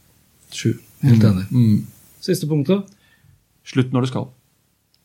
Sju. 0.53 0.75
Helt 1.01 1.23
enig. 1.23 1.47
Siste 2.23 2.47
punktet? 2.47 2.91
Slutt 3.65 3.91
når 3.95 4.05
du 4.05 4.11
skal. 4.11 4.27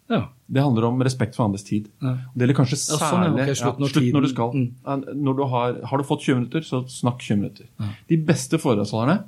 Ja. 0.08 0.28
Det 0.48 0.62
handler 0.64 0.86
om 0.88 1.02
respekt 1.04 1.36
for 1.36 1.44
andres 1.44 1.64
tid. 1.66 1.88
Ja. 2.00 2.14
Det 2.32 2.46
gjelder 2.46 2.56
kanskje 2.56 2.78
Ja, 2.78 2.96
særlig 3.02 3.26
sånn, 3.28 3.40
okay, 3.42 3.56
slutt 3.60 3.80
når 3.82 3.90
slutt 3.92 4.14
når 4.16 4.24
du 4.24 4.28
skal. 4.32 4.54
Mm. 4.54 5.02
Når 5.24 5.36
du 5.36 5.42
har, 5.52 5.74
har 5.90 6.00
du 6.00 6.04
fått 6.08 6.24
20 6.24 6.38
minutter, 6.38 6.64
så 6.64 6.80
snakk 6.88 7.20
20 7.20 7.42
minutter. 7.42 7.66
De 8.08 8.16
beste 8.30 8.60
foredragsholderne 8.60 9.18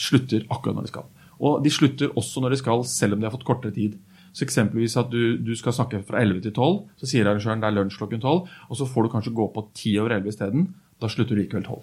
slutter 0.00 0.46
akkurat 0.48 0.78
når 0.78 0.86
de 0.86 0.92
skal. 0.92 1.08
Og 1.36 1.64
de 1.64 1.72
slutter 1.72 2.12
også 2.16 2.42
når 2.42 2.54
de 2.54 2.60
skal, 2.62 2.84
selv 2.88 3.16
om 3.16 3.20
de 3.20 3.28
har 3.28 3.34
fått 3.34 3.46
kortere 3.48 3.74
tid. 3.76 3.98
Så 4.36 4.44
eksempelvis 4.44 4.96
at 5.00 5.08
du, 5.12 5.36
du 5.40 5.54
skal 5.56 5.72
snakke 5.76 6.02
fra 6.04 6.20
11 6.20 6.42
til 6.44 6.52
12, 6.52 6.80
så 7.00 7.08
sier 7.08 7.28
arrangøren 7.28 7.62
det 7.62 7.70
er 7.70 7.76
lunsj 7.76 8.00
klokken 8.00 8.20
12, 8.20 8.50
og 8.68 8.80
så 8.80 8.88
får 8.88 9.06
du 9.06 9.12
kanskje 9.14 9.36
gå 9.36 9.46
på 9.54 9.64
10 9.72 9.94
over 10.02 10.16
11 10.18 10.34
isteden. 10.34 10.66
Da 11.00 11.08
slutter 11.12 11.36
du 11.36 11.40
likevel 11.40 11.64
12. 11.64 11.80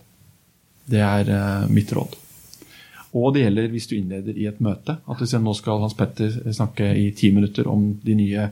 Det 0.94 1.02
er 1.02 1.32
uh, 1.34 1.72
mitt 1.74 1.90
råd. 1.96 2.20
Og 3.14 3.34
det 3.34 3.44
gjelder 3.44 3.74
hvis 3.74 3.90
du 3.90 3.96
innleder 3.98 4.38
i 4.38 4.48
et 4.50 4.62
møte. 4.62 4.98
At 5.06 5.22
du 5.22 5.30
sier 5.30 5.42
nå 5.42 5.54
skal 5.58 5.82
Hans 5.82 5.98
Petter 5.98 6.34
snakke 6.54 6.88
i 6.98 7.12
ti 7.18 7.30
minutter 7.34 7.70
om 7.70 7.92
de 8.02 8.18
nye 8.18 8.48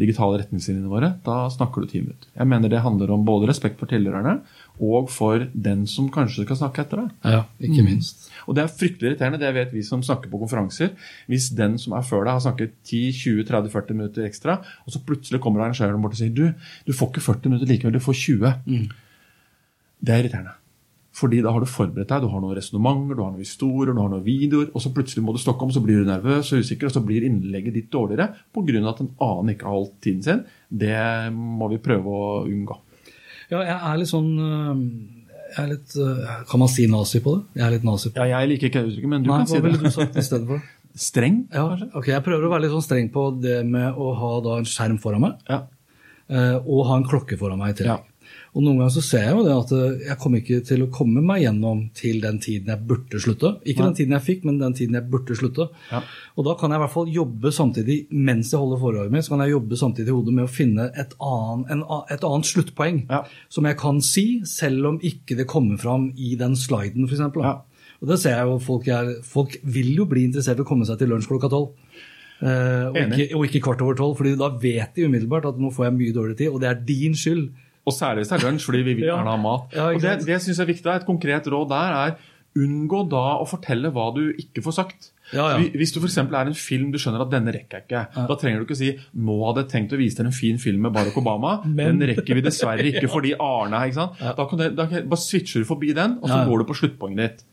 digitale 0.00 0.40
retningslinjene 0.42 0.90
våre. 0.90 1.12
Da 1.24 1.46
snakker 1.52 1.84
du 1.84 1.90
ti 1.90 2.00
minutter. 2.02 2.30
Jeg 2.34 2.50
mener 2.50 2.72
det 2.72 2.82
handler 2.84 3.12
om 3.14 3.24
både 3.26 3.48
respekt 3.50 3.78
for 3.80 3.90
tilhørerne 3.90 4.40
og 4.78 5.08
for 5.10 5.42
den 5.54 5.86
som 5.90 6.10
kanskje 6.14 6.44
skal 6.44 6.60
snakke 6.60 6.84
etter 6.84 7.02
deg. 7.02 7.14
Ja, 7.34 7.42
ikke 7.62 7.84
minst. 7.86 8.28
Og 8.46 8.56
det 8.56 8.64
er 8.64 8.72
fryktelig 8.72 9.12
irriterende, 9.12 9.40
det 9.42 9.50
vet 9.56 9.74
vi 9.74 9.82
som 9.86 10.02
snakker 10.04 10.30
på 10.32 10.40
konferanser. 10.42 10.94
Hvis 11.30 11.50
den 11.58 11.76
som 11.82 11.96
er 11.98 12.06
før 12.06 12.26
deg 12.26 12.36
har 12.36 12.44
snakket 12.46 12.76
10-20-30-40 12.86 13.98
minutter 13.98 14.28
ekstra, 14.28 14.60
og 14.86 14.94
så 14.94 15.02
plutselig 15.04 15.42
kommer 15.44 15.66
arrangøren 15.66 16.02
bort 16.02 16.16
og 16.16 16.22
sier 16.22 16.34
du, 16.34 16.46
du 16.86 16.94
får 16.94 17.12
ikke 17.12 17.26
40 17.26 17.52
minutter 17.52 17.72
likevel, 17.72 17.98
du 17.98 18.02
får 18.02 18.18
20. 18.22 18.54
Det 19.98 20.14
er 20.14 20.24
irriterende. 20.24 20.54
Fordi 21.18 21.40
da 21.42 21.50
har 21.54 21.64
du 21.64 21.66
forberedt 21.70 22.10
deg, 22.12 22.22
du 22.22 22.28
har 22.30 22.42
noen 22.44 22.54
resonnementer, 22.58 23.16
du 23.18 23.22
har 23.24 23.32
noen 23.32 23.42
historier, 23.42 23.92
du 23.96 24.00
har 24.04 24.10
noen 24.12 24.24
videoer, 24.26 24.68
og 24.74 24.82
så 24.84 24.92
plutselig 24.94 25.24
må 25.24 25.32
du 25.34 25.40
stokke 25.42 25.64
om, 25.66 25.72
så 25.74 25.82
blir 25.82 26.02
du 26.04 26.08
nervøs 26.10 26.52
og 26.54 26.62
usikker, 26.62 26.86
og 26.90 26.94
så 26.94 27.02
blir 27.02 27.24
innlegget 27.26 27.74
ditt 27.74 27.88
dårligere 27.90 28.28
pga. 28.54 28.82
at 28.92 29.00
en 29.02 29.10
annen 29.24 29.54
ikke 29.54 29.66
har 29.66 29.74
holdt 29.78 29.96
tiden 30.04 30.22
sin. 30.22 30.44
Det 30.70 31.32
må 31.34 31.68
vi 31.72 31.78
prøve 31.82 32.06
å 32.06 32.44
unngå. 32.46 32.76
Ja, 33.50 33.62
jeg 33.64 33.78
er 33.80 33.96
litt 34.02 34.10
sånn 34.12 34.28
øh, 34.38 34.82
jeg 35.48 35.62
er 35.64 35.68
litt, 35.72 35.94
øh, 35.96 36.44
Kan 36.50 36.60
man 36.60 36.68
si 36.68 36.84
nazi 36.86 37.20
på 37.24 37.32
det? 37.38 37.44
Jeg 37.56 37.66
er 37.66 37.70
litt 37.78 37.86
nazi 37.88 38.10
på 38.10 38.14
det. 38.18 38.26
Ja, 38.28 38.40
jeg 38.42 38.50
liker 38.52 38.68
ikke 38.68 38.82
det 38.84 38.90
uttrykket, 38.92 39.08
men 39.14 39.22
du 39.24 39.30
Nei, 39.30 39.38
kan 39.38 39.46
si 39.48 39.54
det. 39.56 39.62
hva 39.62 39.70
ville 39.72 39.88
du 39.88 40.22
sagt 40.28 40.46
for? 40.52 40.62
Streng? 41.08 41.36
Ja, 41.54 41.64
ok, 41.94 42.08
Jeg 42.12 42.24
prøver 42.26 42.44
å 42.46 42.50
være 42.52 42.66
litt 42.66 42.74
sånn 42.74 42.84
streng 42.84 43.08
på 43.14 43.24
det 43.40 43.62
med 43.66 43.94
å 43.96 44.12
ha 44.18 44.30
da 44.44 44.58
en 44.60 44.68
skjerm 44.68 44.98
foran 45.00 45.22
meg, 45.24 45.40
Ja. 45.48 45.62
eh, 46.28 46.58
og 46.58 46.86
ha 46.90 46.96
en 47.00 47.04
klokke 47.08 47.38
foran 47.40 47.58
meg 47.58 47.70
i 47.74 47.78
tillegg. 47.82 47.98
Ja. 48.02 48.04
Og 48.54 48.62
Noen 48.64 48.78
ganger 48.80 48.94
så 48.94 49.02
ser 49.04 49.26
jeg 49.26 49.34
jo 49.36 49.42
det 49.44 49.52
at 49.54 49.72
eh, 49.76 50.06
jeg 50.08 50.18
kommer 50.22 50.40
ikke 50.40 50.60
til 50.66 50.84
å 50.84 50.88
komme 50.94 51.20
meg 51.24 51.42
gjennom 51.44 51.82
til 51.96 52.20
den 52.22 52.38
tiden 52.42 52.72
jeg 52.72 52.86
burde 52.88 53.20
slutte. 53.22 53.50
Ikke 53.68 53.84
den 53.84 53.96
tiden 53.98 54.16
jeg 54.16 54.24
fikk, 54.24 54.46
men 54.48 54.58
den 54.62 54.74
tiden 54.78 54.96
jeg 54.98 55.06
burde 55.12 55.36
slutte. 55.38 55.68
Ja. 55.92 56.00
Og 56.38 56.46
Da 56.48 56.54
kan 56.58 56.72
jeg 56.72 56.80
i 56.80 56.84
hvert 56.84 56.94
fall 56.94 57.12
jobbe 57.12 57.52
samtidig, 57.54 57.98
mens 58.10 58.52
jeg 58.54 58.62
holder 58.62 58.80
foredraget 58.82 59.14
mitt, 59.14 59.26
så 59.28 59.34
kan 59.34 59.44
jeg 59.44 59.52
jobbe 59.56 59.80
samtidig 59.82 60.08
i 60.12 60.16
hodet 60.16 60.34
med 60.38 60.48
å 60.48 60.52
finne 60.52 60.88
et, 60.96 61.12
annen, 61.20 61.64
en, 61.74 61.84
et 62.10 62.24
annet 62.30 62.50
sluttpoeng 62.52 63.02
Ja. 63.10 63.22
som 63.52 63.68
jeg 63.68 63.78
kan 63.84 64.00
si, 64.04 64.26
selv 64.48 64.86
om 64.94 65.00
ikke 65.04 65.36
det 65.38 65.48
kommer 65.50 65.76
fram 65.80 66.10
i 66.16 66.34
den 66.40 66.56
sliden, 66.56 67.04
f.eks. 67.08 67.24
Ja. 67.42 67.58
Og 67.98 68.08
det 68.12 68.20
ser 68.22 68.36
jeg 68.38 68.46
jo 68.46 68.58
folk, 68.62 68.86
er, 68.94 69.08
folk 69.26 69.56
vil 69.66 69.92
jo 69.96 70.04
bli 70.06 70.24
interessert 70.28 70.60
i 70.60 70.62
å 70.62 70.68
komme 70.68 70.86
seg 70.86 71.00
til 71.00 71.10
lunsj 71.10 71.26
klokka 71.30 71.48
tolv. 71.50 71.72
Eh, 72.38 72.84
og, 72.92 72.98
ikke, 73.02 73.24
og 73.34 73.46
ikke 73.48 73.62
kvart 73.64 73.80
over 73.82 73.96
tolv, 73.98 74.12
fordi 74.20 74.36
da 74.38 74.52
vet 74.62 74.94
de 74.94 75.08
umiddelbart 75.08 75.48
at 75.50 75.58
nå 75.58 75.72
får 75.74 75.88
jeg 75.88 75.96
mye 75.96 76.14
dårlig 76.14 76.36
tid, 76.38 76.52
og 76.52 76.60
det 76.62 76.68
er 76.70 76.84
din 76.86 77.16
skyld. 77.18 77.48
Og 77.88 77.94
særlig 77.96 78.22
hvis 78.24 78.32
det 78.34 78.38
er 78.42 78.46
lunsj, 78.50 78.64
fordi 78.68 78.82
vi 78.84 78.94
vil 79.00 79.06
Ja. 79.08 79.16
gjerne 79.16 79.32
ha 79.32 79.36
mat. 79.40 79.70
Ja, 79.74 79.86
og 79.94 80.00
det, 80.04 80.18
det 80.28 80.42
synes 80.44 80.58
jeg 80.58 80.64
er 80.68 80.72
viktig. 80.74 80.94
Et 81.00 81.06
konkret 81.08 81.46
råd 81.48 81.68
der 81.72 81.96
er 82.04 82.16
unngå 82.58 83.04
da 83.10 83.38
å 83.38 83.46
fortelle 83.46 83.90
hva 83.94 84.08
du 84.14 84.32
ikke 84.34 84.62
får 84.64 84.74
sagt. 84.74 85.10
Ja, 85.32 85.44
ja. 85.52 85.58
Hvis- 85.76 85.92
du 85.92 86.00
f.eks. 86.00 86.16
er 86.18 86.46
en 86.48 86.54
film 86.56 86.90
du 86.90 86.98
skjønner 86.98 87.20
at 87.20 87.30
denne 87.30 87.52
rekker 87.52 87.76
jeg 87.78 87.84
ikke, 87.86 88.26
da 88.28 88.34
trenger 88.34 88.58
du 88.60 88.64
ikke 88.64 88.76
si 88.80 88.98
'nå 89.14 89.36
hadde 89.46 89.62
jeg 89.64 89.70
tenkt 89.74 89.92
å 89.92 89.98
vise 90.00 90.16
dere 90.16 90.26
en 90.26 90.32
fin 90.32 90.58
film 90.58 90.80
med 90.82 90.92
Barack 90.92 91.14
Obama', 91.14 91.64
Men- 91.66 91.98
den 91.98 92.08
rekker 92.16 92.34
vi 92.34 92.40
dessverre 92.40 92.82
ikke 92.88 93.08
fordi 93.12 93.34
Arne 93.38 93.76
er? 93.76 93.92
Da, 93.92 94.44
kan 94.48 94.58
det, 94.58 94.74
da 94.76 94.86
kan, 94.86 95.06
Bare 95.08 95.20
switcher 95.20 95.60
du 95.60 95.64
forbi 95.68 95.92
den, 95.94 96.18
og 96.22 96.28
så 96.28 96.34
Ja, 96.34 96.42
ja. 96.44 96.48
går 96.48 96.58
du 96.58 96.64
på 96.64 96.74
sluttpoenget 96.80 97.16
ditt. 97.18 97.44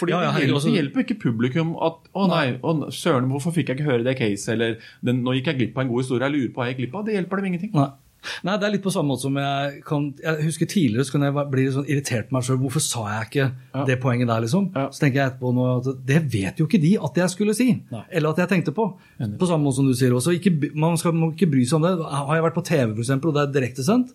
Fordi 0.00 0.10
Ja, 0.10 0.20
ja, 0.22 0.32
det, 0.32 0.42
hjelper, 0.42 0.54
altså- 0.58 0.74
det 0.74 0.82
hjelper 0.82 1.00
ikke 1.06 1.20
publikum 1.22 1.76
at 1.80 1.96
'Å 2.12 2.28
nei, 2.28 2.58
å, 2.58 2.90
søren, 2.90 3.30
hvorfor 3.30 3.54
fikk 3.54 3.68
jeg 3.68 3.78
ikke 3.78 3.86
høre 3.90 4.04
det 4.04 4.18
case?' 4.18 4.48
eller 4.52 4.76
den, 5.04 5.22
'Nå 5.22 5.32
gikk 5.38 5.46
jeg 5.46 5.58
glipp 5.58 5.78
av 5.78 5.82
en 5.86 5.88
god 5.88 6.02
historie, 6.02 6.26
jeg 6.28 6.32
lurer 6.34 6.52
på 6.52 6.58
hva 6.60 6.66
jeg 6.66 6.76
gikk 6.76 6.90
glipp 6.90 6.94
av'. 7.00 7.06
Det 7.06 7.14
hjelper 7.14 7.36
dem 7.36 7.44
ingenting. 7.46 7.70
Nei. 7.72 7.88
Nei, 8.44 8.56
det 8.60 8.66
er 8.68 8.72
litt 8.74 8.82
på 8.84 8.92
samme 8.92 9.08
måte 9.14 9.22
som 9.24 9.36
jeg 9.40 9.82
kan 9.88 10.14
Jeg 10.20 10.44
husker 10.44 10.66
tidligere 10.68 11.04
så 11.08 11.12
kunne 11.14 11.30
jeg 11.30 11.50
bli 11.50 11.64
sånn 11.72 11.86
irritert 11.88 12.28
på 12.28 12.36
meg 12.36 12.42
sjøl. 12.44 12.58
Hvorfor 12.60 12.82
sa 12.84 13.04
jeg 13.14 13.28
ikke 13.30 13.46
Ja. 13.74 13.84
det 13.88 13.96
poenget 14.02 14.28
der, 14.28 14.40
liksom? 14.44 14.66
Ja. 14.76 14.88
Så 14.92 15.00
tenker 15.00 15.20
jeg 15.22 15.30
etterpå 15.32 15.52
nå 15.56 15.64
at 15.78 16.06
det 16.06 16.20
vet 16.32 16.58
jo 16.60 16.66
ikke 16.66 16.80
de 16.82 16.96
at 17.00 17.14
jeg 17.22 17.30
skulle 17.30 17.54
si. 17.56 17.68
Nei. 17.90 18.02
Eller 18.12 18.30
at 18.30 18.36
jeg 18.44 18.48
tenkte 18.52 18.74
på. 18.76 18.90
På 19.40 19.46
samme 19.48 19.64
måte 19.64 19.76
som 19.80 19.86
du 19.88 19.94
sier 19.94 20.12
også. 20.12 20.34
Ikke, 20.36 20.52
man 20.74 20.96
skal 21.00 21.12
man 21.16 21.32
ikke 21.32 21.50
bry 21.50 21.64
seg 21.64 21.80
om 21.80 21.82
det. 21.88 21.94
Har 22.04 22.34
jeg 22.36 22.44
vært 22.44 22.58
på 22.60 22.64
TV, 22.68 22.92
eksempel, 23.00 23.28
og 23.32 23.34
det 23.34 23.42
er 23.48 23.54
direktesendt, 23.60 24.12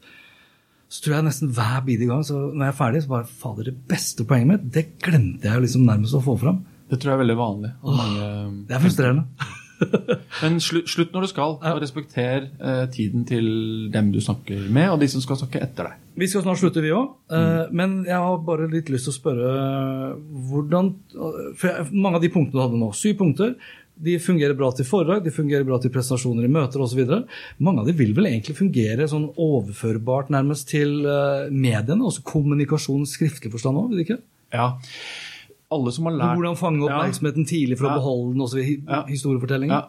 så 0.88 1.02
tror 1.02 1.16
jeg 1.18 1.26
nesten 1.26 1.50
hver 1.52 1.82
bidige 1.84 2.08
gang 2.08 2.22
så 2.24 2.38
når 2.54 2.62
jeg 2.68 2.74
er 2.76 2.78
ferdig, 2.78 3.02
så 3.04 3.10
bare 3.10 3.26
Fader, 3.26 3.64
det 3.72 3.88
beste 3.90 4.24
poenget 4.24 4.48
mitt, 4.48 4.72
det 4.72 4.86
glemte 5.02 5.50
jeg 5.50 5.62
liksom 5.66 5.82
nærmest 5.90 6.14
å 6.14 6.22
få 6.22 6.38
fram. 6.40 6.62
Det 6.92 7.00
tror 7.02 7.10
jeg 7.10 7.18
er 7.18 7.24
veldig 7.26 7.38
vanlig. 7.42 7.72
mange- 7.84 8.68
Det 8.70 8.76
er 8.78 8.80
frustrerende. 8.86 9.26
Men 10.42 10.58
slutt, 10.64 11.14
når 11.14 11.26
du 11.26 11.30
skal, 11.32 11.56
og 11.60 11.80
respekter 11.84 12.48
eh, 12.48 12.84
tiden 12.94 13.26
til 13.28 13.48
dem 13.94 14.12
du 14.14 14.20
snakker 14.24 14.68
med, 14.70 14.90
og 14.94 15.00
de 15.04 15.10
som 15.12 15.24
skal 15.24 15.40
snakke 15.42 15.62
etter 15.64 15.92
deg. 15.92 16.02
Vi 16.16 16.30
skal 16.32 16.46
snart 16.46 16.62
slutte, 16.62 16.84
vi 16.84 16.94
òg. 16.96 17.10
Men 17.76 17.98
jeg 18.08 18.16
har 18.16 18.38
bare 18.48 18.70
litt 18.72 18.88
lyst 18.88 19.10
til 19.10 19.12
å 19.12 19.18
spørre 19.18 19.50
hvordan 20.48 20.94
for 21.60 21.90
Mange 21.92 22.22
av 22.22 22.24
de 22.24 22.30
punktene 22.32 22.56
du 22.56 22.64
hadde 22.64 22.80
nå, 22.80 22.94
syv 22.96 23.18
punkter, 23.20 23.58
de 23.96 24.16
fungerer 24.20 24.56
bra 24.58 24.70
til 24.76 24.88
foredrag, 24.88 25.24
de 25.24 25.32
fungerer 25.34 25.64
bra 25.68 25.78
til 25.80 25.92
presentasjoner 25.94 26.48
i 26.48 26.52
møter 26.52 26.84
osv. 26.84 27.02
Mange 27.64 27.82
av 27.82 27.88
de 27.88 27.96
vil 27.96 28.12
vel 28.18 28.28
egentlig 28.30 28.58
fungere 28.58 29.08
sånn 29.08 29.30
overførbart 29.40 30.32
nærmest 30.36 30.68
til 30.74 30.98
eh, 31.08 31.48
mediene, 31.52 32.04
også 32.04 32.26
kommunikasjon 32.28 33.08
skriftlig 33.10 33.54
forstand 33.54 33.80
òg, 33.80 33.92
vil 33.92 34.02
de 34.02 34.08
ikke? 34.08 34.20
Ja. 34.56 34.68
Alle 35.76 35.92
som 35.96 36.08
har 36.10 36.16
lært 36.18 36.38
Hvordan 36.40 36.58
fange 36.60 36.88
Ja. 36.88 36.98
oppmerksomheten 37.02 37.46
tidlig 37.50 37.78
for 37.78 37.90
å 37.90 37.96
beholde 38.00 38.34
den 38.34 38.42
også 38.46 38.62
i 38.64 38.82
Ja. 38.88 39.04
historiefortellingen? 39.12 39.70
Ja. 39.76 39.88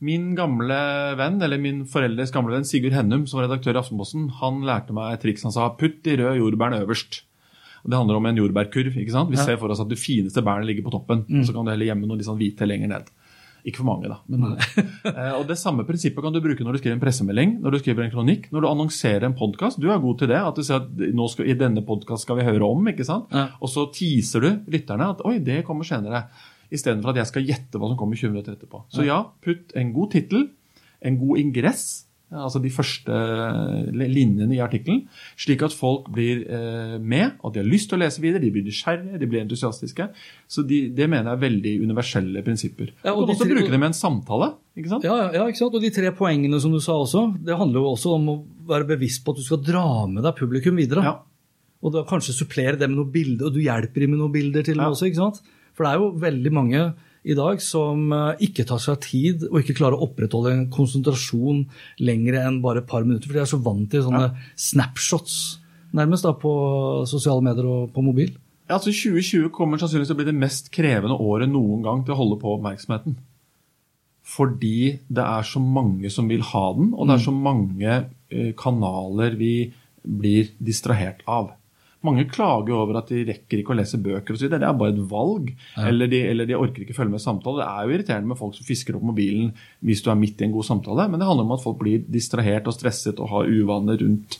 Min 0.00 0.34
gamle 0.38 1.16
venn, 1.18 1.40
eller 1.42 1.58
min 1.58 1.84
foreldres 1.84 2.30
gamle 2.32 2.52
venn 2.54 2.64
Sigurd 2.64 2.92
Hennum, 2.94 3.26
som 3.26 3.40
var 3.40 3.48
redaktør 3.48 3.74
i 3.74 3.80
Aftenposten, 3.82 4.28
han 4.40 4.60
lærte 4.62 4.92
meg 4.94 5.14
et 5.14 5.22
triks. 5.24 5.42
Han 5.42 5.52
sa 5.52 5.68
'putt 5.70 6.02
de 6.04 6.16
røde 6.16 6.38
jordbærene 6.38 6.84
øverst'. 6.86 7.22
Det 7.88 7.96
handler 7.96 8.16
om 8.16 8.26
en 8.26 8.36
jordbærkurv. 8.36 8.94
ikke 8.96 9.10
sant? 9.10 9.30
Vi 9.30 9.36
Ja. 9.36 9.44
ser 9.44 9.56
for 9.56 9.68
oss 9.70 9.80
at 9.80 9.88
de 9.88 9.96
fineste 9.96 10.42
bærene 10.42 10.66
ligger 10.66 10.82
på 10.84 10.90
toppen. 10.92 11.24
Mm. 11.28 11.44
Så 11.44 11.52
kan 11.54 11.64
du 11.64 11.70
heller 11.70 11.86
gjemme 11.86 12.06
noen 12.06 12.18
litt 12.18 12.26
sånn 12.26 12.38
hvite 12.38 12.66
lenger 12.66 12.88
ned. 12.88 13.04
Ikke 13.66 13.80
for 13.80 13.88
mange, 13.88 14.08
da. 14.10 14.18
Men, 14.30 14.56
eh, 15.08 15.32
og 15.38 15.46
Det 15.48 15.58
samme 15.58 15.84
prinsippet 15.88 16.22
kan 16.24 16.34
du 16.34 16.40
bruke 16.44 16.64
når 16.64 16.76
du 16.76 16.80
skriver 16.82 16.96
en 16.96 17.02
pressemelding, 17.02 17.56
når 17.62 17.74
du 17.74 17.78
skriver 17.82 18.06
en 18.06 18.12
kronikk, 18.12 18.50
når 18.54 18.64
du 18.64 18.68
annonserer 18.70 19.26
en 19.28 19.36
podkast. 19.38 19.80
Du 19.80 19.88
er 19.90 19.98
god 20.02 20.18
til 20.20 20.30
det. 20.30 20.38
at 20.38 20.54
du 20.54 20.62
sier 20.62 20.80
at 20.80 21.30
skal, 21.32 21.48
I 21.48 21.56
denne 21.58 21.84
podkasten 21.86 22.24
skal 22.24 22.38
vi 22.40 22.46
høre 22.48 22.64
om. 22.68 22.88
ikke 22.88 23.06
sant? 23.06 23.32
Ja. 23.34 23.48
Og 23.60 23.68
så 23.72 23.88
teaser 23.92 24.40
du 24.40 24.50
lytterne 24.70 25.10
at 25.10 25.24
oi, 25.26 25.38
det 25.38 25.64
kommer 25.66 25.84
senere. 25.84 26.26
Istedenfor 26.70 27.10
at 27.14 27.22
jeg 27.22 27.30
skal 27.30 27.46
gjette 27.48 27.80
hva 27.80 27.88
som 27.88 27.96
kommer 27.96 28.16
20 28.16 28.34
minutter 28.34 28.54
etterpå. 28.54 28.84
Så 28.92 29.06
ja, 29.06 29.22
putt 29.44 29.72
en 29.78 29.92
god 29.96 30.12
tittel, 30.12 30.50
en 31.00 31.16
god 31.20 31.38
ingress, 31.40 32.07
altså 32.30 32.60
de 32.60 32.68
første 32.70 33.18
linjene 33.94 34.52
i 34.56 34.60
artikkelen, 34.60 35.04
slik 35.40 35.62
at 35.64 35.72
folk 35.76 36.10
blir 36.12 36.42
eh, 36.44 36.96
med, 37.00 37.38
og 37.44 37.54
de 37.54 37.62
har 37.62 37.68
lyst 37.68 37.88
til 37.90 37.98
å 37.98 38.02
lese 38.02 38.20
videre, 38.22 38.42
de 38.42 38.50
blir 38.54 38.66
nysgjerrige, 38.66 39.20
de 39.22 39.28
blir 39.30 39.42
entusiastiske. 39.44 40.08
Så 40.50 40.64
de, 40.68 40.82
det 40.96 41.08
mener 41.08 41.30
jeg 41.32 41.38
er 41.38 41.44
veldig 41.46 41.74
universelle 41.86 42.42
prinsipper. 42.46 42.92
Ja, 43.04 43.14
du 43.14 43.22
og 43.22 43.26
kan 43.28 43.34
også 43.36 43.46
tre- 43.48 43.56
bruke 43.56 43.72
det 43.72 43.80
med 43.80 43.90
en 43.92 43.98
samtale. 44.00 44.50
ikke 44.76 44.92
sant? 44.92 45.04
Ja, 45.08 45.16
ja, 45.22 45.30
ja, 45.40 45.46
ikke 45.48 45.62
sant? 45.62 45.74
Og 45.78 45.82
de 45.86 45.90
tre 45.94 46.12
poengene 46.18 46.60
som 46.60 46.74
du 46.74 46.80
sa 46.84 46.98
også, 47.00 47.24
det 47.44 47.56
handler 47.58 47.80
jo 47.80 47.92
også 47.94 48.14
om 48.18 48.28
å 48.34 48.36
være 48.68 48.90
bevisst 48.92 49.24
på 49.24 49.32
at 49.32 49.40
du 49.40 49.46
skal 49.46 49.62
dra 49.64 49.86
med 50.10 50.22
deg 50.28 50.36
publikum 50.38 50.76
videre. 50.76 51.04
Ja. 51.08 51.16
Og 51.80 51.92
da 51.94 52.02
kanskje 52.08 52.34
supplere 52.34 52.76
det 52.76 52.88
med 52.90 52.98
noen 52.98 53.12
bilder, 53.14 53.46
og 53.48 53.54
du 53.54 53.60
hjelper 53.62 54.02
dem 54.04 54.10
med 54.16 54.18
noen 54.20 54.32
bilder 54.34 54.64
til 54.66 54.74
og 54.74 54.82
med 54.82 54.88
Ja. 54.90 54.94
også. 54.96 55.06
ikke 55.08 55.22
sant? 55.22 55.42
For 55.78 55.86
det 55.86 55.92
er 55.94 56.00
jo 56.02 56.08
veldig 56.18 56.52
mange 56.52 56.80
i 57.28 57.36
dag 57.36 57.60
som 57.62 58.08
eh, 58.14 58.42
ikke 58.48 58.64
tar 58.68 58.80
seg 58.82 59.00
tid 59.04 59.46
og 59.50 59.60
ikke 59.60 59.76
klarer 59.78 59.98
å 59.98 60.08
opprettholde 60.08 60.54
en 60.54 60.66
konsentrasjon 60.72 61.64
lenger 62.00 62.40
enn 62.40 62.60
bare 62.64 62.82
et 62.82 62.90
par 62.90 63.04
minutter. 63.04 63.28
For 63.28 63.36
de 63.36 63.44
er 63.44 63.50
så 63.50 63.60
vant 63.62 63.88
til 63.92 64.06
sånne 64.06 64.30
snapshots 64.56 65.38
nærmest 65.96 66.26
da 66.26 66.34
på 66.36 66.52
sosiale 67.08 67.44
medier 67.44 67.68
og 67.68 67.92
på 67.94 68.04
mobil. 68.04 68.34
Ja, 68.68 68.76
altså 68.76 68.92
2020 68.92 69.48
kommer 69.54 69.80
sannsynligvis 69.80 70.10
til 70.10 70.18
å 70.18 70.20
bli 70.20 70.28
det 70.28 70.36
mest 70.36 70.68
krevende 70.74 71.16
året 71.24 71.48
noen 71.48 71.84
gang 71.84 72.04
til 72.04 72.12
å 72.12 72.18
holde 72.18 72.36
på 72.40 72.52
oppmerksomheten. 72.58 73.16
Fordi 74.28 74.98
det 75.08 75.24
er 75.24 75.46
så 75.48 75.60
mange 75.64 76.10
som 76.12 76.28
vil 76.28 76.44
ha 76.50 76.64
den, 76.76 76.90
og 76.92 77.08
det 77.08 77.16
er 77.16 77.24
så 77.24 77.32
mange 77.32 77.94
eh, 78.28 78.50
kanaler 78.60 79.38
vi 79.40 79.70
blir 80.04 80.50
distrahert 80.60 81.24
av. 81.24 81.54
Mange 82.06 82.28
klager 82.30 82.76
over 82.78 83.00
at 83.00 83.08
de 83.10 83.24
rekker 83.26 83.58
ikke 83.58 83.72
å 83.74 83.76
lese 83.80 83.98
bøker 83.98 84.36
osv. 84.36 84.46
Det 84.52 84.60
er 84.62 84.76
bare 84.78 84.92
et 84.94 85.00
valg. 85.10 85.48
Eller, 85.82 86.06
de, 86.06 86.20
eller 86.30 86.46
de 86.46 86.54
orker 86.54 86.84
ikke 86.84 86.94
følge 86.94 87.10
med 87.16 87.22
samtale. 87.24 87.58
Det 87.58 87.66
er 87.66 87.88
jo 87.88 87.96
irriterende 87.96 88.30
med 88.30 88.38
folk 88.38 88.54
som 88.54 88.68
fisker 88.68 88.94
opp 88.94 89.02
mobilen 89.08 89.48
hvis 89.82 90.04
du 90.06 90.10
er 90.12 90.18
midt 90.20 90.38
i 90.40 90.46
en 90.46 90.52
god 90.54 90.66
samtale, 90.68 91.08
men 91.10 91.18
det 91.18 91.26
handler 91.26 91.48
om 91.48 91.54
at 91.56 91.64
folk 91.64 91.80
blir 91.82 92.04
distrahert 92.06 92.70
og 92.70 92.76
stresset 92.76 93.18
og 93.18 93.32
har 93.32 93.50
uvaner 93.50 93.98
rundt 93.98 94.36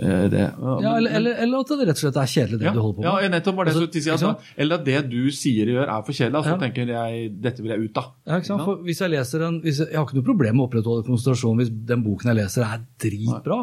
eh, 0.00 0.24
det. 0.32 0.46
Ja, 0.48 0.94
eller, 0.96 1.10
eller, 1.20 1.36
eller 1.44 1.60
at 1.60 1.74
det 1.74 1.88
rett 1.90 2.00
og 2.00 2.02
slett 2.06 2.20
er 2.24 2.32
kjedelig, 2.38 2.58
det 2.62 2.68
Ja, 2.70 2.72
du 2.72 2.80
holder 2.80 2.96
på 2.96 3.04
med. 3.04 3.10
ja, 3.26 3.32
nettopp 3.36 3.58
var 3.60 3.68
det 3.68 3.74
Altså, 3.74 3.84
så 3.84 3.92
si, 3.92 4.00
ikke 4.00 4.14
altså, 4.16 4.32
Eller 4.64 4.80
at 4.80 4.84
det 4.88 5.02
du 5.12 5.20
sier 5.42 5.68
og 5.68 5.76
gjør 5.76 5.92
er 5.98 6.06
for 6.08 6.12
kjedelig. 6.20 6.38
Altså, 6.40 6.54
Ja. 6.54 6.62
tenker 6.64 6.94
jeg, 6.94 7.28
dette 7.44 7.62
vil 7.66 7.74
jeg 7.76 7.84
ut 7.90 8.00
av. 8.00 8.08
Ja, 8.24 8.38
ikke 8.40 8.50
sant? 8.54 8.64
For 8.64 8.80
hvis 8.88 9.04
Jeg 9.04 9.10
leser 9.12 9.44
en, 9.50 9.60
hvis 9.60 9.78
jeg, 9.84 9.88
jeg 9.92 10.00
har 10.00 10.08
ikke 10.08 10.16
noe 10.22 10.28
problem 10.32 10.56
med 10.56 10.64
å 10.64 10.68
opprettholde 10.72 11.04
konsentrasjon 11.12 11.60
hvis 11.60 11.74
den 11.92 12.02
boken 12.08 12.32
jeg 12.32 12.40
leser 12.40 12.64
er 12.64 12.80
dritbra. 13.04 13.60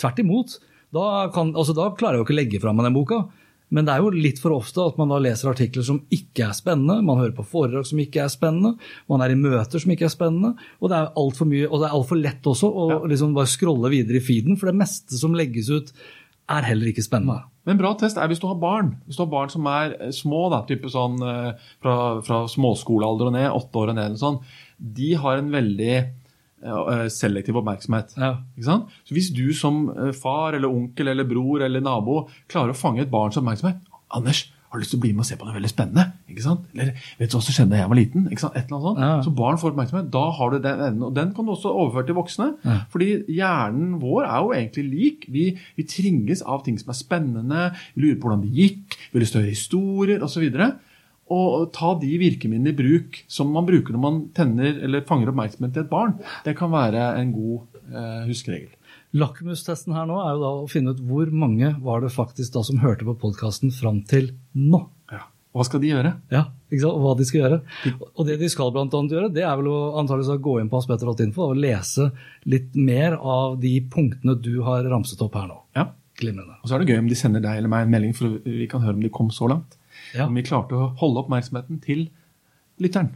Tvert 0.00 0.18
imot. 0.26 0.58
Da, 0.94 1.28
kan, 1.34 1.52
altså, 1.54 1.74
da 1.76 1.92
klarer 1.94 2.18
jeg 2.18 2.22
jo 2.22 2.26
ikke 2.26 2.36
å 2.36 2.40
legge 2.40 2.62
fra 2.62 2.74
meg 2.74 2.88
den 2.88 2.96
boka. 2.96 3.24
Men 3.70 3.86
det 3.86 3.94
er 3.94 4.02
jo 4.02 4.10
litt 4.10 4.40
for 4.42 4.56
ofte 4.56 4.82
at 4.82 4.96
man 4.98 5.12
da 5.12 5.20
leser 5.22 5.52
artikler 5.52 5.84
som 5.86 6.00
ikke 6.10 6.48
er 6.48 6.56
spennende, 6.58 6.98
man 7.06 7.20
hører 7.20 7.36
på 7.36 7.46
foredrag 7.52 7.86
som 7.86 8.00
ikke 8.02 8.24
er 8.24 8.32
spennende, 8.32 8.72
man 9.10 9.22
er 9.22 9.30
i 9.30 9.38
møter 9.38 9.82
som 9.82 9.92
ikke 9.94 10.08
er 10.08 10.14
spennende, 10.14 10.56
og 10.82 10.90
det 10.90 10.98
er 10.98 11.12
altfor 11.22 11.46
mye, 11.46 11.68
og 11.68 11.78
det 11.78 11.86
er 11.86 11.94
altfor 12.00 12.18
lett 12.18 12.50
også 12.50 12.66
å 12.66 12.88
ja. 12.90 12.98
liksom 13.12 13.36
bare 13.36 13.52
scrolle 13.52 13.92
videre 13.94 14.18
i 14.18 14.24
feeden, 14.26 14.58
for 14.58 14.72
det 14.72 14.80
meste 14.80 15.20
som 15.20 15.38
legges 15.38 15.70
ut, 15.70 15.94
er 16.50 16.66
heller 16.66 16.90
ikke 16.90 17.06
spennende. 17.06 17.44
Men 17.62 17.76
en 17.76 17.82
bra 17.84 17.92
test 18.00 18.18
er 18.18 18.26
hvis 18.26 18.40
du 18.42 18.48
har 18.50 18.58
barn. 18.58 18.94
Hvis 19.06 19.20
du 19.20 19.22
har 19.22 19.30
barn 19.30 19.52
som 19.52 19.68
er 19.70 19.92
eh, 20.00 20.10
små, 20.16 20.48
da, 20.50 20.64
type 20.66 20.90
sånn 20.90 21.20
eh, 21.22 21.68
fra, 21.78 21.94
fra 22.26 22.40
småskolealder 22.50 23.30
og 23.30 23.36
ned, 23.36 23.46
åtte 23.54 23.78
år 23.84 23.92
og 23.92 23.98
ned, 24.00 24.08
eller 24.10 24.18
sånn, 24.18 24.40
de 24.98 25.12
har 25.20 25.38
en 25.38 25.52
veldig 25.54 25.94
selektiv 27.10 27.56
oppmerksomhet. 27.60 28.14
Ja. 28.20 28.34
Så 28.60 28.80
Hvis 29.16 29.30
du 29.34 29.52
som 29.56 29.86
far 30.20 30.54
eller 30.58 30.68
onkel 30.68 31.08
eller 31.08 31.24
bror 31.24 31.62
eller 31.64 31.80
nabo 31.80 32.26
klarer 32.48 32.74
å 32.74 32.76
fange 32.76 33.00
et 33.02 33.10
barns 33.12 33.38
oppmerksomhet 33.40 33.80
Anders, 34.10 34.48
har 34.70 34.78
du 34.78 34.82
lyst 34.84 34.92
til 34.94 34.98
å 35.00 35.02
bli 35.02 35.10
med 35.14 35.24
og 35.24 35.26
se 35.26 35.36
på 35.38 35.46
noe 35.46 35.54
veldig 35.56 35.70
spennende? 35.70 36.02
ikke 36.30 36.42
sant? 36.44 36.66
Eller 36.74 36.92
vet 37.18 37.30
du 37.30 37.36
hva 37.36 37.40
som 37.42 37.54
skjedde 37.54 37.72
da 37.72 37.78
jeg 37.80 37.90
var 37.90 37.98
liten? 37.98 38.26
ikke 38.30 38.42
sant? 38.44 38.58
Et 38.58 38.68
eller 38.68 38.76
annet 38.76 38.86
sånt. 38.86 39.00
Ja. 39.02 39.22
Så 39.26 39.32
barn 39.38 39.58
får 39.58 39.72
oppmerksomhet. 39.72 40.10
Da 40.14 40.22
har 40.36 40.50
du 40.52 40.58
den 40.62 40.82
enden. 40.86 41.04
Og 41.08 41.14
den 41.16 41.32
kan 41.34 41.46
du 41.46 41.52
også 41.54 41.72
overføre 41.74 42.06
til 42.06 42.18
voksne. 42.18 42.46
Ja. 42.66 42.76
Fordi 42.92 43.08
hjernen 43.34 43.96
vår 44.02 44.28
er 44.28 44.44
jo 44.44 44.52
egentlig 44.54 44.84
lik. 44.90 45.26
Vi, 45.30 45.46
vi 45.78 45.86
tringes 45.90 46.42
av 46.46 46.62
ting 46.66 46.78
som 46.78 46.90
er 46.94 46.98
spennende. 47.00 47.64
Vi 47.96 48.04
lurer 48.04 48.20
på 48.22 48.30
hvordan 48.30 48.44
det 48.46 48.52
gikk. 48.60 48.98
Vi 49.10 49.18
har 49.18 49.24
lyst 49.24 49.34
til 49.34 49.40
å 49.40 49.44
høre 49.44 49.56
historier 49.56 50.22
osv. 50.26 50.46
Og 51.30 51.70
ta 51.76 51.92
de 52.00 52.10
virkemidlene 52.18 52.72
i 52.72 52.76
bruk 52.76 53.20
som 53.30 53.52
man 53.54 53.68
bruker 53.68 53.94
når 53.94 54.02
man 54.02 54.20
tenner 54.36 54.80
eller 54.82 55.06
fanger 55.06 55.30
oppmerksomhet 55.30 55.76
til 55.76 55.84
et 55.84 55.92
barn. 55.92 56.16
Det 56.46 56.56
kan 56.58 56.72
være 56.74 57.12
en 57.20 57.32
god 57.36 57.80
eh, 57.92 58.22
huskeregel. 58.26 58.72
Lakmustesten 59.16 59.94
her 59.96 60.06
nå 60.06 60.20
er 60.22 60.36
jo 60.36 60.42
da 60.42 60.50
å 60.60 60.70
finne 60.70 60.94
ut 60.94 61.02
hvor 61.02 61.30
mange 61.34 61.72
var 61.82 62.02
det 62.04 62.12
faktisk 62.14 62.54
da 62.54 62.62
som 62.66 62.78
hørte 62.82 63.06
på 63.06 63.16
podkasten 63.18 63.72
fram 63.74 64.04
til 64.10 64.32
nå. 64.54 64.84
Ja. 65.10 65.24
Hva 65.50 65.66
skal 65.66 65.82
de 65.82 65.90
gjøre? 65.90 66.12
Ja, 66.30 66.44
ikke 66.70 66.84
sant? 66.84 66.94
Og 66.94 67.02
hva 67.02 67.14
de 67.18 67.26
skal 67.26 67.40
gjøre. 67.40 67.58
Og 68.12 68.28
det 68.28 68.36
de 68.38 68.50
skal 68.52 68.70
blant 68.74 68.94
annet 68.94 69.16
gjøre, 69.16 69.32
det 69.34 69.42
er 69.42 69.56
vel 69.58 69.70
å 69.72 69.80
antageligvis 69.98 70.36
å 70.36 70.44
gå 70.46 70.54
inn 70.60 70.70
på 70.70 70.78
aspetter.info 70.78 71.48
og 71.48 71.58
lese 71.58 72.12
litt 72.50 72.78
mer 72.78 73.18
av 73.18 73.58
de 73.62 73.74
punktene 73.90 74.36
du 74.38 74.60
har 74.66 74.86
ramset 74.92 75.26
opp 75.26 75.38
her 75.40 75.50
nå. 75.50 75.58
Ja. 75.78 75.88
Glimrende. 76.20 76.58
Og 76.60 76.68
så 76.68 76.76
er 76.76 76.82
det 76.82 76.92
gøy 76.92 77.00
om 77.00 77.10
de 77.10 77.16
sender 77.18 77.42
deg 77.42 77.58
eller 77.58 77.72
meg 77.72 77.86
en 77.86 77.92
melding, 77.94 78.14
for 78.14 78.38
vi 78.44 78.66
kan 78.70 78.82
høre 78.84 78.98
om 78.98 79.02
de 79.02 79.10
kom 79.14 79.30
så 79.34 79.48
langt. 79.50 79.78
Ja. 80.14 80.26
Om 80.26 80.38
vi 80.38 80.46
klarte 80.46 80.78
å 80.78 80.90
holde 81.00 81.24
oppmerksomheten 81.24 81.82
til 81.84 82.08
lytteren. 82.80 83.12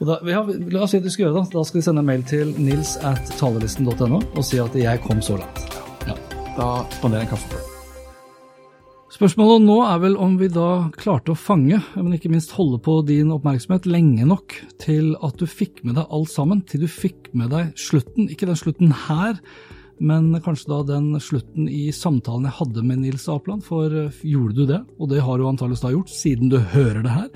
Da, 0.00 0.18
ja, 0.26 0.42
la 0.42 0.84
oss 0.84 0.94
si 0.94 1.00
at 1.00 1.06
du 1.06 1.10
skal 1.12 1.28
gjøre 1.28 1.42
det. 1.42 1.50
Da 1.54 1.64
skal 1.66 1.80
vi 1.80 1.86
sende 1.86 2.04
en 2.04 2.08
mail 2.08 2.22
til 2.26 2.54
nils 2.58 2.96
at 3.06 3.34
talerlisten.no 3.40 4.22
og 4.22 4.46
si 4.46 4.62
at 4.62 4.78
jeg 4.78 5.02
kom 5.06 5.20
så 5.24 5.38
langt. 5.40 5.82
Ja. 6.08 6.16
Da 6.56 6.70
spanderer 6.96 7.24
jeg 7.24 7.30
en 7.30 7.34
kaffe 7.36 7.52
på 7.52 7.60
deg. 7.60 7.76
Spørsmålet 9.10 9.64
nå 9.66 9.76
er 9.84 9.98
vel 10.00 10.14
om 10.22 10.36
vi 10.40 10.46
da 10.48 10.86
klarte 10.96 11.34
å 11.34 11.38
fange, 11.38 11.80
men 11.96 12.14
ikke 12.14 12.30
minst 12.32 12.54
holde 12.56 12.78
på 12.80 13.00
din 13.04 13.32
oppmerksomhet 13.34 13.88
lenge 13.90 14.24
nok 14.24 14.54
til 14.80 15.10
at 15.26 15.34
du 15.36 15.44
fikk 15.50 15.82
med 15.84 15.98
deg 15.98 16.14
alt 16.14 16.30
sammen, 16.32 16.62
til 16.64 16.86
du 16.86 16.88
fikk 16.88 17.28
med 17.36 17.50
deg 17.52 17.74
slutten. 17.76 18.30
Ikke 18.30 18.48
den 18.48 18.56
slutten 18.56 18.94
her, 19.08 19.36
men 20.00 20.32
kanskje 20.44 20.72
da 20.72 20.82
den 20.94 21.12
slutten 21.22 21.68
i 21.68 21.90
samtalen 21.94 22.48
jeg 22.48 22.58
hadde 22.58 22.84
med 22.88 23.02
Nils 23.04 23.28
Apland, 23.30 23.64
for 23.66 23.92
eh, 23.92 24.22
gjorde 24.26 24.56
du 24.56 24.64
det, 24.70 24.84
og 24.98 25.12
det 25.12 25.24
har 25.26 25.38
du 25.38 25.48
antakeligvis 25.48 25.84
da 25.84 25.94
gjort, 25.94 26.14
siden 26.14 26.52
du 26.52 26.60
hører 26.74 27.04
det 27.06 27.18
her 27.18 27.34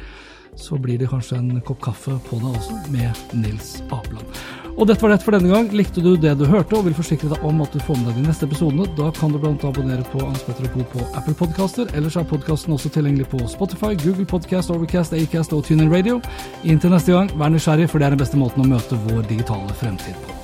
så 0.56 0.78
blir 0.78 0.98
det 0.98 1.08
kanskje 1.10 1.38
en 1.38 1.60
kopp 1.66 1.80
kaffe 1.82 2.18
på 2.28 2.38
deg 2.38 2.52
også, 2.54 2.76
med 2.92 3.24
Nils 3.42 3.76
Apland. 3.90 4.42
Og 4.74 4.88
dette 4.90 5.04
var 5.04 5.12
det 5.12 5.22
for 5.22 5.36
denne 5.36 5.50
gang. 5.52 5.68
Likte 5.70 6.02
du 6.02 6.16
det 6.18 6.32
du 6.38 6.44
hørte 6.50 6.74
og 6.74 6.88
vil 6.88 6.96
forsikre 6.98 7.30
deg 7.30 7.44
om 7.46 7.62
at 7.62 7.74
du 7.74 7.78
får 7.86 8.00
med 8.00 8.08
deg 8.10 8.18
de 8.18 8.26
neste 8.26 8.48
episodene, 8.48 8.88
da 8.98 9.10
kan 9.14 9.30
du 9.30 9.38
blant 9.38 9.62
abonnere 9.66 10.06
på 10.10 10.22
Hans 10.24 10.42
Petter 10.46 10.66
Co. 10.74 10.86
på 10.94 11.06
Apple 11.14 11.36
Podcaster. 11.38 11.90
Ellers 11.94 12.18
er 12.18 12.26
podkasten 12.26 12.74
også 12.74 12.90
tilgjengelig 12.94 13.28
på 13.30 13.42
Spotify, 13.50 13.94
Google 14.02 14.26
Podcast, 14.26 14.74
Overcast, 14.74 15.14
Acast 15.14 15.54
og 15.54 15.62
TuneIn 15.68 15.92
Radio. 15.94 16.18
Inntil 16.64 16.94
neste 16.94 17.14
gang, 17.14 17.30
vær 17.38 17.54
nysgjerrig, 17.54 17.90
for 17.90 18.02
det 18.02 18.10
er 18.10 18.18
den 18.18 18.24
beste 18.24 18.40
måten 18.40 18.66
å 18.66 18.72
møte 18.74 18.98
vår 19.06 19.22
digitale 19.30 19.78
fremtid 19.78 20.18
på. 20.26 20.43